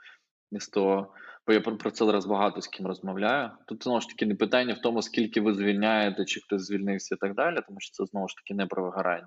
із 0.53 0.69
того, 0.69 1.15
бо 1.47 1.53
я 1.53 1.61
про, 1.61 1.77
про 1.77 1.91
це 1.91 2.05
зараз 2.05 2.27
багато 2.27 2.61
з 2.61 2.69
ким 2.69 2.87
розмовляю. 2.87 3.51
Тут 3.67 3.83
знову 3.83 4.01
ж 4.01 4.09
таки 4.09 4.27
не 4.27 4.35
питання 4.35 4.75
в 4.75 4.81
тому, 4.81 5.03
скільки 5.03 5.41
ви 5.41 5.55
звільняєте, 5.55 6.25
чи 6.25 6.41
хтось 6.41 6.63
звільнився 6.63 7.15
і 7.15 7.19
так 7.19 7.35
далі, 7.35 7.59
тому 7.67 7.81
що 7.81 7.93
це 7.93 8.11
знову 8.11 8.29
ж 8.29 8.35
таки 8.37 8.55
не 8.55 8.67
про 8.67 8.83
вигорання. 8.83 9.27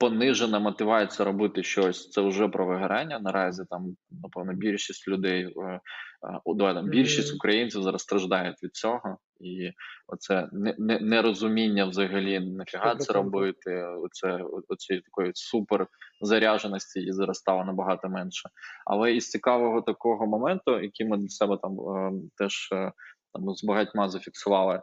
Понижена 0.00 0.58
мотивація 0.58 1.26
робити 1.26 1.62
щось, 1.62 2.10
це 2.10 2.20
вже 2.20 2.48
про 2.48 2.66
вигорання. 2.66 3.18
Наразі 3.18 3.62
там, 3.70 3.96
напевно, 4.22 4.52
більшість 4.52 5.08
людей, 5.08 5.44
е, 5.44 5.62
е, 5.66 5.80
давай 6.46 6.74
там, 6.74 6.88
більшість 6.88 7.34
українців 7.34 7.82
зараз 7.82 8.02
страждають 8.02 8.62
від 8.62 8.74
цього, 8.74 9.18
і 9.40 9.70
оце 10.06 10.48
не- 10.52 10.74
не- 10.78 11.00
нерозуміння 11.00 11.84
взагалі 11.86 12.40
нафіга 12.40 12.96
це 12.96 13.12
робити. 13.12 13.84
Оце 13.84 14.38
оцієї 14.68 15.02
такої 15.02 15.30
супер 15.34 15.86
зарядженості 16.20 17.00
її 17.00 17.12
зараз 17.12 17.36
стало 17.38 17.64
набагато 17.64 18.08
менше. 18.08 18.48
Але 18.86 19.12
із 19.12 19.30
цікавого 19.30 19.82
такого 19.82 20.26
моменту, 20.26 20.80
який 20.80 21.06
ми 21.06 21.16
для 21.16 21.28
себе 21.28 21.58
там 21.62 21.72
е, 21.80 22.12
теж 22.36 22.68
е, 22.72 22.92
там 23.34 23.54
з 23.54 23.64
багатьма 23.64 24.08
зафіксували. 24.08 24.80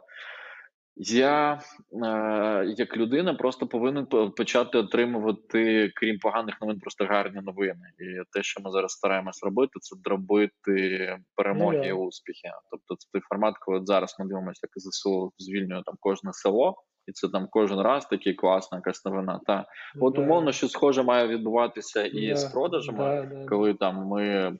Я 1.00 1.60
е, 2.04 2.74
як 2.76 2.96
людина 2.96 3.34
просто 3.34 3.66
повинен 3.66 4.06
почати 4.36 4.78
отримувати, 4.78 5.92
крім 5.94 6.18
поганих 6.18 6.60
новин, 6.60 6.80
просто 6.80 7.04
гарні 7.04 7.40
новини. 7.40 7.90
І 7.98 8.22
те, 8.32 8.42
що 8.42 8.60
ми 8.62 8.70
зараз 8.70 8.92
стараємось 8.92 9.42
робити, 9.42 9.72
це 9.80 9.96
дробити 10.04 11.16
перемоги 11.36 11.78
Ну 11.78 11.88
і 11.88 11.92
успіхи. 11.92 12.48
Тобто, 12.70 12.96
це 12.96 13.08
той 13.12 13.22
формат, 13.28 13.54
коли 13.60 13.80
зараз 13.84 14.16
ми 14.18 14.26
дивимося, 14.26 14.60
як 14.62 14.70
ЗСУ 14.76 15.32
звільнює 15.38 15.82
там 15.86 15.94
кожне 16.00 16.32
село, 16.32 16.74
і 17.06 17.12
це 17.12 17.28
там 17.28 17.48
кожен 17.50 17.80
раз 17.80 18.06
такий 18.06 18.34
класна 18.34 18.78
якась 18.78 19.04
новина. 19.04 19.40
Та 19.46 19.66
от 20.00 20.18
умовно, 20.18 20.52
що 20.52 20.68
схоже 20.68 21.02
має 21.02 21.28
відбуватися 21.28 22.04
і 22.04 22.34
з 22.34 22.44
продажами 22.44 22.98
да, 22.98 23.34
да, 23.34 23.46
коли 23.46 23.74
там 23.74 24.06
ми 24.06 24.58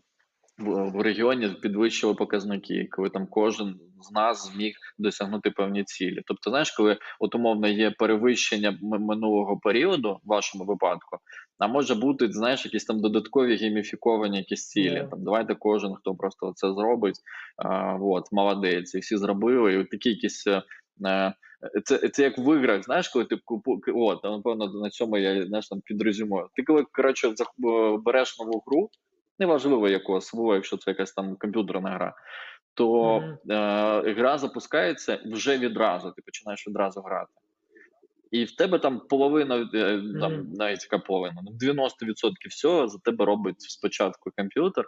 в, 0.58 0.90
в 0.90 1.00
регіоні 1.00 1.48
підвищили 1.48 2.14
показники, 2.14 2.88
коли 2.90 3.10
там 3.10 3.26
кожен 3.26 3.80
з 4.02 4.12
нас 4.12 4.52
зміг 4.52 4.74
досягнути 4.98 5.50
певні 5.50 5.84
цілі. 5.84 6.22
Тобто, 6.26 6.50
знаєш, 6.50 6.70
коли 6.70 6.98
от 7.20 7.34
умовно 7.34 7.68
є 7.68 7.90
перевищення 7.90 8.78
минулого 8.82 9.58
періоду 9.58 10.20
в 10.24 10.28
вашому 10.28 10.64
випадку, 10.64 11.18
а 11.58 11.68
може 11.68 11.94
бути, 11.94 12.32
знаєш, 12.32 12.64
якісь 12.64 12.84
там 12.84 13.00
додаткові 13.00 13.56
гейміфіковані 13.56 14.38
якісь 14.38 14.68
цілі. 14.68 14.94
Да. 14.94 15.04
Там 15.04 15.24
давайте 15.24 15.54
кожен, 15.54 15.94
хто 15.94 16.14
просто 16.14 16.52
це 16.56 16.72
зробить, 16.72 17.16
а, 17.56 17.94
от, 18.00 18.32
молодець, 18.32 18.94
і 18.94 18.98
всі 18.98 19.16
зробили, 19.16 19.74
і 19.74 19.76
от 19.76 19.90
такі 19.90 20.10
якісь. 20.10 20.46
е, 20.46 20.62
е, 21.06 21.34
Це, 21.84 21.98
це 22.08 22.22
як 22.22 22.38
в 22.38 22.56
іграх, 22.58 22.84
знаєш, 22.84 23.08
коли 23.08 23.24
ти 23.24 23.36
купу, 23.44 23.80
от, 23.94 24.24
напевно, 24.24 24.72
на 24.82 24.90
цьому 24.90 25.18
я 25.18 25.46
знаєш, 25.46 25.68
там 25.68 25.80
підрозумію. 25.80 26.48
Ти 26.54 26.62
коли 26.62 26.84
коротше 26.92 27.34
береш 28.04 28.38
нову 28.38 28.62
гру, 28.66 28.90
неважливо 29.38 29.88
якого 29.88 30.20
свого, 30.20 30.54
якщо 30.54 30.76
це 30.76 30.90
якась 30.90 31.12
там 31.12 31.36
комп'ютерна 31.36 31.90
гра, 31.90 32.14
то 32.74 33.18
Мгм. 33.20 33.38
е, 33.50 34.12
гра 34.12 34.38
запускається 34.38 35.20
вже 35.26 35.58
відразу, 35.58 36.12
ти 36.12 36.22
починаєш 36.22 36.68
відразу 36.68 37.00
грати. 37.00 37.32
І 38.30 38.44
в 38.44 38.56
тебе 38.56 38.78
там 38.78 39.00
половина, 39.08 39.56
е, 39.74 40.02
там 40.20 40.32
Мгм. 40.32 40.52
навіть 40.52 40.82
яка 40.82 40.98
половина, 40.98 41.40
ну 41.44 41.52
90% 41.52 42.48
всього 42.50 42.88
за 42.88 42.98
тебе 42.98 43.24
робить 43.24 43.60
спочатку 43.60 44.30
комп'ютер, 44.36 44.84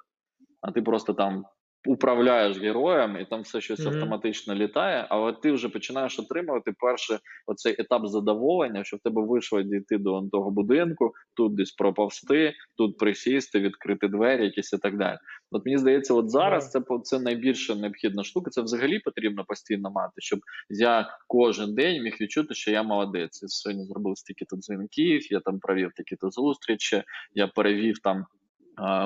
а 0.60 0.72
ти 0.72 0.82
просто 0.82 1.12
там 1.14 1.44
управляєш 1.86 2.58
героєм, 2.58 3.16
і 3.20 3.24
там 3.24 3.40
все 3.42 3.60
щось 3.60 3.80
Мгм. 3.80 3.88
автоматично 3.94 4.54
літає, 4.54 5.06
але 5.08 5.32
ти 5.32 5.52
вже 5.52 5.68
починаєш 5.68 6.18
отримувати 6.18 6.72
перший 6.78 7.18
оцей 7.46 7.76
етап 7.78 8.06
задоволення, 8.06 8.84
що 8.84 8.96
в 8.96 9.00
тебе 9.00 9.22
вийшло 9.26 9.62
дійти 9.62 9.98
до 9.98 10.22
того 10.32 10.50
будинку, 10.50 11.12
тут 11.36 11.54
десь 11.54 11.72
проповсти, 11.72 12.52
тут 12.76 12.98
присісти, 12.98 13.60
відкрити 13.60 14.08
двері, 14.08 14.44
якісь 14.44 14.72
і 14.72 14.78
так 14.78 14.98
далі. 14.98 15.18
От 15.50 15.66
мені 15.66 15.78
здається, 15.78 16.14
от 16.14 16.30
зараз 16.30 16.72
Да. 16.72 16.80
це 16.80 16.98
це 17.02 17.20
найбільша 17.20 17.74
необхідна 17.74 18.24
штука. 18.24 18.50
Це 18.50 18.62
взагалі 18.62 18.98
потрібно 18.98 19.44
постійно 19.44 19.90
мати, 19.90 20.12
щоб 20.18 20.40
я 20.70 21.18
кожен 21.26 21.74
день 21.74 22.02
міг 22.02 22.16
відчути, 22.20 22.54
що 22.54 22.70
я 22.70 22.82
молодець. 22.82 23.42
Я 23.42 23.48
сьогодні 23.48 23.84
зробив 23.84 24.18
стільки 24.18 24.44
то 24.44 24.56
дзвінків, 24.56 25.32
я 25.32 25.40
там 25.40 25.58
провів 25.58 25.90
такі 25.96 26.16
то 26.16 26.30
зустрічі, 26.30 27.02
я 27.34 27.46
перевів 27.46 27.98
там. 27.98 28.24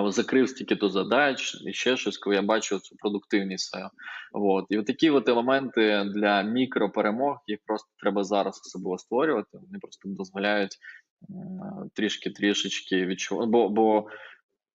Закрив 0.07 0.49
стільки 0.49 0.77
то 0.77 0.89
задач 0.89 1.63
і 1.67 1.73
ще 1.73 1.97
щось, 1.97 2.19
коли 2.19 2.37
я 2.37 2.43
бачу 2.43 2.79
цю 2.79 2.97
продуктивність. 2.97 3.77
От. 4.33 4.67
І 4.69 4.79
от 4.79 4.87
такі 4.87 5.11
от 5.11 5.29
елементи 5.29 6.05
для 6.15 6.43
мікроперемог, 6.43 7.37
їх 7.47 7.59
просто 7.67 7.89
треба 7.99 8.25
зараз 8.25 8.63
особливо 8.67 8.99
створювати. 8.99 9.49
Вони 9.53 9.79
просто 9.79 10.09
дозволяють 10.09 10.79
трішки 11.95 12.31
трішечки 12.31 13.07
відчувати. 13.07 13.51
Бо, 13.51 13.69
бо 13.69 14.07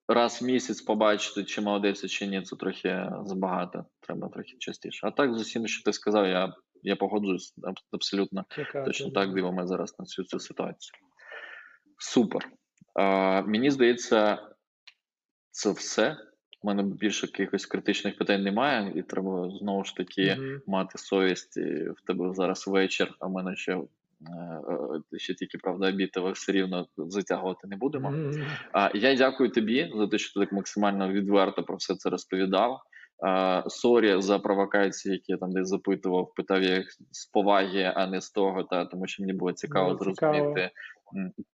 раз 0.08 0.42
в 0.42 0.44
місяць 0.44 0.80
побачити, 0.80 1.44
чи 1.44 1.60
молодець, 1.60 2.06
чи 2.06 2.26
ні, 2.26 2.42
це 2.42 2.56
трохи 2.56 3.06
забагато. 3.24 3.84
Треба 4.00 4.28
трохи 4.28 4.56
частіше. 4.58 5.06
А 5.06 5.10
так, 5.10 5.34
з 5.34 5.40
усім, 5.40 5.68
що 5.68 5.84
ти 5.84 5.92
сказав, 5.92 6.26
я, 6.26 6.54
я 6.82 6.96
погоджуюсь 6.96 7.54
абсолютно. 7.92 8.44
Чекати, 8.48 8.84
Точно 8.84 9.10
так 9.10 9.34
дивимося 9.34 9.66
зараз 9.66 9.94
на 9.98 10.04
цю, 10.04 10.24
цю 10.24 10.40
ситуацію. 10.40 10.92
Супер. 11.98 12.48
А, 12.94 13.42
мені 13.42 13.70
здається, 13.70 14.38
це 15.60 15.70
все. 15.70 16.16
У 16.62 16.66
мене 16.66 16.82
більше 16.82 17.26
якихось 17.26 17.66
критичних 17.66 18.18
питань 18.18 18.42
немає, 18.42 18.92
і 18.96 19.02
треба 19.02 19.50
знову 19.58 19.84
ж 19.84 19.96
таки 19.96 20.34
Мгм. 20.38 20.60
мати 20.66 20.98
совість. 20.98 21.56
В 21.96 22.06
тебе 22.06 22.34
зараз 22.34 22.66
вечір, 22.66 23.14
а 23.20 23.26
в 23.26 23.30
мене 23.30 23.56
ще, 23.56 23.72
е, 23.72 23.80
е, 25.14 25.18
ще 25.18 25.34
тільки 25.34 25.58
правда 25.58 25.88
обід, 25.88 26.10
але 26.16 26.30
все 26.32 26.52
рівно 26.52 26.86
затягувати 26.96 27.68
не 27.68 27.76
будемо. 27.76 28.10
Мгм. 28.10 28.44
А, 28.72 28.90
я 28.94 29.14
дякую 29.14 29.50
тобі 29.50 29.90
за 29.96 30.06
те, 30.06 30.18
що 30.18 30.40
ти 30.40 30.46
так 30.46 30.52
максимально 30.52 31.12
відверто 31.12 31.62
про 31.62 31.76
все 31.76 31.94
це 31.94 32.10
розповідав. 32.10 32.80
Sorry 33.68 34.22
за 34.22 34.38
провокації, 34.38 35.12
які 35.14 35.32
я 35.32 35.38
там 35.38 35.52
десь 35.52 35.68
запитував, 35.68 36.32
питав 36.36 36.62
я 36.62 36.76
їх 36.76 36.86
з 37.10 37.26
поваги, 37.26 37.92
а 37.96 38.06
не 38.06 38.20
з 38.20 38.30
того, 38.30 38.62
та 38.64 38.84
тому 38.84 39.06
що 39.06 39.22
мені 39.22 39.32
було 39.32 39.52
цікаво 39.52 39.90
Ну, 39.90 39.98
цікаво. 39.98 40.14
зрозуміти, 40.34 40.60
м, 40.60 40.70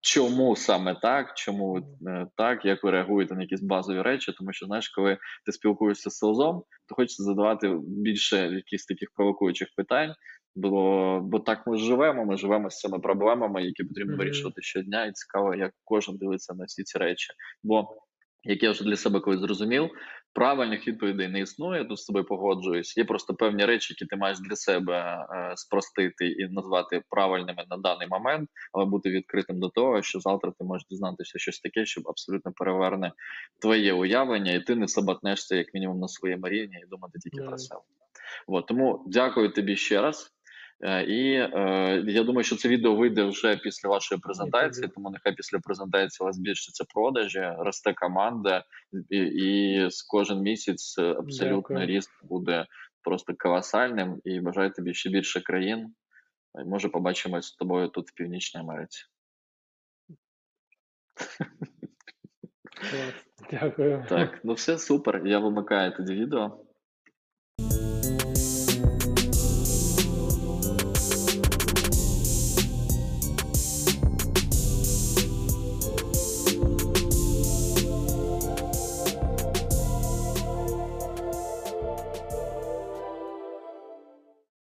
чому 0.01 0.57
саме 0.57 0.95
так, 0.95 1.35
чому 1.35 1.79
е, 2.07 2.27
так, 2.37 2.65
як 2.65 2.85
ви 2.85 2.91
реагуєте 2.91 3.35
на 3.35 3.43
якісь 3.43 3.63
базові 3.63 4.03
речі, 4.03 4.33
тому 4.39 4.53
що 4.53 4.67
знаєш, 4.67 4.89
коли 4.89 5.19
ти 5.47 5.53
спілкуєшся 5.53 6.11
з 6.11 6.17
sales 6.17 6.45
ом, 6.45 6.63
то 6.89 6.95
хочеться 6.95 7.23
задавати 7.23 7.79
більше 7.83 8.37
якихось 8.37 8.87
таких 8.87 9.09
провокуючих 9.15 9.69
питань. 9.77 10.15
Бо, 10.59 11.21
бо 11.21 11.41
так 11.41 11.67
ми 11.67 11.79
живемо, 11.79 12.25
ми 12.25 12.37
живемо 12.37 12.71
з 12.71 12.79
цими 12.79 12.99
проблемами, 12.99 13.63
які 13.63 13.85
потрібно 13.85 14.13
Мгм. 14.13 14.19
вирішувати 14.19 14.63
щодня, 14.63 15.05
і 15.05 15.13
цікаво, 15.13 15.55
як 15.55 15.73
кожен 15.85 16.17
дивиться 16.17 16.55
на 16.55 16.65
всі 16.65 16.83
ці 16.83 16.99
речі. 16.99 17.33
Бо 17.63 17.89
як 18.47 18.63
я 18.63 18.71
вже 18.71 18.85
для 18.85 18.97
себе 18.97 19.21
колись 19.21 19.41
зрозумів, 19.41 19.91
правильних 20.33 20.89
відповідей 20.89 21.29
не 21.29 21.41
існує, 21.41 21.85
тут 21.85 21.99
з 21.99 22.07
тобою 22.07 22.25
погоджуюсь. 22.25 22.97
Є 22.97 23.05
просто 23.05 23.35
певні 23.35 23.65
речі, 23.65 23.95
які 23.95 24.07
ти 24.07 24.17
маєш 24.17 24.39
для 24.41 24.57
себе 24.57 25.27
е, 25.31 25.53
спростити 25.57 26.27
і 26.29 26.49
назвати 26.49 27.03
правильними 27.11 27.65
на 27.71 27.77
даний 27.77 28.09
момент, 28.09 28.51
але 28.73 28.85
бути 28.85 29.11
відкритим 29.11 29.61
до 29.61 29.69
того, 29.69 30.03
що 30.03 30.21
завтра 30.21 30.53
ти 30.59 30.65
можеш 30.65 30.87
дізнатися 30.91 31.39
щось 31.39 31.61
таке, 31.61 31.87
що 31.87 32.01
абсолютно 32.05 32.53
переверне 32.53 33.13
твоє 33.63 33.93
уявлення, 33.93 34.53
і 34.53 34.61
ти 34.61 34.75
не 34.75 34.89
саботнешся 34.89 35.57
як 35.57 35.75
мінімум 35.75 36.01
на 36.01 36.09
своєму 36.09 36.49
рівні 36.49 36.77
і 36.87 36.89
думати 36.91 37.19
тільки 37.19 37.41
Да. 37.41 37.47
про 37.47 37.59
себе. 37.59 37.81
От, 38.47 38.67
тому 38.67 39.05
дякую 39.07 39.53
тобі 39.53 39.77
ще 39.77 40.03
раз. 40.03 40.36
Е, 40.81 41.03
І 41.03 41.33
е, 41.33 42.05
я 42.07 42.23
думаю, 42.25 42.45
що 42.45 42.57
це 42.57 42.69
відео 42.69 42.95
вийде 42.95 43.25
вже 43.25 43.57
після 43.57 43.89
вашої 43.89 44.21
презентації, 44.21 44.89
тому 44.89 45.11
нехай 45.11 45.35
після 45.35 45.59
презентації 45.59 46.25
у 46.25 46.27
вас 46.27 46.37
збільшиться 46.37 46.85
продажі, 46.95 47.53
росте 47.59 47.95
команда, 47.95 48.65
і, 49.11 49.19
і 49.19 49.91
з 49.91 50.03
кожен 50.03 50.41
місяць 50.41 50.99
абсолютно 50.99 51.79
Дякую. 51.79 51.87
ріст 51.87 52.11
буде 52.23 52.67
просто 53.03 53.35
колосальним. 53.39 54.21
І 54.25 54.41
бажаю 54.41 54.71
тобі 54.71 54.95
ще 54.95 55.11
більше 55.11 55.41
країн. 55.41 55.95
Е, 56.59 56.65
Може, 56.65 56.89
побачимось 56.89 57.47
з 57.47 57.57
тобою 57.57 57.89
тут 57.89 58.09
в 58.09 58.15
Північній 58.15 58.61
Америці. 58.61 59.05
Дякую. 63.51 64.05
Так, 64.09 64.41
ну 64.45 64.53
все 64.53 64.79
супер. 64.79 65.27
Я 65.27 65.39
вимикаю 65.39 65.97
тоді 65.97 66.15
відео. 66.15 66.66